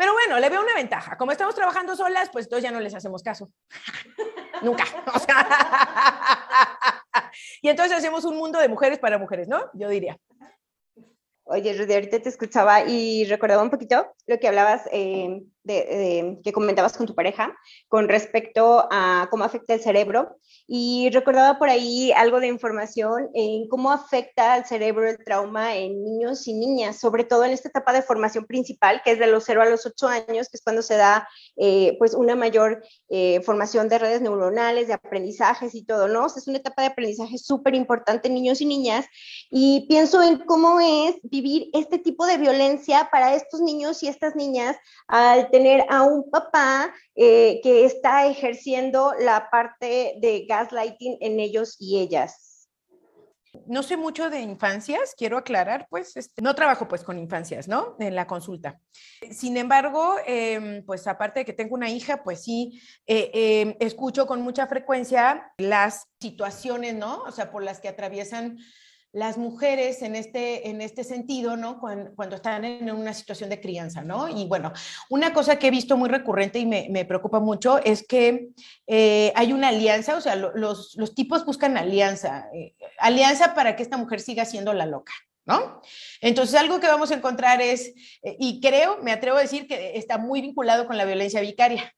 Pero 0.00 0.14
bueno, 0.14 0.40
le 0.40 0.48
veo 0.48 0.62
una 0.62 0.74
ventaja. 0.74 1.18
Como 1.18 1.30
estamos 1.30 1.54
trabajando 1.54 1.94
solas, 1.94 2.30
pues 2.32 2.46
entonces 2.46 2.64
ya 2.64 2.70
no 2.70 2.80
les 2.80 2.94
hacemos 2.94 3.22
caso. 3.22 3.52
Nunca. 4.62 4.84
y 7.60 7.68
entonces 7.68 7.98
hacemos 7.98 8.24
un 8.24 8.38
mundo 8.38 8.58
de 8.58 8.70
mujeres 8.70 8.98
para 8.98 9.18
mujeres, 9.18 9.46
¿no? 9.46 9.60
Yo 9.74 9.90
diría. 9.90 10.18
Oye, 11.44 11.74
Rudy, 11.74 11.92
ahorita 11.92 12.22
te 12.22 12.30
escuchaba 12.30 12.84
y 12.84 13.26
recordaba 13.26 13.62
un 13.62 13.68
poquito 13.68 14.14
lo 14.26 14.38
que 14.38 14.48
hablabas 14.48 14.88
eh, 14.90 15.42
de, 15.62 16.38
que 16.42 16.52
comentabas 16.52 16.96
con 16.96 17.06
tu 17.06 17.14
pareja 17.14 17.56
con 17.88 18.08
respecto 18.08 18.88
a 18.90 19.28
cómo 19.30 19.44
afecta 19.44 19.74
el 19.74 19.80
cerebro 19.80 20.36
y 20.66 21.10
recordaba 21.10 21.58
por 21.58 21.68
ahí 21.68 22.12
algo 22.12 22.40
de 22.40 22.46
información 22.46 23.28
en 23.34 23.68
cómo 23.68 23.90
afecta 23.92 24.54
al 24.54 24.66
cerebro 24.66 25.08
el 25.08 25.22
trauma 25.24 25.76
en 25.76 26.02
niños 26.02 26.46
y 26.46 26.54
niñas, 26.54 26.98
sobre 26.98 27.24
todo 27.24 27.44
en 27.44 27.50
esta 27.50 27.68
etapa 27.68 27.92
de 27.92 28.02
formación 28.02 28.46
principal, 28.46 29.02
que 29.04 29.12
es 29.12 29.18
de 29.18 29.26
los 29.26 29.44
0 29.44 29.62
a 29.62 29.66
los 29.66 29.84
8 29.86 30.08
años, 30.08 30.48
que 30.48 30.56
es 30.56 30.62
cuando 30.62 30.82
se 30.82 30.96
da 30.96 31.28
eh, 31.56 31.96
pues 31.98 32.14
una 32.14 32.36
mayor 32.36 32.82
eh, 33.08 33.40
formación 33.42 33.88
de 33.88 33.98
redes 33.98 34.20
neuronales, 34.20 34.86
de 34.86 34.94
aprendizajes 34.94 35.74
y 35.74 35.84
todo, 35.84 36.08
¿no? 36.08 36.26
es 36.26 36.46
una 36.48 36.58
etapa 36.58 36.82
de 36.82 36.88
aprendizaje 36.88 37.38
súper 37.38 37.74
importante 37.74 38.28
en 38.28 38.34
niños 38.34 38.60
y 38.60 38.66
niñas 38.66 39.06
y 39.50 39.86
pienso 39.88 40.22
en 40.22 40.38
cómo 40.38 40.80
es 40.80 41.16
vivir 41.22 41.68
este 41.72 41.98
tipo 41.98 42.26
de 42.26 42.38
violencia 42.38 43.08
para 43.10 43.34
estos 43.34 43.60
niños 43.60 44.02
y 44.02 44.08
estas 44.08 44.36
niñas 44.36 44.76
al 45.06 45.50
tener 45.50 45.59
a 45.88 46.02
un 46.02 46.30
papá 46.30 46.92
eh, 47.14 47.60
que 47.62 47.84
está 47.84 48.26
ejerciendo 48.26 49.12
la 49.18 49.48
parte 49.50 50.14
de 50.20 50.46
gaslighting 50.48 51.18
en 51.20 51.40
ellos 51.40 51.76
y 51.78 51.98
ellas. 51.98 52.68
No 53.66 53.82
sé 53.82 53.96
mucho 53.96 54.30
de 54.30 54.40
infancias, 54.40 55.14
quiero 55.16 55.36
aclarar, 55.36 55.86
pues 55.90 56.16
este, 56.16 56.40
no 56.40 56.54
trabajo 56.54 56.86
pues 56.86 57.02
con 57.02 57.18
infancias, 57.18 57.66
¿no? 57.66 57.96
En 57.98 58.14
la 58.14 58.26
consulta. 58.26 58.80
Sin 59.32 59.56
embargo, 59.56 60.16
em, 60.24 60.84
pues 60.84 61.06
aparte 61.08 61.40
de 61.40 61.44
que 61.44 61.52
tengo 61.52 61.74
una 61.74 61.90
hija, 61.90 62.22
pues 62.22 62.44
sí, 62.44 62.80
eh, 63.06 63.30
em, 63.34 63.74
escucho 63.80 64.26
con 64.26 64.40
mucha 64.42 64.68
frecuencia 64.68 65.52
las 65.58 66.06
situaciones, 66.20 66.94
¿no? 66.94 67.22
O 67.22 67.32
sea, 67.32 67.50
por 67.50 67.64
las 67.64 67.80
que 67.80 67.88
atraviesan 67.88 68.58
las 69.12 69.38
mujeres 69.38 70.02
en 70.02 70.14
este, 70.14 70.68
en 70.68 70.80
este 70.80 71.02
sentido, 71.02 71.56
¿no? 71.56 71.80
Cuando, 71.80 72.36
están 72.36 72.64
en 72.64 72.90
una 72.92 73.12
situación 73.12 73.50
de 73.50 73.60
crianza, 73.60 74.02
¿no? 74.02 74.28
Y 74.28 74.46
bueno, 74.46 74.72
una 75.08 75.32
cosa 75.32 75.58
que 75.58 75.66
he 75.66 75.70
visto 75.70 75.96
muy 75.96 76.08
recurrente 76.08 76.58
y 76.60 76.66
me, 76.66 77.04
preocupa 77.04 77.40
mucho 77.40 77.78
es 77.78 78.06
que 78.06 78.50
eh, 78.86 79.32
hay 79.34 79.52
una 79.52 79.68
alianza, 79.68 80.16
o 80.16 80.20
sea, 80.20 80.36
los, 80.36 80.96
tipos 81.16 81.44
buscan 81.44 81.76
alianza, 81.76 82.48
eh, 82.54 82.74
alianza 82.98 83.54
para 83.54 83.74
que 83.74 83.82
esta 83.82 83.96
mujer 83.96 84.20
siga 84.20 84.44
siendo 84.44 84.72
la 84.72 84.86
loca, 84.86 85.12
¿no? 85.44 85.82
Entonces, 86.20 86.54
algo 86.54 86.78
que 86.78 86.86
vamos 86.86 87.10
a 87.10 87.14
encontrar 87.14 87.60
es, 87.60 87.88
eh, 88.22 88.36
y 88.38 88.60
creo, 88.60 88.98
me 89.02 89.10
atrevo 89.10 89.38
a 89.38 89.42
decir 89.42 89.66
que 89.66 89.98
está 89.98 90.18
muy 90.18 90.40
vinculado 90.40 90.86
con 90.86 90.96
la 90.96 91.04
violencia 91.04 91.40
vicaria 91.40 91.92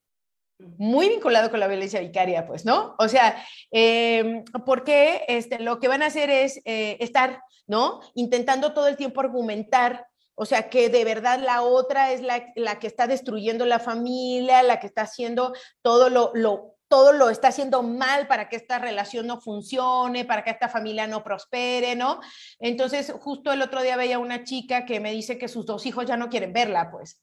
muy 0.59 1.09
vinculado 1.09 1.51
con 1.51 1.61
la 1.61 1.69
violencia 1.69 2.01
vicaria, 2.01 2.47
pues, 2.47 2.65
¿no? 2.65 2.95
O 2.99 3.09
sea, 3.09 3.45
eh, 3.71 4.45
porque 4.65 5.25
este, 5.29 5.59
lo 5.59 5.81
que 5.81 5.89
van 5.89 6.03
a 6.03 6.07
hacer 6.07 6.31
es 6.31 6.61
eh, 6.65 6.97
estar, 7.01 7.43
¿no? 7.67 8.01
Intentando 8.15 8.73
todo 8.73 8.89
el 8.89 8.97
tiempo 8.97 9.21
argumentar, 9.21 10.07
o 10.35 10.47
sea, 10.47 10.71
que 10.71 10.89
de 10.89 11.05
verdad 11.05 11.41
la 11.41 11.63
otra 11.63 12.13
es 12.13 12.23
la, 12.23 12.47
la 12.57 12.79
que 12.79 12.87
está 12.87 13.07
destruyendo 13.07 13.67
la 13.67 13.79
familia, 13.79 14.63
la 14.63 14.81
que 14.81 14.87
está 14.87 15.03
haciendo 15.03 15.53
todo 15.83 16.09
lo, 16.09 16.31
lo, 16.35 16.77
todo 16.89 17.13
lo 17.13 17.31
está 17.31 17.49
haciendo 17.49 17.83
mal 17.83 18.27
para 18.27 18.49
que 18.49 18.57
esta 18.57 18.79
relación 18.79 19.27
no 19.27 19.41
funcione, 19.41 20.25
para 20.25 20.45
que 20.45 20.51
esta 20.51 20.69
familia 20.69 21.07
no 21.07 21.25
prospere, 21.25 21.97
¿no? 21.97 22.21
Entonces, 22.59 23.13
justo 23.21 23.53
el 23.53 23.63
otro 23.63 23.83
día 23.83 23.97
veía 23.97 24.19
una 24.19 24.45
chica 24.45 24.85
que 24.85 25.01
me 25.01 25.13
dice 25.13 25.39
que 25.39 25.49
sus 25.49 25.65
dos 25.67 25.87
hijos 25.87 26.07
ya 26.07 26.17
no 26.17 26.29
quieren 26.29 26.53
verla, 26.53 26.91
pues 26.91 27.21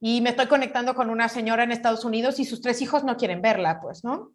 y 0.00 0.20
me 0.22 0.30
estoy 0.30 0.46
conectando 0.46 0.94
con 0.94 1.10
una 1.10 1.28
señora 1.28 1.62
en 1.62 1.72
Estados 1.72 2.04
Unidos 2.04 2.40
y 2.40 2.44
sus 2.44 2.62
tres 2.62 2.80
hijos 2.80 3.04
no 3.04 3.16
quieren 3.16 3.42
verla, 3.42 3.80
pues, 3.80 4.02
¿no? 4.02 4.32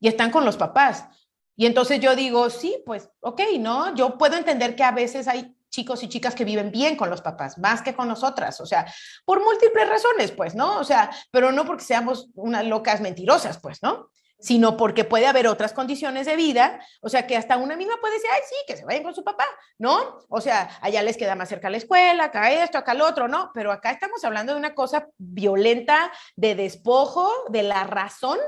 Y 0.00 0.08
están 0.08 0.30
con 0.30 0.44
los 0.44 0.56
papás. 0.56 1.06
Y 1.54 1.66
entonces 1.66 2.00
yo 2.00 2.16
digo, 2.16 2.48
sí, 2.48 2.82
pues, 2.86 3.10
ok, 3.20 3.42
¿no? 3.58 3.94
Yo 3.94 4.16
puedo 4.16 4.36
entender 4.36 4.74
que 4.74 4.84
a 4.84 4.90
veces 4.90 5.28
hay 5.28 5.54
chicos 5.68 6.02
y 6.02 6.08
chicas 6.08 6.34
que 6.34 6.44
viven 6.44 6.70
bien 6.70 6.96
con 6.96 7.10
los 7.10 7.20
papás, 7.20 7.58
más 7.58 7.82
que 7.82 7.94
con 7.94 8.08
nosotras, 8.08 8.60
o 8.60 8.66
sea, 8.66 8.86
por 9.24 9.42
múltiples 9.42 9.88
razones, 9.88 10.30
pues, 10.32 10.54
¿no? 10.54 10.78
O 10.78 10.84
sea, 10.84 11.10
pero 11.30 11.52
no 11.52 11.64
porque 11.64 11.84
seamos 11.84 12.28
unas 12.34 12.64
locas 12.66 13.00
mentirosas, 13.00 13.58
pues, 13.58 13.82
¿no? 13.82 14.10
Sino 14.42 14.76
porque 14.76 15.04
puede 15.04 15.26
haber 15.26 15.46
otras 15.46 15.72
condiciones 15.72 16.26
de 16.26 16.36
vida, 16.36 16.80
o 17.00 17.08
sea, 17.08 17.26
que 17.26 17.36
hasta 17.36 17.56
una 17.56 17.76
misma 17.76 17.94
puede 18.00 18.14
decir, 18.14 18.28
ay, 18.32 18.40
sí, 18.48 18.56
que 18.66 18.76
se 18.76 18.84
vayan 18.84 19.04
con 19.04 19.14
su 19.14 19.22
papá, 19.24 19.46
¿no? 19.78 20.18
O 20.28 20.40
sea, 20.40 20.68
allá 20.80 21.02
les 21.02 21.16
queda 21.16 21.36
más 21.36 21.48
cerca 21.48 21.70
la 21.70 21.76
escuela, 21.76 22.24
acá 22.24 22.50
esto, 22.50 22.76
acá 22.76 22.92
lo 22.94 23.06
otro, 23.06 23.28
¿no? 23.28 23.50
Pero 23.54 23.70
acá 23.70 23.92
estamos 23.92 24.24
hablando 24.24 24.52
de 24.52 24.58
una 24.58 24.74
cosa 24.74 25.08
violenta, 25.16 26.12
de 26.36 26.56
despojo, 26.56 27.30
de 27.48 27.62
la 27.62 27.84
razón 27.84 28.38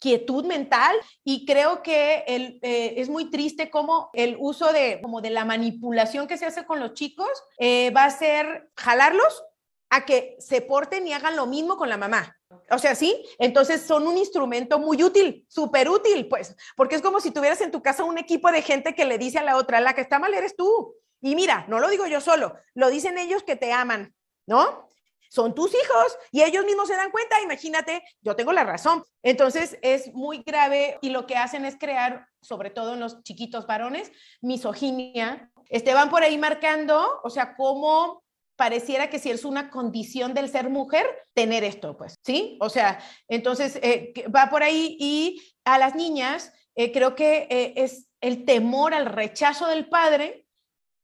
quietud 0.00 0.44
mental 0.44 0.94
y 1.24 1.46
creo 1.46 1.82
que 1.82 2.24
el, 2.26 2.58
eh, 2.60 2.94
es 2.98 3.08
muy 3.08 3.30
triste 3.30 3.70
como 3.70 4.10
el 4.12 4.36
uso 4.38 4.70
de, 4.70 5.00
como 5.00 5.22
de 5.22 5.30
la 5.30 5.46
manipulación 5.46 6.26
que 6.26 6.36
se 6.36 6.44
hace 6.44 6.66
con 6.66 6.78
los 6.78 6.92
chicos 6.92 7.30
eh, 7.56 7.90
va 7.90 8.04
a 8.04 8.10
ser 8.10 8.70
jalarlos 8.76 9.42
a 9.88 10.04
que 10.04 10.36
se 10.40 10.60
porten 10.60 11.06
y 11.06 11.14
hagan 11.14 11.36
lo 11.36 11.46
mismo 11.46 11.78
con 11.78 11.88
la 11.88 11.96
mamá. 11.96 12.36
O 12.70 12.78
sea, 12.78 12.94
sí, 12.94 13.24
entonces 13.38 13.82
son 13.82 14.06
un 14.06 14.16
instrumento 14.16 14.78
muy 14.78 15.02
útil, 15.02 15.44
súper 15.48 15.88
útil, 15.88 16.28
pues, 16.28 16.56
porque 16.76 16.96
es 16.96 17.02
como 17.02 17.20
si 17.20 17.30
tuvieras 17.30 17.60
en 17.60 17.70
tu 17.70 17.82
casa 17.82 18.04
un 18.04 18.18
equipo 18.18 18.50
de 18.50 18.62
gente 18.62 18.94
que 18.94 19.04
le 19.04 19.18
dice 19.18 19.38
a 19.38 19.42
la 19.42 19.56
otra, 19.56 19.80
la 19.80 19.94
que 19.94 20.00
está 20.00 20.18
mal 20.18 20.34
eres 20.34 20.56
tú. 20.56 20.94
Y 21.20 21.34
mira, 21.36 21.64
no 21.68 21.78
lo 21.80 21.88
digo 21.88 22.06
yo 22.06 22.20
solo, 22.20 22.54
lo 22.74 22.90
dicen 22.90 23.18
ellos 23.18 23.42
que 23.42 23.56
te 23.56 23.72
aman, 23.72 24.14
¿no? 24.46 24.88
Son 25.30 25.54
tus 25.54 25.74
hijos 25.74 26.18
y 26.30 26.42
ellos 26.42 26.64
mismos 26.64 26.86
se 26.86 26.96
dan 26.96 27.10
cuenta, 27.10 27.40
imagínate, 27.40 28.04
yo 28.20 28.36
tengo 28.36 28.52
la 28.52 28.64
razón. 28.64 29.04
Entonces 29.22 29.78
es 29.82 30.12
muy 30.14 30.42
grave 30.44 30.98
y 31.02 31.10
lo 31.10 31.26
que 31.26 31.36
hacen 31.36 31.64
es 31.64 31.76
crear, 31.76 32.28
sobre 32.40 32.70
todo 32.70 32.94
en 32.94 33.00
los 33.00 33.22
chiquitos 33.22 33.66
varones, 33.66 34.12
misoginia. 34.42 35.50
Este, 35.70 35.94
van 35.94 36.10
por 36.10 36.22
ahí 36.22 36.38
marcando, 36.38 37.20
o 37.22 37.30
sea, 37.30 37.56
cómo 37.56 38.23
pareciera 38.56 39.10
que 39.10 39.18
si 39.18 39.30
es 39.30 39.44
una 39.44 39.70
condición 39.70 40.34
del 40.34 40.48
ser 40.48 40.70
mujer, 40.70 41.06
tener 41.34 41.64
esto, 41.64 41.96
pues, 41.96 42.14
¿sí? 42.24 42.56
O 42.60 42.70
sea, 42.70 43.00
entonces 43.28 43.78
eh, 43.82 44.12
va 44.34 44.50
por 44.50 44.62
ahí 44.62 44.96
y 44.98 45.42
a 45.64 45.78
las 45.78 45.94
niñas 45.94 46.52
eh, 46.74 46.92
creo 46.92 47.14
que 47.14 47.46
eh, 47.50 47.74
es 47.76 48.08
el 48.20 48.44
temor 48.44 48.94
al 48.94 49.06
rechazo 49.06 49.66
del 49.66 49.88
padre, 49.88 50.46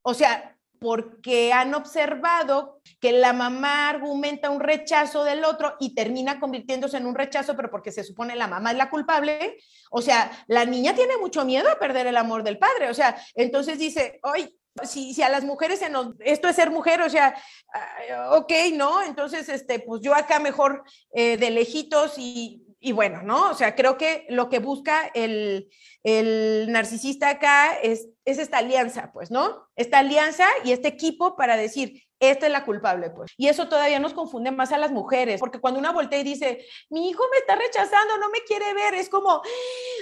o 0.02 0.14
sea, 0.14 0.56
porque 0.80 1.52
han 1.52 1.74
observado 1.74 2.80
que 3.00 3.12
la 3.12 3.34
mamá 3.34 3.90
argumenta 3.90 4.48
un 4.48 4.60
rechazo 4.60 5.24
del 5.24 5.44
otro 5.44 5.76
y 5.78 5.94
termina 5.94 6.40
convirtiéndose 6.40 6.96
en 6.96 7.06
un 7.06 7.14
rechazo, 7.14 7.54
pero 7.54 7.70
porque 7.70 7.92
se 7.92 8.02
supone 8.02 8.34
la 8.34 8.46
mamá 8.46 8.70
es 8.70 8.78
la 8.78 8.88
culpable. 8.88 9.58
O 9.90 10.00
sea, 10.00 10.30
la 10.46 10.64
niña 10.64 10.94
tiene 10.94 11.18
mucho 11.18 11.44
miedo 11.44 11.70
a 11.70 11.78
perder 11.78 12.06
el 12.06 12.16
amor 12.16 12.42
del 12.42 12.58
padre. 12.58 12.88
O 12.88 12.94
sea, 12.94 13.14
entonces 13.34 13.78
dice, 13.78 14.20
hoy 14.22 14.58
si, 14.84 15.14
si, 15.14 15.22
a 15.22 15.28
las 15.28 15.44
mujeres 15.44 15.78
se 15.78 15.90
nos, 15.90 16.14
esto 16.20 16.48
es 16.48 16.56
ser 16.56 16.70
mujer, 16.70 17.02
o 17.02 17.10
sea, 17.10 17.34
ah, 17.74 18.36
ok, 18.36 18.52
¿no? 18.74 19.02
Entonces, 19.02 19.48
este, 19.48 19.80
pues 19.80 20.00
yo 20.02 20.14
acá 20.14 20.38
mejor 20.38 20.84
eh, 21.12 21.36
de 21.36 21.50
lejitos 21.50 22.14
y, 22.18 22.62
y, 22.80 22.92
bueno, 22.92 23.22
¿no? 23.22 23.50
O 23.50 23.54
sea, 23.54 23.74
creo 23.74 23.98
que 23.98 24.26
lo 24.30 24.48
que 24.48 24.58
busca 24.58 25.10
el, 25.14 25.68
el 26.02 26.72
narcisista 26.72 27.28
acá 27.28 27.74
es, 27.74 28.08
es 28.24 28.38
esta 28.38 28.58
alianza, 28.58 29.10
pues, 29.12 29.30
¿no? 29.30 29.68
Esta 29.76 29.98
alianza 29.98 30.46
y 30.64 30.72
este 30.72 30.88
equipo 30.88 31.36
para 31.36 31.56
decir, 31.56 32.04
esta 32.20 32.46
es 32.46 32.52
la 32.52 32.64
culpable, 32.64 33.10
pues. 33.10 33.32
Y 33.38 33.48
eso 33.48 33.68
todavía 33.68 33.98
nos 33.98 34.12
confunde 34.12 34.50
más 34.50 34.72
a 34.72 34.78
las 34.78 34.92
mujeres, 34.92 35.40
porque 35.40 35.58
cuando 35.58 35.80
una 35.80 35.90
voltea 35.90 36.20
y 36.20 36.24
dice, 36.24 36.66
mi 36.90 37.08
hijo 37.08 37.24
me 37.30 37.38
está 37.38 37.56
rechazando, 37.56 38.18
no 38.18 38.28
me 38.28 38.40
quiere 38.46 38.74
ver, 38.74 38.94
es 38.94 39.08
como, 39.08 39.42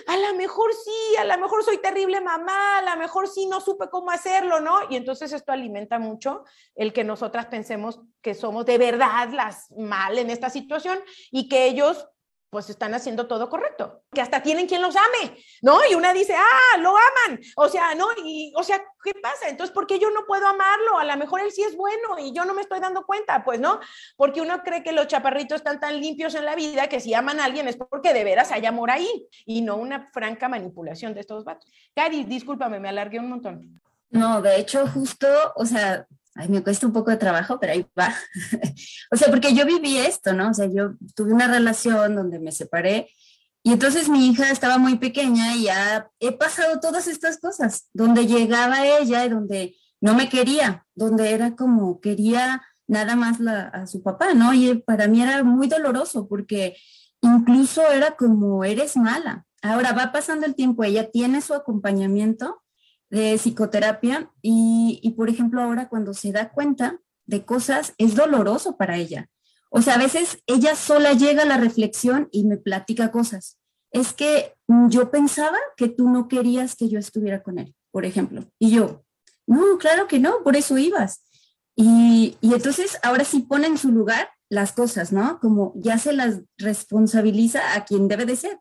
a 0.07 0.17
lo 0.17 0.35
mejor 0.35 0.73
sí, 0.73 1.17
a 1.17 1.25
lo 1.25 1.39
mejor 1.39 1.65
soy 1.65 1.79
terrible 1.79 2.21
mamá, 2.21 2.79
a 2.79 2.83
lo 2.83 3.01
mejor 3.01 3.29
sí, 3.29 3.47
no 3.47 3.61
supe 3.61 3.89
cómo 3.89 4.11
hacerlo, 4.11 4.61
¿no? 4.61 4.81
Y 4.91 4.97
entonces 4.97 5.33
esto 5.33 5.53
alimenta 5.53 6.01
mucho 6.01 6.45
el 6.75 6.93
que 6.93 7.05
nosotras 7.05 7.47
pensemos 7.47 8.01
que 8.21 8.35
somos 8.35 8.67
de 8.67 8.79
verdad 8.79 9.31
las 9.31 9.71
mal 9.77 10.19
en 10.19 10.31
esta 10.31 10.51
situación 10.51 10.99
y 11.31 11.49
que 11.49 11.67
ellos 11.67 12.09
pues 12.51 12.71
están 12.71 12.95
haciendo 12.95 13.27
todo 13.27 13.51
correcto, 13.51 14.03
que 14.13 14.21
hasta 14.21 14.43
tienen 14.43 14.67
quien 14.67 14.81
los 14.81 14.97
ame, 14.97 15.37
¿no? 15.63 15.79
Y 15.91 15.95
una 15.95 16.13
dice, 16.13 16.35
ah, 16.35 16.79
lo 16.79 16.91
aman, 16.91 17.41
o 17.57 17.69
sea, 17.69 17.95
¿no? 17.95 18.07
Y, 18.25 18.53
o 18.57 18.63
sea, 18.63 18.83
¿qué 19.05 19.13
pasa? 19.15 19.49
Entonces, 19.49 19.75
¿por 19.75 19.87
qué 19.87 19.99
yo 19.99 20.11
no 20.11 20.25
puedo 20.27 20.47
amarlo? 20.47 20.99
A 20.99 21.05
lo 21.05 21.17
mejor 21.17 21.41
él 21.41 21.53
sí 21.53 21.63
es 21.63 21.77
bueno 21.77 22.19
y 22.19 22.33
yo 22.33 22.45
no 22.45 22.55
me 22.55 22.63
estoy 22.63 22.81
dando 22.81 23.05
cuenta, 23.05 23.45
pues, 23.45 23.61
¿no? 23.61 23.81
Porque 24.17 24.41
uno 24.41 24.63
cree 24.63 24.83
que 24.83 24.93
los 24.93 25.09
chaparritos 25.09 25.57
están 25.57 25.79
tan 25.81 26.01
limpios 26.01 26.35
en 26.35 26.47
la 26.47 26.55
vida 26.55 26.89
que 26.89 27.01
si 27.01 27.13
aman 27.13 27.41
a 27.41 27.45
alguien 27.45 27.69
es 27.69 27.77
porque 27.77 28.15
de 28.15 28.25
veras 28.25 28.51
hay 28.51 28.65
amor 28.65 28.91
ahí 28.91 29.29
y 29.45 29.61
no 29.61 29.77
una 29.77 30.11
franca 30.13 30.49
manipulación 30.49 31.15
de 31.15 31.21
estos 31.21 31.45
vatos. 31.45 31.71
Cari, 31.95 32.25
discúlpame, 32.25 32.81
me 32.81 32.89
alargué 32.89 33.19
un 33.19 33.29
montón. 33.29 33.81
No, 34.11 34.41
de 34.41 34.59
hecho, 34.59 34.87
justo, 34.87 35.29
o 35.55 35.67
sea, 35.67 36.07
ay, 36.39 36.49
me 36.49 36.63
cuesta 36.63 36.87
un 36.87 36.93
poco 36.93 37.11
de 37.11 37.17
trabajo, 37.17 37.59
pero 37.61 37.73
ahí 37.73 37.85
va. 37.99 38.15
o 39.11 39.17
sea, 39.17 39.29
porque 39.29 39.55
yo 39.55 39.67
viví 39.67 39.99
esto, 39.99 40.33
¿no? 40.33 40.51
O 40.51 40.55
sea, 40.55 40.67
yo 40.67 40.93
tuve 41.15 41.33
una 41.33 41.49
relación 41.49 42.15
donde 42.15 42.39
me 42.39 42.53
separé 42.53 43.11
y 43.65 43.73
entonces 43.73 44.09
mi 44.09 44.29
hija 44.29 44.51
estaba 44.51 44.79
muy 44.79 44.97
pequeña 44.99 45.57
y 45.57 45.65
ya 45.65 46.09
he 46.21 46.33
pasado 46.33 46.79
todas 46.81 47.09
estas 47.09 47.39
cosas, 47.39 47.89
donde 47.93 48.27
llegaba 48.27 48.87
ella 48.87 49.25
y 49.25 49.29
donde 49.29 49.77
no 50.01 50.15
me 50.15 50.29
quería, 50.29 50.87
donde 50.95 51.33
era 51.33 51.57
como 51.57 52.01
quería 52.01 52.63
nada 52.87 53.17
más 53.17 53.41
a 53.41 53.87
su 53.87 54.03
papá, 54.03 54.33
¿no? 54.33 54.55
Y 54.55 54.79
para 54.79 55.09
mí 55.09 55.23
era 55.23 55.43
muy 55.43 55.67
doloroso 55.67 56.29
porque 56.29 56.77
incluso 57.21 57.83
era 57.91 58.17
como, 58.17 58.65
eres 58.65 58.97
mala. 58.97 59.45
Ahora 59.61 59.93
va 59.93 60.13
pasando 60.13 60.47
el 60.47 60.55
tiempo, 60.55 60.85
ella 60.85 61.11
tiene 61.11 61.41
su 61.41 61.53
acompañamiento 61.53 62.63
de 63.11 63.37
psicoterapia 63.39 64.31
y, 64.43 65.01
y, 65.03 65.13
por 65.13 65.31
ejemplo, 65.31 65.63
ahora 65.63 65.89
cuando 65.89 66.15
se 66.15 66.33
da 66.33 66.51
cuenta 66.51 67.01
de 67.27 67.45
cosas, 67.45 67.95
es 67.99 68.15
doloroso 68.15 68.77
para 68.77 68.97
ella. 68.97 69.29
O 69.71 69.83
sea, 69.83 69.95
a 69.95 69.99
veces 69.99 70.39
ella 70.47 70.75
sola 70.77 71.13
llega 71.13 71.43
a 71.43 71.47
la 71.47 71.59
reflexión 71.59 72.29
y 72.33 72.45
me 72.45 72.57
platica 72.57 73.11
cosas. 73.11 73.59
Es 73.91 74.13
que 74.13 74.55
yo 74.89 75.11
pensaba 75.11 75.59
que 75.77 75.89
tú 75.89 76.09
no 76.09 76.29
querías 76.29 76.75
que 76.77 76.89
yo 76.89 76.99
estuviera 76.99 77.43
con 77.43 77.59
él, 77.59 77.75
por 77.91 78.05
ejemplo. 78.05 78.51
Y 78.59 78.71
yo, 78.71 79.05
no, 79.47 79.79
claro 79.79 80.09
que 80.09 80.19
no, 80.19 80.43
por 80.43 80.57
eso 80.57 80.79
ibas. 80.79 81.23
Y, 81.75 82.37
y 82.41 82.55
entonces 82.55 82.99
ahora 83.03 83.25
sí 83.25 83.41
pone 83.41 83.67
en 83.67 83.79
su 83.79 83.91
lugar 83.91 84.29
las 84.49 84.73
cosas, 84.73 85.13
¿no? 85.13 85.39
Como 85.41 85.73
ya 85.77 85.99
se 85.99 86.13
las 86.13 86.41
responsabiliza 86.57 87.75
a 87.75 87.85
quien 87.85 88.09
debe 88.09 88.27
de 88.27 88.37
ser. 88.37 88.59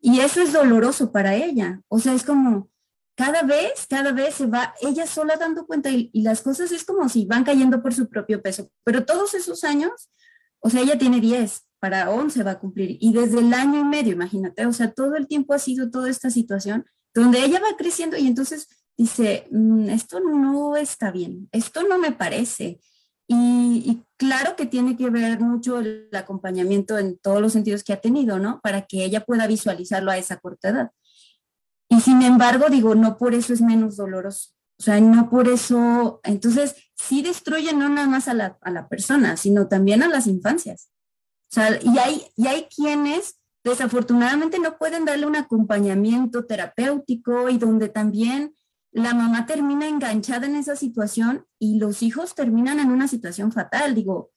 Y 0.00 0.20
eso 0.20 0.40
es 0.40 0.52
doloroso 0.52 1.12
para 1.12 1.34
ella. 1.34 1.80
O 1.88 1.98
sea, 1.98 2.14
es 2.14 2.22
como, 2.22 2.70
cada 3.16 3.42
vez, 3.42 3.86
cada 3.88 4.12
vez 4.12 4.34
se 4.34 4.46
va 4.46 4.74
ella 4.82 5.06
sola 5.06 5.36
dando 5.36 5.66
cuenta 5.66 5.90
y, 5.90 6.10
las 6.12 6.42
cosas 6.42 6.70
es 6.70 6.84
como 6.84 7.08
si 7.08 7.24
van 7.24 7.44
cayendo 7.44 7.82
por 7.82 7.94
su 7.94 8.08
propio 8.08 8.42
peso. 8.42 8.70
Pero 8.84 9.04
todos 9.04 9.32
esos 9.32 9.64
años, 9.64 10.10
o 10.60 10.68
sea, 10.68 10.82
ella 10.82 10.98
tiene 10.98 11.20
10, 11.20 11.62
para 11.80 12.10
11 12.10 12.42
va 12.42 12.52
a 12.52 12.58
cumplir. 12.58 12.98
Y 13.00 13.14
desde 13.14 13.38
el 13.38 13.54
año 13.54 13.80
y 13.80 13.84
medio, 13.84 14.12
imagínate, 14.12 14.66
o 14.66 14.72
sea, 14.72 14.92
todo 14.92 15.16
el 15.16 15.26
tiempo 15.26 15.54
ha 15.54 15.58
sido 15.58 15.90
toda 15.90 16.10
esta 16.10 16.30
situación 16.30 16.84
donde 17.14 17.42
ella 17.42 17.58
va 17.60 17.76
creciendo 17.78 18.18
y 18.18 18.26
entonces 18.26 18.68
dice, 18.98 19.48
mm, 19.50 19.88
esto 19.88 20.20
no 20.20 20.76
está 20.76 21.10
bien, 21.10 21.48
esto 21.52 21.84
no 21.88 21.98
me 21.98 22.12
parece. 22.12 22.80
Y, 23.26 23.82
y, 23.86 24.04
claro 24.18 24.54
que 24.56 24.66
tiene 24.66 24.96
que 24.96 25.10
ver 25.10 25.40
mucho 25.40 25.80
el 25.80 26.08
acompañamiento 26.12 26.98
en 26.98 27.18
todos 27.18 27.40
los 27.40 27.54
sentidos 27.54 27.82
que 27.82 27.94
ha 27.94 28.00
tenido, 28.00 28.38
¿no? 28.38 28.60
Para 28.62 28.82
que 28.82 29.04
ella 29.04 29.24
pueda 29.24 29.46
visualizarlo 29.46 30.10
a 30.10 30.18
esa 30.18 30.36
corta 30.36 30.68
edad. 30.68 30.90
Y 31.88 32.00
sin 32.00 32.22
embargo, 32.22 32.66
digo, 32.68 32.94
no 32.94 33.16
por 33.16 33.34
eso 33.34 33.52
es 33.52 33.60
menos 33.60 33.96
doloroso. 33.96 34.50
O 34.78 34.82
sea, 34.82 35.00
no 35.00 35.30
por 35.30 35.48
eso, 35.48 36.20
entonces 36.22 36.74
sí 36.94 37.22
destruyen 37.22 37.78
no 37.78 37.88
nada 37.88 38.06
más 38.06 38.28
a 38.28 38.34
la, 38.34 38.58
a 38.60 38.70
la 38.70 38.88
persona, 38.88 39.36
sino 39.36 39.68
también 39.68 40.02
a 40.02 40.08
las 40.08 40.26
infancias. 40.26 40.90
O 41.50 41.54
sea, 41.54 41.78
y 41.82 41.98
hay, 41.98 42.22
y 42.36 42.46
hay 42.46 42.66
quienes 42.74 43.38
desafortunadamente 43.64 44.58
no 44.58 44.76
pueden 44.78 45.04
darle 45.04 45.26
un 45.26 45.36
acompañamiento 45.36 46.44
terapéutico 46.44 47.48
y 47.48 47.58
donde 47.58 47.88
también 47.88 48.54
la 48.92 49.12
mamá 49.14 49.46
termina 49.46 49.88
enganchada 49.88 50.46
en 50.46 50.56
esa 50.56 50.76
situación 50.76 51.46
y 51.58 51.78
los 51.78 52.02
hijos 52.02 52.34
terminan 52.34 52.80
en 52.80 52.90
una 52.90 53.08
situación 53.08 53.52
fatal. 53.52 53.94
Digo, 53.94 54.30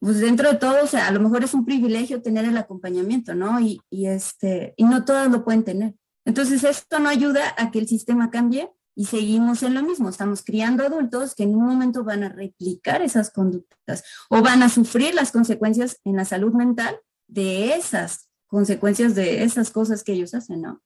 pues 0.00 0.20
dentro 0.20 0.50
de 0.50 0.58
todo, 0.58 0.82
o 0.82 0.86
sea, 0.86 1.06
a 1.06 1.12
lo 1.12 1.20
mejor 1.20 1.44
es 1.44 1.54
un 1.54 1.64
privilegio 1.64 2.22
tener 2.22 2.44
el 2.44 2.56
acompañamiento, 2.56 3.34
¿no? 3.34 3.60
Y, 3.60 3.80
y 3.90 4.06
este, 4.06 4.74
y 4.76 4.84
no 4.84 5.04
todos 5.04 5.30
lo 5.30 5.44
pueden 5.44 5.64
tener. 5.64 5.94
Entonces, 6.24 6.64
esto 6.64 6.98
no 6.98 7.08
ayuda 7.08 7.54
a 7.56 7.70
que 7.70 7.78
el 7.78 7.88
sistema 7.88 8.30
cambie 8.30 8.70
y 8.94 9.06
seguimos 9.06 9.62
en 9.62 9.74
lo 9.74 9.82
mismo. 9.82 10.08
Estamos 10.08 10.44
criando 10.44 10.84
adultos 10.84 11.34
que 11.34 11.44
en 11.44 11.54
un 11.54 11.66
momento 11.66 12.04
van 12.04 12.24
a 12.24 12.28
replicar 12.28 13.02
esas 13.02 13.30
conductas 13.30 14.04
o 14.28 14.42
van 14.42 14.62
a 14.62 14.68
sufrir 14.68 15.14
las 15.14 15.32
consecuencias 15.32 16.00
en 16.04 16.16
la 16.16 16.24
salud 16.24 16.52
mental 16.52 16.98
de 17.26 17.74
esas 17.74 18.28
consecuencias 18.46 19.14
de 19.14 19.44
esas 19.44 19.70
cosas 19.70 20.04
que 20.04 20.12
ellos 20.12 20.34
hacen, 20.34 20.60
¿no? 20.60 20.82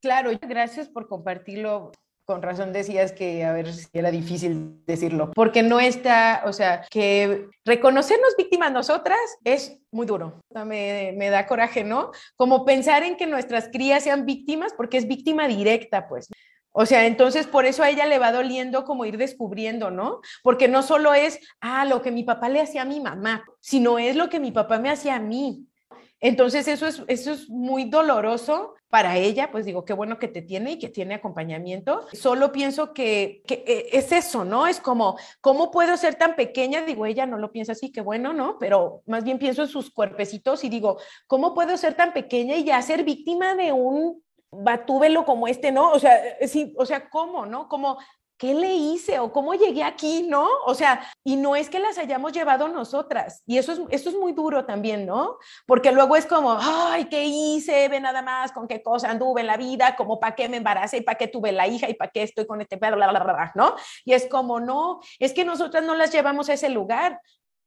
Claro, 0.00 0.30
gracias 0.40 0.88
por 0.88 1.08
compartirlo 1.08 1.90
con 2.30 2.42
razón 2.42 2.72
decías 2.72 3.10
que 3.10 3.44
a 3.44 3.52
ver 3.52 3.72
si 3.72 3.88
era 3.92 4.12
difícil 4.12 4.84
decirlo, 4.86 5.32
porque 5.34 5.64
no 5.64 5.80
está, 5.80 6.42
o 6.46 6.52
sea, 6.52 6.86
que 6.88 7.48
reconocernos 7.64 8.36
víctimas 8.38 8.70
nosotras 8.70 9.18
es 9.42 9.80
muy 9.90 10.06
duro. 10.06 10.38
Me, 10.64 11.28
da 11.28 11.48
coraje, 11.48 11.82
¿no? 11.82 12.12
Como 12.36 12.64
pensar 12.64 13.02
en 13.02 13.16
que 13.16 13.26
nuestras 13.26 13.68
crías 13.72 14.04
sean 14.04 14.26
víctimas, 14.26 14.72
porque 14.76 14.98
es 14.98 15.08
víctima 15.08 15.48
directa, 15.48 16.06
pues. 16.06 16.28
O 16.70 16.86
sea, 16.86 17.04
entonces 17.04 17.48
por 17.48 17.66
eso 17.66 17.82
a 17.82 17.90
ella 17.90 18.06
le 18.06 18.20
va 18.20 18.30
doliendo 18.30 18.84
como 18.84 19.04
ir 19.06 19.16
descubriendo, 19.16 19.90
¿no? 19.90 20.20
Porque 20.44 20.68
no 20.68 20.84
solo 20.84 21.14
es, 21.14 21.40
ah, 21.60 21.84
lo 21.84 22.00
que 22.00 22.12
mi 22.12 22.22
papá 22.22 22.48
le 22.48 22.60
hacía 22.60 22.82
a 22.82 22.84
mi 22.84 23.00
mamá, 23.00 23.44
sino 23.58 23.98
es 23.98 24.14
lo 24.14 24.28
que 24.28 24.38
mi 24.38 24.52
papá 24.52 24.78
me 24.78 24.88
hacía 24.88 25.16
a 25.16 25.20
mí. 25.20 25.66
Entonces 26.20 26.68
eso 26.68 26.86
es, 26.86 27.02
eso 27.08 27.32
es 27.32 27.48
muy 27.48 27.84
doloroso 27.84 28.74
para 28.90 29.16
ella, 29.16 29.50
pues 29.52 29.64
digo, 29.64 29.84
qué 29.84 29.92
bueno 29.92 30.18
que 30.18 30.28
te 30.28 30.42
tiene 30.42 30.72
y 30.72 30.78
que 30.78 30.88
tiene 30.88 31.14
acompañamiento. 31.14 32.06
Solo 32.12 32.50
pienso 32.50 32.92
que, 32.92 33.42
que, 33.46 33.64
eh, 33.66 33.86
es 33.92 34.10
eso, 34.10 34.44
¿no? 34.44 34.66
Es 34.66 34.80
como, 34.80 35.16
¿cómo 35.40 35.70
puedo 35.70 35.96
ser 35.96 36.16
tan 36.16 36.34
pequeña? 36.34 36.82
Digo, 36.82 37.06
ella 37.06 37.24
no 37.24 37.38
lo 37.38 37.52
piensa 37.52 37.72
así, 37.72 37.92
qué 37.92 38.00
bueno, 38.00 38.32
¿no? 38.32 38.58
Pero 38.58 39.02
más 39.06 39.22
bien 39.22 39.38
pienso 39.38 39.62
en 39.62 39.68
sus 39.68 39.90
cuerpecitos 39.90 40.64
y 40.64 40.68
digo, 40.68 40.98
¿cómo 41.28 41.54
puedo 41.54 41.76
ser 41.76 41.94
tan 41.94 42.12
pequeña 42.12 42.56
y 42.56 42.64
ya 42.64 42.82
ser 42.82 43.04
víctima 43.04 43.54
de 43.54 43.72
un 43.72 44.22
batúbelo 44.50 45.24
como 45.24 45.46
este, 45.46 45.70
¿no? 45.70 45.92
O 45.92 45.98
sea, 46.00 46.16
eh, 46.40 46.48
sí, 46.48 46.74
o 46.76 46.84
sea, 46.84 47.08
¿cómo, 47.08 47.46
no? 47.46 47.68
Como, 47.68 47.98
¿qué 48.40 48.54
le 48.54 48.72
hice 48.72 49.18
o 49.18 49.30
cómo 49.30 49.52
llegué 49.52 49.84
aquí, 49.84 50.22
no? 50.22 50.48
O 50.64 50.74
sea, 50.74 51.06
y 51.22 51.36
no 51.36 51.56
es 51.56 51.68
que 51.68 51.78
las 51.78 51.98
hayamos 51.98 52.32
llevado 52.32 52.68
nosotras. 52.68 53.42
Y 53.44 53.58
eso 53.58 53.72
es, 53.72 53.80
eso 53.90 54.08
es 54.08 54.16
muy 54.16 54.32
duro 54.32 54.64
también, 54.64 55.04
¿no? 55.04 55.36
Porque 55.66 55.92
luego 55.92 56.16
es 56.16 56.24
como, 56.24 56.56
ay, 56.58 57.04
¿qué 57.04 57.26
hice? 57.26 57.86
Ve 57.90 58.00
nada 58.00 58.22
más 58.22 58.50
con 58.52 58.66
qué 58.66 58.82
cosa 58.82 59.10
anduve 59.10 59.42
en 59.42 59.46
la 59.46 59.58
vida, 59.58 59.94
como 59.94 60.18
para 60.18 60.34
qué 60.34 60.48
me 60.48 60.56
embaracé 60.56 60.96
y 60.96 61.00
para 61.02 61.18
qué 61.18 61.28
tuve 61.28 61.52
la 61.52 61.68
hija 61.68 61.90
y 61.90 61.94
para 61.94 62.10
qué 62.10 62.22
estoy 62.22 62.46
con 62.46 62.62
este 62.62 62.78
perro, 62.78 62.96
bla, 62.96 63.10
bla, 63.10 63.22
bla, 63.22 63.52
¿no? 63.54 63.76
Y 64.06 64.14
es 64.14 64.26
como, 64.26 64.58
no, 64.58 65.00
es 65.18 65.34
que 65.34 65.44
nosotras 65.44 65.84
no 65.84 65.94
las 65.94 66.10
llevamos 66.10 66.48
a 66.48 66.54
ese 66.54 66.70
lugar. 66.70 67.20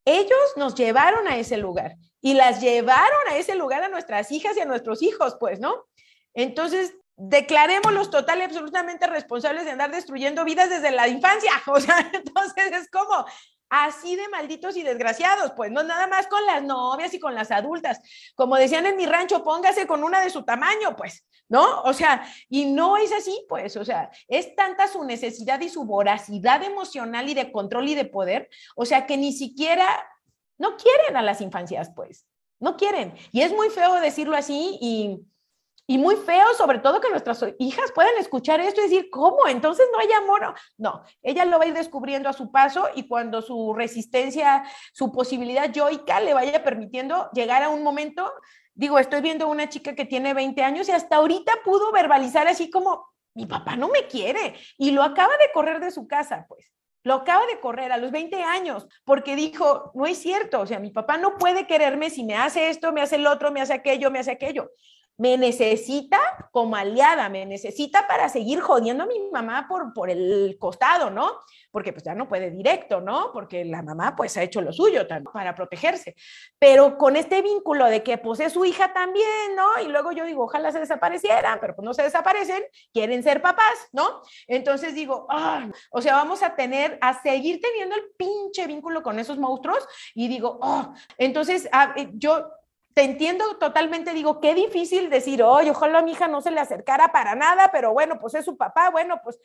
Ellos 0.06 0.54
nos 0.56 0.74
llevaron 0.74 1.28
a 1.28 1.38
ese 1.38 1.58
lugar 1.58 1.98
y 2.20 2.34
las 2.34 2.62
llevaron 2.62 3.28
a 3.30 3.38
ese 3.38 3.54
lugar 3.54 3.84
a 3.84 3.90
nuestras 3.90 4.32
hijas 4.32 4.58
y 4.58 4.62
a 4.62 4.66
nuestros 4.66 5.04
hijos, 5.04 5.38
pues, 5.40 5.60
¿no? 5.60 5.86
Entonces, 6.34 6.96
declarémoslos 7.16 8.10
total 8.10 8.40
y 8.40 8.44
absolutamente 8.44 9.08
responsables 9.08 9.66
de 9.66 9.72
andar 9.72 9.92
destruyendo 9.92 10.44
vidas 10.44 10.70
desde 10.70 10.92
la 10.92 11.08
infancia. 11.08 11.52
O 11.68 11.80
sea, 11.80 12.10
entonces 12.14 12.72
es 12.72 12.90
como 12.90 13.26
así 13.70 14.16
de 14.16 14.30
malditos 14.30 14.78
y 14.78 14.84
desgraciados, 14.84 15.52
pues 15.56 15.72
no 15.72 15.82
nada 15.82 16.06
más 16.06 16.28
con 16.28 16.46
las 16.46 16.62
novias 16.62 17.14
y 17.14 17.20
con 17.20 17.34
las 17.34 17.50
adultas. 17.50 18.00
Como 18.36 18.56
decían 18.56 18.86
en 18.86 18.96
mi 18.96 19.08
rancho, 19.08 19.44
póngase 19.44 19.88
con 19.88 20.04
una 20.04 20.22
de 20.22 20.30
su 20.30 20.44
tamaño, 20.44 20.96
pues, 20.96 21.26
¿no? 21.50 21.82
O 21.82 21.92
sea, 21.94 22.24
y 22.50 22.66
no 22.66 22.98
es 22.98 23.12
así, 23.12 23.46
pues, 23.50 23.76
o 23.76 23.84
sea, 23.84 24.12
es 24.28 24.56
tanta 24.56 24.88
su 24.88 25.04
necesidad 25.04 25.60
y 25.62 25.70
su 25.70 25.86
voracidad 25.86 26.62
emocional 26.62 27.28
y 27.28 27.34
de 27.34 27.52
control 27.52 27.90
y 27.90 27.96
de 27.96 28.06
poder, 28.06 28.48
o 28.76 28.86
sea, 28.86 29.08
que 29.08 29.18
ni 29.18 29.34
siquiera, 29.34 29.88
no 30.60 30.78
quieren 30.78 31.18
a 31.18 31.24
las 31.24 31.42
infancias, 31.42 31.92
pues, 31.96 32.28
no 32.60 32.78
quieren. 32.78 33.16
Y 33.32 33.42
es 33.42 33.52
muy 33.52 33.70
feo 33.72 33.96
decirlo 33.96 34.38
así 34.38 34.78
y 34.82 35.20
y 35.86 35.98
muy 35.98 36.16
feo, 36.16 36.46
sobre 36.58 36.80
todo 36.80 37.02
que 37.02 37.10
nuestras 37.10 37.44
hijas 37.60 37.92
puedan 37.92 38.16
escuchar 38.18 38.62
esto 38.62 38.80
y 38.80 38.86
decir, 38.86 39.10
¿cómo? 39.10 39.48
Entonces 39.48 39.86
no 39.92 40.00
hay 40.00 40.12
amor. 40.14 40.56
No, 40.78 41.04
ella 41.22 41.44
lo 41.46 41.58
va 41.58 41.66
a 41.66 41.68
ir 41.68 41.74
descubriendo 41.74 42.30
a 42.30 42.34
su 42.34 42.52
paso 42.52 42.88
y 42.96 43.08
cuando 43.08 43.42
su 43.42 43.74
resistencia, 43.74 44.64
su 44.94 45.12
posibilidad 45.12 45.72
yoica 45.72 46.22
le 46.22 46.34
vaya 46.34 46.64
permitiendo 46.64 47.30
llegar 47.34 47.64
a 47.64 47.70
un 47.70 47.84
momento, 47.84 48.32
digo, 48.74 48.98
estoy 48.98 49.22
viendo 49.22 49.48
una 49.48 49.68
chica 49.68 49.94
que 49.94 50.06
tiene 50.06 50.34
20 50.34 50.64
años 50.64 50.88
y 50.88 50.94
hasta 50.94 51.18
ahorita 51.18 51.52
pudo 51.66 51.92
verbalizar 51.92 52.48
así 52.48 52.70
como, 52.70 53.06
mi 53.36 53.46
papá 53.46 53.76
no 53.76 53.90
me 53.90 54.08
quiere 54.08 54.56
y 54.78 54.92
lo 54.92 55.04
acaba 55.04 55.34
de 55.34 55.52
correr 55.54 55.80
de 55.80 55.92
su 55.92 56.08
casa, 56.08 56.46
pues. 56.48 56.72
Lo 57.06 57.16
acaba 57.16 57.46
de 57.48 57.60
correr 57.60 57.92
a 57.92 57.98
los 57.98 58.12
20 58.12 58.42
años 58.44 58.88
porque 59.04 59.36
dijo, 59.36 59.92
no 59.94 60.06
es 60.06 60.20
cierto, 60.20 60.62
o 60.62 60.66
sea, 60.66 60.80
mi 60.80 60.90
papá 60.90 61.18
no 61.18 61.36
puede 61.36 61.68
quererme 61.68 62.10
si 62.10 62.24
me 62.24 62.38
hace 62.38 62.70
esto, 62.70 62.94
me 62.94 63.02
hace 63.02 63.18
el 63.18 63.28
otro, 63.28 63.52
me 63.52 63.60
hace 63.60 63.74
aquello, 63.74 64.10
me 64.10 64.20
hace 64.20 64.32
aquello 64.32 64.72
me 65.18 65.38
necesita 65.38 66.20
como 66.52 66.76
aliada, 66.76 67.30
me 67.30 67.46
necesita 67.46 68.08
para 68.08 68.30
seguir 68.30 68.60
jodiendo 68.62 69.04
a 69.04 69.08
mi 69.08 69.20
mamá 69.32 69.68
por, 69.68 69.94
por 69.94 70.10
el 70.10 70.58
costado, 70.60 71.10
¿no? 71.10 71.40
Porque 71.72 71.94
pues 71.94 72.04
ya 72.04 72.16
no 72.16 72.28
puede 72.28 72.52
directo, 72.52 73.00
¿no? 73.00 73.32
Porque 73.32 73.64
la 73.66 73.82
mamá 73.82 74.16
pues 74.16 74.36
ha 74.38 74.44
hecho 74.44 74.62
lo 74.62 74.74
suyo 74.74 75.08
para 75.32 75.56
protegerse. 75.56 76.16
Pero 76.60 76.98
con 76.98 77.16
este 77.16 77.42
vínculo 77.42 77.86
de 77.86 78.04
que 78.04 78.18
pues 78.18 78.40
es 78.40 78.54
su 78.54 78.66
hija 78.66 78.94
también, 78.94 79.56
¿no? 79.56 79.82
Y 79.84 79.88
luego 79.88 80.12
yo 80.12 80.26
digo, 80.26 80.44
ojalá 80.44 80.72
se 80.72 80.80
desaparecieran, 80.80 81.60
pero 81.60 81.76
pues 81.76 81.86
no 81.86 81.94
se 81.94 82.04
desaparecen, 82.04 82.64
quieren 82.92 83.24
ser 83.24 83.42
papás, 83.42 83.90
¿no? 83.92 84.22
Entonces 84.48 84.96
digo, 84.96 85.28
o 85.92 86.02
sea, 86.02 86.16
vamos 86.16 86.44
a 86.44 86.56
tener, 86.56 86.98
a 87.02 87.22
seguir 87.22 87.62
teniendo 87.62 87.96
el 87.96 88.04
pinche 88.18 88.68
vínculo 88.68 89.04
con 89.04 89.20
esos 89.20 89.38
monstruos 89.38 89.88
y 90.16 90.28
digo, 90.28 90.60
oh, 90.62 90.94
entonces 91.18 91.70
ah, 91.72 91.94
eh, 91.96 92.10
yo 92.14 92.48
te 92.94 93.04
entiendo 93.04 93.58
totalmente, 93.58 94.14
digo, 94.14 94.40
qué 94.40 94.54
difícil 94.54 95.10
decir, 95.10 95.42
oye, 95.44 95.72
ojalá 95.72 96.00
a 96.00 96.02
mi 96.04 96.12
hija 96.12 96.28
no 96.28 96.42
se 96.42 96.52
le 96.52 96.60
acercara 96.60 97.12
para 97.12 97.36
nada, 97.36 97.70
pero 97.72 97.94
bueno, 97.94 98.20
pues 98.20 98.36
es 98.36 98.46
su 98.46 98.58
papá, 98.58 98.90
bueno, 98.90 99.20
pues, 99.24 99.40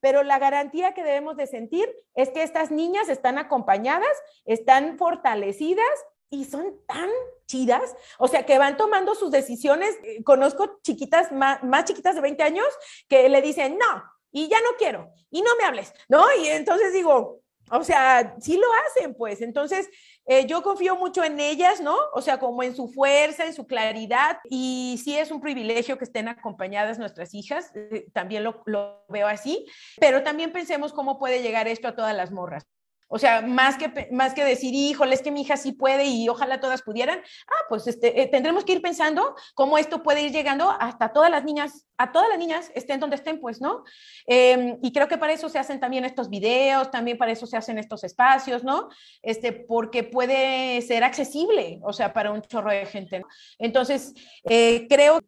pero 0.00 0.22
la 0.22 0.38
garantía 0.38 0.94
que 0.94 1.04
debemos 1.04 1.36
de 1.36 1.46
sentir 1.46 1.88
es 2.14 2.30
que 2.30 2.42
estas 2.42 2.70
niñas 2.70 3.08
están 3.08 3.38
acompañadas, 3.38 4.10
están 4.44 4.98
fortalecidas 4.98 5.86
y 6.30 6.44
son 6.44 6.74
tan 6.86 7.08
chidas, 7.46 7.96
o 8.18 8.28
sea, 8.28 8.44
que 8.44 8.58
van 8.58 8.76
tomando 8.76 9.14
sus 9.14 9.30
decisiones. 9.30 9.96
Eh, 10.02 10.22
conozco 10.24 10.78
chiquitas, 10.82 11.32
más, 11.32 11.62
más 11.62 11.84
chiquitas 11.84 12.14
de 12.14 12.20
20 12.20 12.42
años, 12.42 12.66
que 13.08 13.28
le 13.28 13.40
dicen, 13.40 13.78
no, 13.78 14.02
y 14.30 14.48
ya 14.48 14.60
no 14.60 14.76
quiero, 14.76 15.10
y 15.30 15.42
no 15.42 15.50
me 15.56 15.64
hables, 15.64 15.92
¿no? 16.08 16.26
Y 16.42 16.48
entonces 16.48 16.92
digo, 16.92 17.40
o 17.70 17.84
sea, 17.84 18.34
sí 18.40 18.56
lo 18.56 18.66
hacen, 18.86 19.14
pues. 19.14 19.40
Entonces, 19.40 19.88
eh, 20.26 20.46
yo 20.46 20.62
confío 20.62 20.96
mucho 20.96 21.24
en 21.24 21.40
ellas, 21.40 21.80
¿no? 21.80 21.96
O 22.12 22.20
sea, 22.20 22.38
como 22.38 22.62
en 22.62 22.76
su 22.76 22.88
fuerza, 22.88 23.46
en 23.46 23.54
su 23.54 23.66
claridad. 23.66 24.38
Y 24.44 25.00
sí 25.02 25.16
es 25.16 25.30
un 25.30 25.40
privilegio 25.40 25.98
que 25.98 26.04
estén 26.04 26.28
acompañadas 26.28 26.98
nuestras 26.98 27.34
hijas, 27.34 27.72
eh, 27.74 28.06
también 28.12 28.44
lo, 28.44 28.62
lo 28.66 29.04
veo 29.08 29.26
así. 29.26 29.66
Pero 29.98 30.22
también 30.22 30.52
pensemos 30.52 30.92
cómo 30.92 31.18
puede 31.18 31.42
llegar 31.42 31.68
esto 31.68 31.88
a 31.88 31.96
todas 31.96 32.14
las 32.14 32.30
morras. 32.30 32.66
O 33.08 33.18
sea, 33.18 33.40
más 33.40 33.76
que, 33.76 34.08
más 34.12 34.34
que 34.34 34.44
decir, 34.44 34.74
híjole, 34.74 35.14
es 35.14 35.22
que 35.22 35.30
mi 35.30 35.40
hija 35.40 35.56
sí 35.56 35.72
puede 35.72 36.04
y 36.04 36.28
ojalá 36.28 36.60
todas 36.60 36.82
pudieran, 36.82 37.18
ah, 37.18 37.64
pues 37.68 37.86
este, 37.86 38.20
eh, 38.20 38.26
tendremos 38.26 38.64
que 38.64 38.72
ir 38.72 38.82
pensando 38.82 39.34
cómo 39.54 39.78
esto 39.78 40.02
puede 40.02 40.22
ir 40.22 40.30
llegando 40.30 40.70
hasta 40.70 41.12
todas 41.12 41.30
las 41.30 41.44
niñas, 41.44 41.86
a 41.96 42.12
todas 42.12 42.28
las 42.28 42.38
niñas, 42.38 42.70
estén 42.74 43.00
donde 43.00 43.16
estén, 43.16 43.40
pues, 43.40 43.60
¿no? 43.60 43.82
Em, 44.26 44.78
y 44.82 44.92
creo 44.92 45.08
que 45.08 45.18
para 45.18 45.32
eso 45.32 45.48
se 45.48 45.58
hacen 45.58 45.80
también 45.80 46.04
estos 46.04 46.28
videos, 46.28 46.90
también 46.90 47.16
para 47.16 47.32
eso 47.32 47.46
se 47.46 47.56
hacen 47.56 47.78
estos 47.78 48.04
espacios, 48.04 48.62
¿no? 48.62 48.88
Este, 49.22 49.52
porque 49.52 50.04
puede 50.04 50.82
ser 50.82 51.02
accesible, 51.02 51.80
o 51.82 51.92
sea, 51.92 52.12
para 52.12 52.30
un 52.30 52.42
chorro 52.42 52.70
de 52.70 52.86
gente. 52.86 53.20
¿no? 53.20 53.26
Entonces, 53.58 54.12
eh, 54.44 54.86
creo 54.88 55.20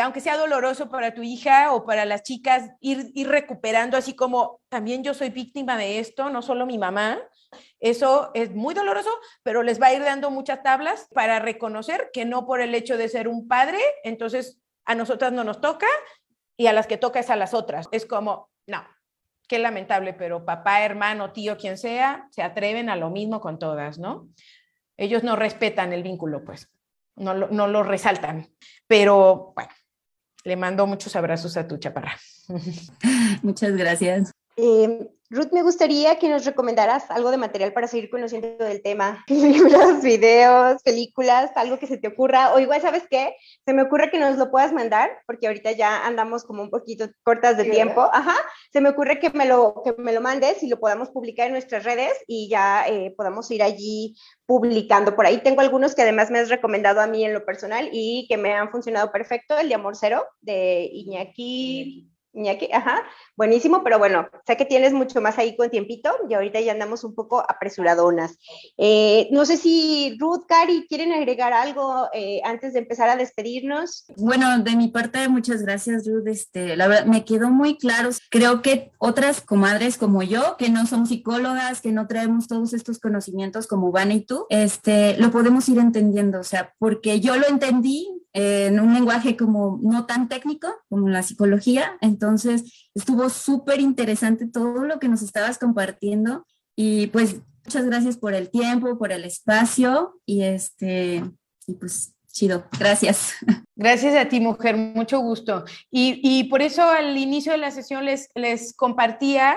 aunque 0.00 0.20
sea 0.20 0.36
doloroso 0.36 0.88
para 0.88 1.14
tu 1.14 1.22
hija 1.22 1.72
o 1.72 1.84
para 1.84 2.04
las 2.04 2.22
chicas, 2.22 2.70
ir, 2.80 3.10
ir, 3.14 3.28
recuperando 3.28 3.96
así 3.96 4.14
como 4.14 4.60
también 4.68 5.02
yo 5.02 5.14
soy 5.14 5.30
víctima 5.30 5.76
de 5.76 5.98
esto, 5.98 6.30
no 6.30 6.42
solo 6.42 6.66
mi 6.66 6.78
mamá, 6.78 7.18
eso 7.80 8.30
es 8.34 8.54
muy 8.54 8.74
doloroso, 8.74 9.10
pero 9.42 9.62
les 9.62 9.80
va 9.80 9.88
a 9.88 9.94
ir 9.94 10.02
dando 10.02 10.30
muchas 10.30 10.62
tablas 10.62 11.08
para 11.14 11.38
reconocer 11.38 12.10
que 12.12 12.24
no 12.24 12.46
por 12.46 12.60
el 12.60 12.74
hecho 12.74 12.96
de 12.96 13.08
ser 13.08 13.28
un 13.28 13.48
padre, 13.48 13.78
entonces 14.04 14.60
a 14.84 14.94
nosotras 14.94 15.32
no 15.32 15.44
nos 15.44 15.60
toca 15.60 15.88
y 16.56 16.66
a 16.66 16.72
las 16.72 16.86
que 16.86 16.98
toca 16.98 17.20
es 17.20 17.30
a 17.30 17.36
las 17.36 17.54
otras. 17.54 17.88
Es 17.92 18.06
como, 18.06 18.50
no, 18.66 18.84
qué 19.48 19.58
lamentable, 19.58 20.12
pero 20.14 20.44
papá, 20.44 20.82
hermano, 20.82 21.32
tío, 21.32 21.56
quien 21.56 21.78
sea, 21.78 22.28
se 22.30 22.42
atreven 22.42 22.88
a 22.88 22.96
lo 22.96 23.10
mismo 23.10 23.40
con 23.40 23.58
todas, 23.58 23.98
¿no? 23.98 24.28
Ellos 24.96 25.22
no 25.22 25.36
respetan 25.36 25.92
el 25.92 26.02
vínculo, 26.02 26.44
pues 26.44 26.70
no 27.16 27.34
lo, 27.34 27.48
no 27.48 27.68
lo 27.68 27.82
resaltan. 27.82 28.48
Pero 28.86 29.52
bueno, 29.54 29.70
le 30.44 30.56
mando 30.56 30.86
muchos 30.86 31.14
abrazos 31.16 31.56
a 31.56 31.66
tu 31.66 31.76
chaparra. 31.78 32.16
Muchas 33.42 33.76
gracias. 33.76 34.32
Eh, 34.56 35.08
Ruth, 35.32 35.50
me 35.50 35.62
gustaría 35.62 36.18
que 36.18 36.28
nos 36.28 36.44
recomendaras 36.44 37.10
algo 37.10 37.30
de 37.30 37.38
material 37.38 37.72
para 37.72 37.86
seguir 37.86 38.10
conociendo 38.10 38.62
del 38.66 38.82
tema. 38.82 39.24
Libros, 39.28 40.02
videos, 40.02 40.82
películas, 40.82 41.50
algo 41.54 41.78
que 41.78 41.86
se 41.86 41.96
te 41.96 42.08
ocurra. 42.08 42.52
O 42.52 42.58
igual, 42.58 42.82
¿sabes 42.82 43.04
qué? 43.10 43.34
Se 43.64 43.72
me 43.72 43.80
ocurre 43.80 44.10
que 44.10 44.18
nos 44.18 44.36
lo 44.36 44.50
puedas 44.50 44.74
mandar, 44.74 45.10
porque 45.26 45.46
ahorita 45.46 45.72
ya 45.72 46.06
andamos 46.06 46.44
como 46.44 46.62
un 46.62 46.68
poquito 46.68 47.08
cortas 47.22 47.56
de 47.56 47.64
tiempo. 47.64 48.02
Ajá. 48.12 48.36
Se 48.74 48.82
me 48.82 48.90
ocurre 48.90 49.20
que 49.20 49.30
me 49.30 49.46
lo, 49.46 49.80
que 49.82 49.94
me 49.96 50.12
lo 50.12 50.20
mandes 50.20 50.62
y 50.62 50.68
lo 50.68 50.78
podamos 50.78 51.08
publicar 51.08 51.46
en 51.46 51.52
nuestras 51.52 51.84
redes 51.84 52.12
y 52.26 52.50
ya 52.50 52.86
eh, 52.86 53.14
podamos 53.16 53.50
ir 53.50 53.62
allí 53.62 54.14
publicando 54.44 55.16
por 55.16 55.24
ahí. 55.24 55.38
Tengo 55.38 55.62
algunos 55.62 55.94
que 55.94 56.02
además 56.02 56.30
me 56.30 56.40
has 56.40 56.50
recomendado 56.50 57.00
a 57.00 57.06
mí 57.06 57.24
en 57.24 57.32
lo 57.32 57.46
personal 57.46 57.88
y 57.90 58.26
que 58.28 58.36
me 58.36 58.52
han 58.52 58.70
funcionado 58.70 59.10
perfecto. 59.10 59.56
El 59.56 59.70
de 59.70 59.76
Amor 59.76 59.96
Cero, 59.96 60.26
de 60.42 60.90
Iñaki 60.92 62.11
Iñaki, 62.34 62.72
ajá, 62.72 63.02
buenísimo, 63.36 63.82
pero 63.84 63.98
bueno, 63.98 64.26
sé 64.46 64.56
que 64.56 64.64
tienes 64.64 64.92
mucho 64.92 65.20
más 65.20 65.38
ahí 65.38 65.54
con 65.54 65.68
tiempito 65.68 66.10
y 66.28 66.34
ahorita 66.34 66.60
ya 66.60 66.72
andamos 66.72 67.04
un 67.04 67.14
poco 67.14 67.40
apresuradonas. 67.40 68.38
Eh, 68.78 69.28
no 69.30 69.44
sé 69.44 69.58
si 69.58 70.16
Ruth, 70.18 70.46
Cari, 70.48 70.86
quieren 70.88 71.12
agregar 71.12 71.52
algo 71.52 72.08
eh, 72.14 72.40
antes 72.44 72.72
de 72.72 72.80
empezar 72.80 73.10
a 73.10 73.16
despedirnos. 73.16 74.06
Bueno, 74.16 74.58
de 74.60 74.76
mi 74.76 74.88
parte, 74.88 75.28
muchas 75.28 75.62
gracias, 75.62 76.06
Ruth. 76.06 76.26
Este, 76.26 76.76
la 76.76 76.88
verdad, 76.88 77.06
me 77.06 77.24
quedó 77.24 77.50
muy 77.50 77.76
claro. 77.76 78.08
Creo 78.30 78.62
que 78.62 78.90
otras 78.98 79.42
comadres 79.42 79.98
como 79.98 80.22
yo, 80.22 80.56
que 80.56 80.70
no 80.70 80.86
son 80.86 81.06
psicólogas, 81.06 81.82
que 81.82 81.92
no 81.92 82.06
traemos 82.06 82.48
todos 82.48 82.72
estos 82.72 82.98
conocimientos 82.98 83.66
como 83.66 83.92
Vane 83.92 84.14
y 84.14 84.20
tú, 84.24 84.46
este, 84.48 85.16
lo 85.18 85.30
podemos 85.30 85.68
ir 85.68 85.78
entendiendo, 85.78 86.40
o 86.40 86.44
sea, 86.44 86.72
porque 86.78 87.20
yo 87.20 87.36
lo 87.36 87.46
entendí 87.46 88.21
en 88.32 88.80
un 88.80 88.94
lenguaje 88.94 89.36
como 89.36 89.78
no 89.82 90.06
tan 90.06 90.28
técnico 90.28 90.68
como 90.88 91.08
la 91.08 91.22
psicología. 91.22 91.96
Entonces, 92.00 92.90
estuvo 92.94 93.28
súper 93.28 93.80
interesante 93.80 94.46
todo 94.46 94.84
lo 94.84 94.98
que 94.98 95.08
nos 95.08 95.22
estabas 95.22 95.58
compartiendo 95.58 96.46
y 96.76 97.08
pues 97.08 97.36
muchas 97.64 97.84
gracias 97.86 98.16
por 98.16 98.34
el 98.34 98.50
tiempo, 98.50 98.98
por 98.98 99.12
el 99.12 99.24
espacio 99.24 100.20
y 100.26 100.42
este, 100.42 101.22
y 101.66 101.74
pues 101.74 102.14
chido, 102.32 102.64
gracias. 102.78 103.34
Gracias 103.74 104.14
a 104.14 104.28
ti, 104.28 104.38
mujer, 104.38 104.76
mucho 104.76 105.18
gusto. 105.18 105.64
Y, 105.90 106.20
y 106.22 106.44
por 106.44 106.62
eso 106.62 106.82
al 106.82 107.16
inicio 107.18 107.52
de 107.52 107.58
la 107.58 107.70
sesión 107.70 108.04
les, 108.04 108.28
les 108.34 108.74
compartía 108.74 109.56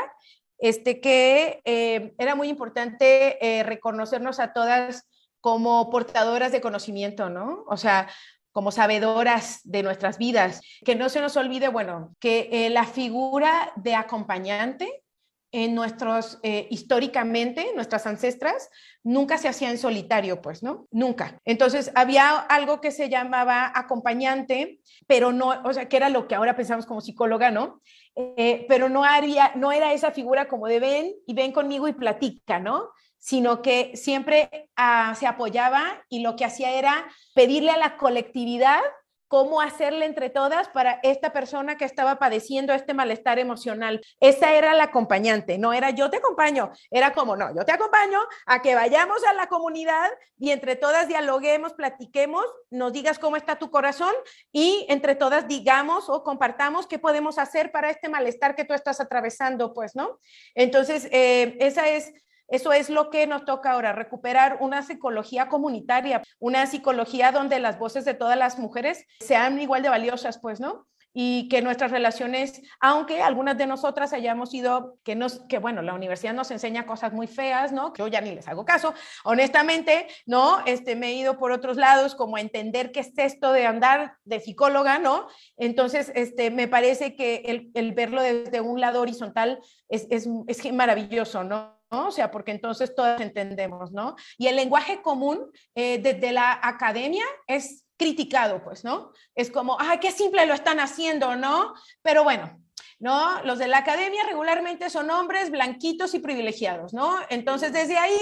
este, 0.57 0.99
que 0.99 1.61
eh, 1.65 2.13
era 2.17 2.35
muy 2.35 2.47
importante 2.49 3.37
eh, 3.45 3.63
reconocernos 3.63 4.39
a 4.39 4.53
todas 4.53 5.07
como 5.41 5.89
portadoras 5.91 6.51
de 6.51 6.61
conocimiento, 6.61 7.29
¿no? 7.29 7.65
O 7.67 7.77
sea, 7.77 8.09
como 8.55 8.71
sabedoras 8.71 9.59
de 9.65 9.83
nuestras 9.83 10.17
vidas. 10.17 10.61
Que 10.85 10.95
no 10.95 11.09
se 11.09 11.19
nos 11.19 11.35
olvide, 11.35 11.67
bueno, 11.67 12.15
que 12.21 12.47
eh, 12.53 12.69
la 12.69 12.85
figura 12.85 13.73
de 13.75 13.95
acompañante 13.95 15.03
en 15.51 15.75
nuestros, 15.75 16.39
eh, 16.41 16.65
históricamente, 16.69 17.73
nuestras 17.75 18.07
ancestras, 18.07 18.69
nunca 19.03 19.37
se 19.37 19.49
hacía 19.49 19.71
en 19.71 19.77
solitario, 19.77 20.41
pues, 20.41 20.63
¿no? 20.63 20.87
Nunca. 20.89 21.37
Entonces, 21.43 21.91
había 21.95 22.29
algo 22.37 22.79
que 22.79 22.91
se 22.91 23.09
llamaba 23.09 23.73
acompañante, 23.75 24.79
pero 25.05 25.33
no, 25.33 25.49
o 25.65 25.73
sea, 25.73 25.89
que 25.89 25.97
era 25.97 26.07
lo 26.07 26.25
que 26.29 26.35
ahora 26.35 26.55
pensamos 26.55 26.85
como 26.85 27.01
psicóloga, 27.01 27.51
¿no? 27.51 27.81
Eh, 28.15 28.65
pero 28.69 28.87
no, 28.87 29.03
haría, 29.03 29.51
no 29.55 29.73
era 29.73 29.91
esa 29.91 30.11
figura 30.11 30.47
como 30.47 30.67
de 30.67 30.79
ven 30.79 31.13
y 31.27 31.33
ven 31.33 31.51
conmigo 31.51 31.89
y 31.89 31.93
platica, 31.93 32.59
¿no? 32.59 32.91
Sino 33.25 33.63
que 33.63 33.97
siempre 33.97 34.69
ah, 34.75 35.15
se 35.19 35.25
apoyaba 35.25 36.05
y 36.09 36.19
lo 36.19 36.35
que 36.35 36.45
hacía 36.45 36.73
era 36.73 37.07
pedirle 37.33 37.71
a 37.71 37.77
la 37.77 37.97
colectividad 37.97 38.81
cómo 39.27 39.61
hacerle 39.61 40.05
entre 40.05 40.29
todas 40.29 40.69
para 40.69 40.99
esta 41.01 41.33
persona 41.33 41.75
que 41.75 41.85
estaba 41.85 42.19
padeciendo 42.19 42.71
este 42.71 42.93
malestar 42.93 43.39
emocional. 43.39 43.99
Esa 44.19 44.53
era 44.53 44.75
la 44.75 44.83
acompañante, 44.83 45.57
no 45.57 45.73
era 45.73 45.89
yo 45.89 46.11
te 46.11 46.17
acompaño, 46.17 46.71
era 46.91 47.13
como, 47.13 47.35
no, 47.35 47.49
yo 47.55 47.65
te 47.65 47.71
acompaño 47.71 48.19
a 48.45 48.61
que 48.61 48.75
vayamos 48.75 49.23
a 49.23 49.33
la 49.33 49.47
comunidad 49.47 50.11
y 50.37 50.51
entre 50.51 50.75
todas 50.75 51.07
dialoguemos, 51.07 51.73
platiquemos, 51.73 52.45
nos 52.69 52.93
digas 52.93 53.17
cómo 53.17 53.37
está 53.37 53.57
tu 53.57 53.71
corazón 53.71 54.13
y 54.51 54.85
entre 54.87 55.15
todas 55.15 55.47
digamos 55.47 56.11
o 56.11 56.23
compartamos 56.23 56.85
qué 56.85 56.99
podemos 56.99 57.39
hacer 57.39 57.71
para 57.71 57.89
este 57.89 58.07
malestar 58.07 58.55
que 58.55 58.65
tú 58.65 58.75
estás 58.75 59.01
atravesando, 59.01 59.73
pues, 59.73 59.95
¿no? 59.95 60.19
Entonces, 60.53 61.09
eh, 61.11 61.57
esa 61.59 61.87
es 61.89 62.13
eso 62.47 62.73
es 62.73 62.89
lo 62.89 63.09
que 63.09 63.27
nos 63.27 63.45
toca 63.45 63.71
ahora, 63.71 63.93
recuperar 63.93 64.57
una 64.59 64.81
psicología 64.81 65.47
comunitaria, 65.47 66.21
una 66.39 66.65
psicología 66.67 67.31
donde 67.31 67.59
las 67.59 67.79
voces 67.79 68.05
de 68.05 68.13
todas 68.13 68.37
las 68.37 68.59
mujeres 68.59 69.05
sean 69.19 69.59
igual 69.61 69.83
de 69.83 69.89
valiosas, 69.89 70.39
pues, 70.39 70.59
¿no? 70.59 70.85
y 71.17 71.47
que 71.47 71.61
nuestras 71.61 71.91
relaciones, 71.91 72.61
aunque 72.81 73.21
algunas 73.21 73.57
de 73.57 73.65
nosotras 73.67 74.11
hayamos 74.11 74.53
ido, 74.53 74.97
que 75.05 75.15
nos, 75.15 75.39
que 75.47 75.59
bueno, 75.59 75.81
la 75.81 75.93
universidad 75.93 76.33
nos 76.33 76.51
enseña 76.51 76.85
cosas 76.85 77.13
muy 77.13 77.25
feas, 77.25 77.71
¿no? 77.71 77.93
Que 77.93 78.01
yo 78.01 78.09
ya 78.09 78.19
ni 78.19 78.35
les 78.35 78.49
hago 78.49 78.65
caso, 78.65 78.93
honestamente, 79.23 80.07
¿no? 80.25 80.59
Este, 80.65 80.97
me 80.97 81.07
he 81.07 81.13
ido 81.13 81.39
por 81.39 81.53
otros 81.53 81.77
lados, 81.77 82.15
como 82.15 82.37
entender 82.37 82.91
qué 82.91 82.99
es 82.99 83.13
esto 83.15 83.53
de 83.53 83.65
andar 83.65 84.17
de 84.25 84.41
psicóloga, 84.41 84.99
¿no? 84.99 85.27
Entonces, 85.55 86.11
este, 86.15 86.51
me 86.51 86.67
parece 86.67 87.15
que 87.15 87.43
el, 87.45 87.71
el 87.75 87.93
verlo 87.93 88.21
desde 88.21 88.59
un 88.59 88.81
lado 88.81 88.99
horizontal 88.99 89.61
es, 89.87 90.07
es, 90.09 90.27
es 90.47 90.73
maravilloso, 90.73 91.45
¿no? 91.45 91.74
O 91.89 92.11
sea, 92.11 92.31
porque 92.31 92.51
entonces 92.51 92.93
todos 92.95 93.21
entendemos, 93.21 93.91
¿no? 93.91 94.15
Y 94.37 94.47
el 94.47 94.55
lenguaje 94.55 95.01
común 95.01 95.51
eh, 95.75 95.99
desde 95.99 96.31
la 96.31 96.59
academia 96.61 97.25
es 97.47 97.85
criticado, 97.97 98.63
pues, 98.63 98.83
¿no? 98.83 99.11
Es 99.35 99.51
como, 99.51 99.77
ay, 99.79 99.99
qué 99.99 100.11
simple 100.11 100.45
lo 100.45 100.53
están 100.53 100.79
haciendo, 100.79 101.35
¿no? 101.35 101.73
Pero 102.01 102.23
bueno, 102.23 102.59
¿no? 102.99 103.41
Los 103.43 103.59
de 103.59 103.67
la 103.67 103.79
academia 103.79 104.23
regularmente 104.27 104.89
son 104.89 105.09
hombres 105.09 105.51
blanquitos 105.51 106.13
y 106.13 106.19
privilegiados, 106.19 106.93
¿no? 106.93 107.17
Entonces, 107.29 107.71
desde 107.71 107.97
ahí 107.97 108.19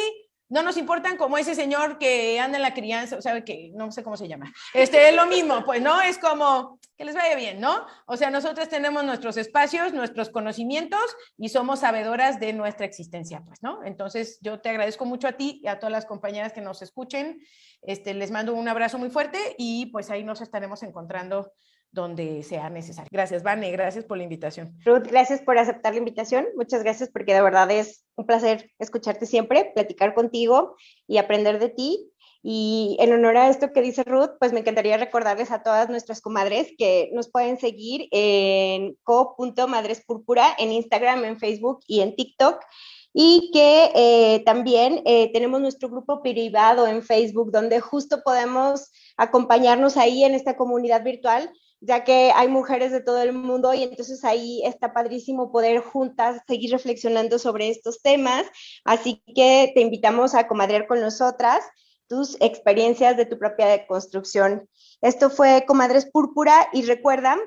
no 0.53 0.61
nos 0.61 0.77
importan 0.77 1.17
como 1.17 1.39
ese 1.39 1.55
señor 1.55 1.97
que 1.97 2.39
anda 2.39 2.57
en 2.57 2.61
la 2.61 2.75
crianza, 2.75 3.17
o 3.17 3.21
sea, 3.23 3.43
que 3.43 3.71
no 3.73 3.91
sé 3.91 4.03
cómo 4.03 4.15
se 4.15 4.27
llama. 4.27 4.53
Este 4.75 5.09
es 5.09 5.15
lo 5.15 5.25
mismo, 5.25 5.65
pues, 5.65 5.81
¿no? 5.81 5.99
Es 5.99 6.19
como 6.19 6.79
que 6.95 7.05
les 7.05 7.15
vaya 7.15 7.35
bien, 7.35 7.59
¿no? 7.59 7.87
O 8.05 8.17
sea, 8.17 8.29
nosotros 8.29 8.69
tenemos 8.69 9.03
nuestros 9.03 9.35
espacios, 9.37 9.93
nuestros 9.93 10.29
conocimientos 10.29 11.01
y 11.39 11.49
somos 11.49 11.79
sabedoras 11.79 12.39
de 12.39 12.53
nuestra 12.53 12.85
existencia, 12.85 13.41
pues, 13.43 13.63
¿no? 13.63 13.83
Entonces, 13.83 14.37
yo 14.41 14.61
te 14.61 14.69
agradezco 14.69 15.05
mucho 15.05 15.27
a 15.27 15.31
ti 15.31 15.59
y 15.63 15.67
a 15.67 15.79
todas 15.79 15.91
las 15.91 16.05
compañeras 16.05 16.53
que 16.53 16.61
nos 16.61 16.83
escuchen. 16.83 17.41
Este, 17.81 18.13
les 18.13 18.29
mando 18.29 18.53
un 18.53 18.67
abrazo 18.67 18.99
muy 18.99 19.09
fuerte 19.09 19.55
y 19.57 19.87
pues 19.87 20.11
ahí 20.11 20.23
nos 20.23 20.39
estaremos 20.41 20.83
encontrando 20.83 21.51
donde 21.93 22.43
sea 22.43 22.69
necesario. 22.69 23.07
Gracias, 23.11 23.43
Vane, 23.43 23.71
gracias 23.71 24.03
por 24.03 24.17
la 24.17 24.23
invitación. 24.23 24.77
Ruth, 24.83 25.03
gracias 25.07 25.41
por 25.41 25.57
aceptar 25.57 25.93
la 25.93 25.99
invitación. 25.99 26.47
Muchas 26.57 26.83
gracias 26.83 27.09
porque 27.09 27.33
de 27.33 27.41
verdad 27.41 27.69
es 27.71 28.03
un 28.15 28.25
placer 28.25 28.71
escucharte 28.79 29.25
siempre, 29.25 29.71
platicar 29.73 30.13
contigo 30.13 30.75
y 31.07 31.17
aprender 31.17 31.59
de 31.59 31.69
ti. 31.69 32.09
Y 32.45 32.97
en 32.99 33.13
honor 33.13 33.37
a 33.37 33.49
esto 33.49 33.71
que 33.71 33.81
dice 33.81 34.03
Ruth, 34.03 34.31
pues 34.39 34.51
me 34.51 34.59
encantaría 34.59 34.97
recordarles 34.97 35.51
a 35.51 35.63
todas 35.63 35.89
nuestras 35.89 36.19
comadres 36.19 36.73
que 36.77 37.09
nos 37.13 37.31
pueden 37.31 37.57
seguir 37.57 38.09
en 38.11 38.97
co.madrespúrpura 39.03 40.53
en 40.57 40.73
Instagram, 40.73 41.23
en 41.23 41.39
Facebook 41.39 41.79
y 41.87 42.01
en 42.01 42.15
TikTok 42.17 42.59
y 43.13 43.51
que 43.53 43.91
eh, 43.93 44.43
también 44.43 45.03
eh, 45.05 45.31
tenemos 45.31 45.61
nuestro 45.61 45.87
grupo 45.87 46.21
privado 46.23 46.87
en 46.87 47.03
Facebook 47.03 47.51
donde 47.51 47.79
justo 47.79 48.23
podemos 48.23 48.91
acompañarnos 49.15 49.97
ahí 49.97 50.23
en 50.23 50.33
esta 50.33 50.57
comunidad 50.57 51.03
virtual 51.03 51.51
ya 51.85 52.05
que 52.05 52.31
hay 52.33 52.47
mujeres 52.47 52.91
de 52.91 53.01
todo 53.01 53.21
el 53.21 53.33
mundo 53.33 53.73
y 53.73 53.83
entonces 53.83 54.23
ahí 54.23 54.61
está 54.63 54.93
padrísimo 54.93 55.51
poder 55.51 55.81
juntas 55.81 56.41
seguir 56.47 56.71
reflexionando 56.71 57.37
sobre 57.39 57.69
estos 57.69 58.01
temas. 58.01 58.45
Así 58.85 59.21
que 59.35 59.71
te 59.75 59.81
invitamos 59.81 60.33
a 60.33 60.47
comadrear 60.47 60.87
con 60.87 61.01
nosotras 61.01 61.65
tus 62.07 62.37
experiencias 62.39 63.17
de 63.17 63.25
tu 63.25 63.37
propia 63.37 63.85
construcción. 63.85 64.69
Esto 65.01 65.29
fue 65.29 65.65
Comadres 65.67 66.09
Púrpura 66.09 66.69
y 66.71 66.83
recuerda, 66.83 67.37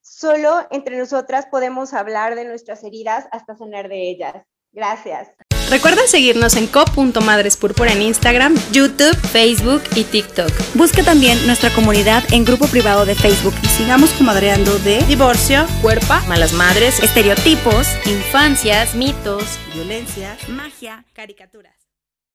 solo 0.00 0.66
entre 0.72 0.98
nosotras 0.98 1.46
podemos 1.46 1.94
hablar 1.94 2.34
de 2.34 2.44
nuestras 2.44 2.82
heridas 2.82 3.26
hasta 3.30 3.56
sanar 3.56 3.88
de 3.88 4.10
ellas. 4.10 4.44
Gracias. 4.72 5.28
Recuerda 5.74 6.06
seguirnos 6.06 6.54
en 6.54 6.68
co.madrespúrpura 6.68 7.92
en 7.92 8.02
Instagram, 8.02 8.54
YouTube, 8.70 9.16
Facebook 9.32 9.82
y 9.96 10.04
TikTok. 10.04 10.48
Busca 10.74 11.02
también 11.02 11.44
nuestra 11.48 11.68
comunidad 11.70 12.22
en 12.32 12.44
grupo 12.44 12.68
privado 12.68 13.04
de 13.04 13.16
Facebook 13.16 13.54
y 13.60 13.66
sigamos 13.66 14.12
comadreando 14.12 14.78
de 14.78 15.02
divorcio, 15.06 15.66
cuerpo, 15.82 16.14
malas 16.28 16.52
madres, 16.52 17.00
estereotipos, 17.02 17.88
infancias, 18.06 18.94
mitos, 18.94 19.58
violencia, 19.74 20.38
magia, 20.46 21.04
caricaturas. 21.12 21.73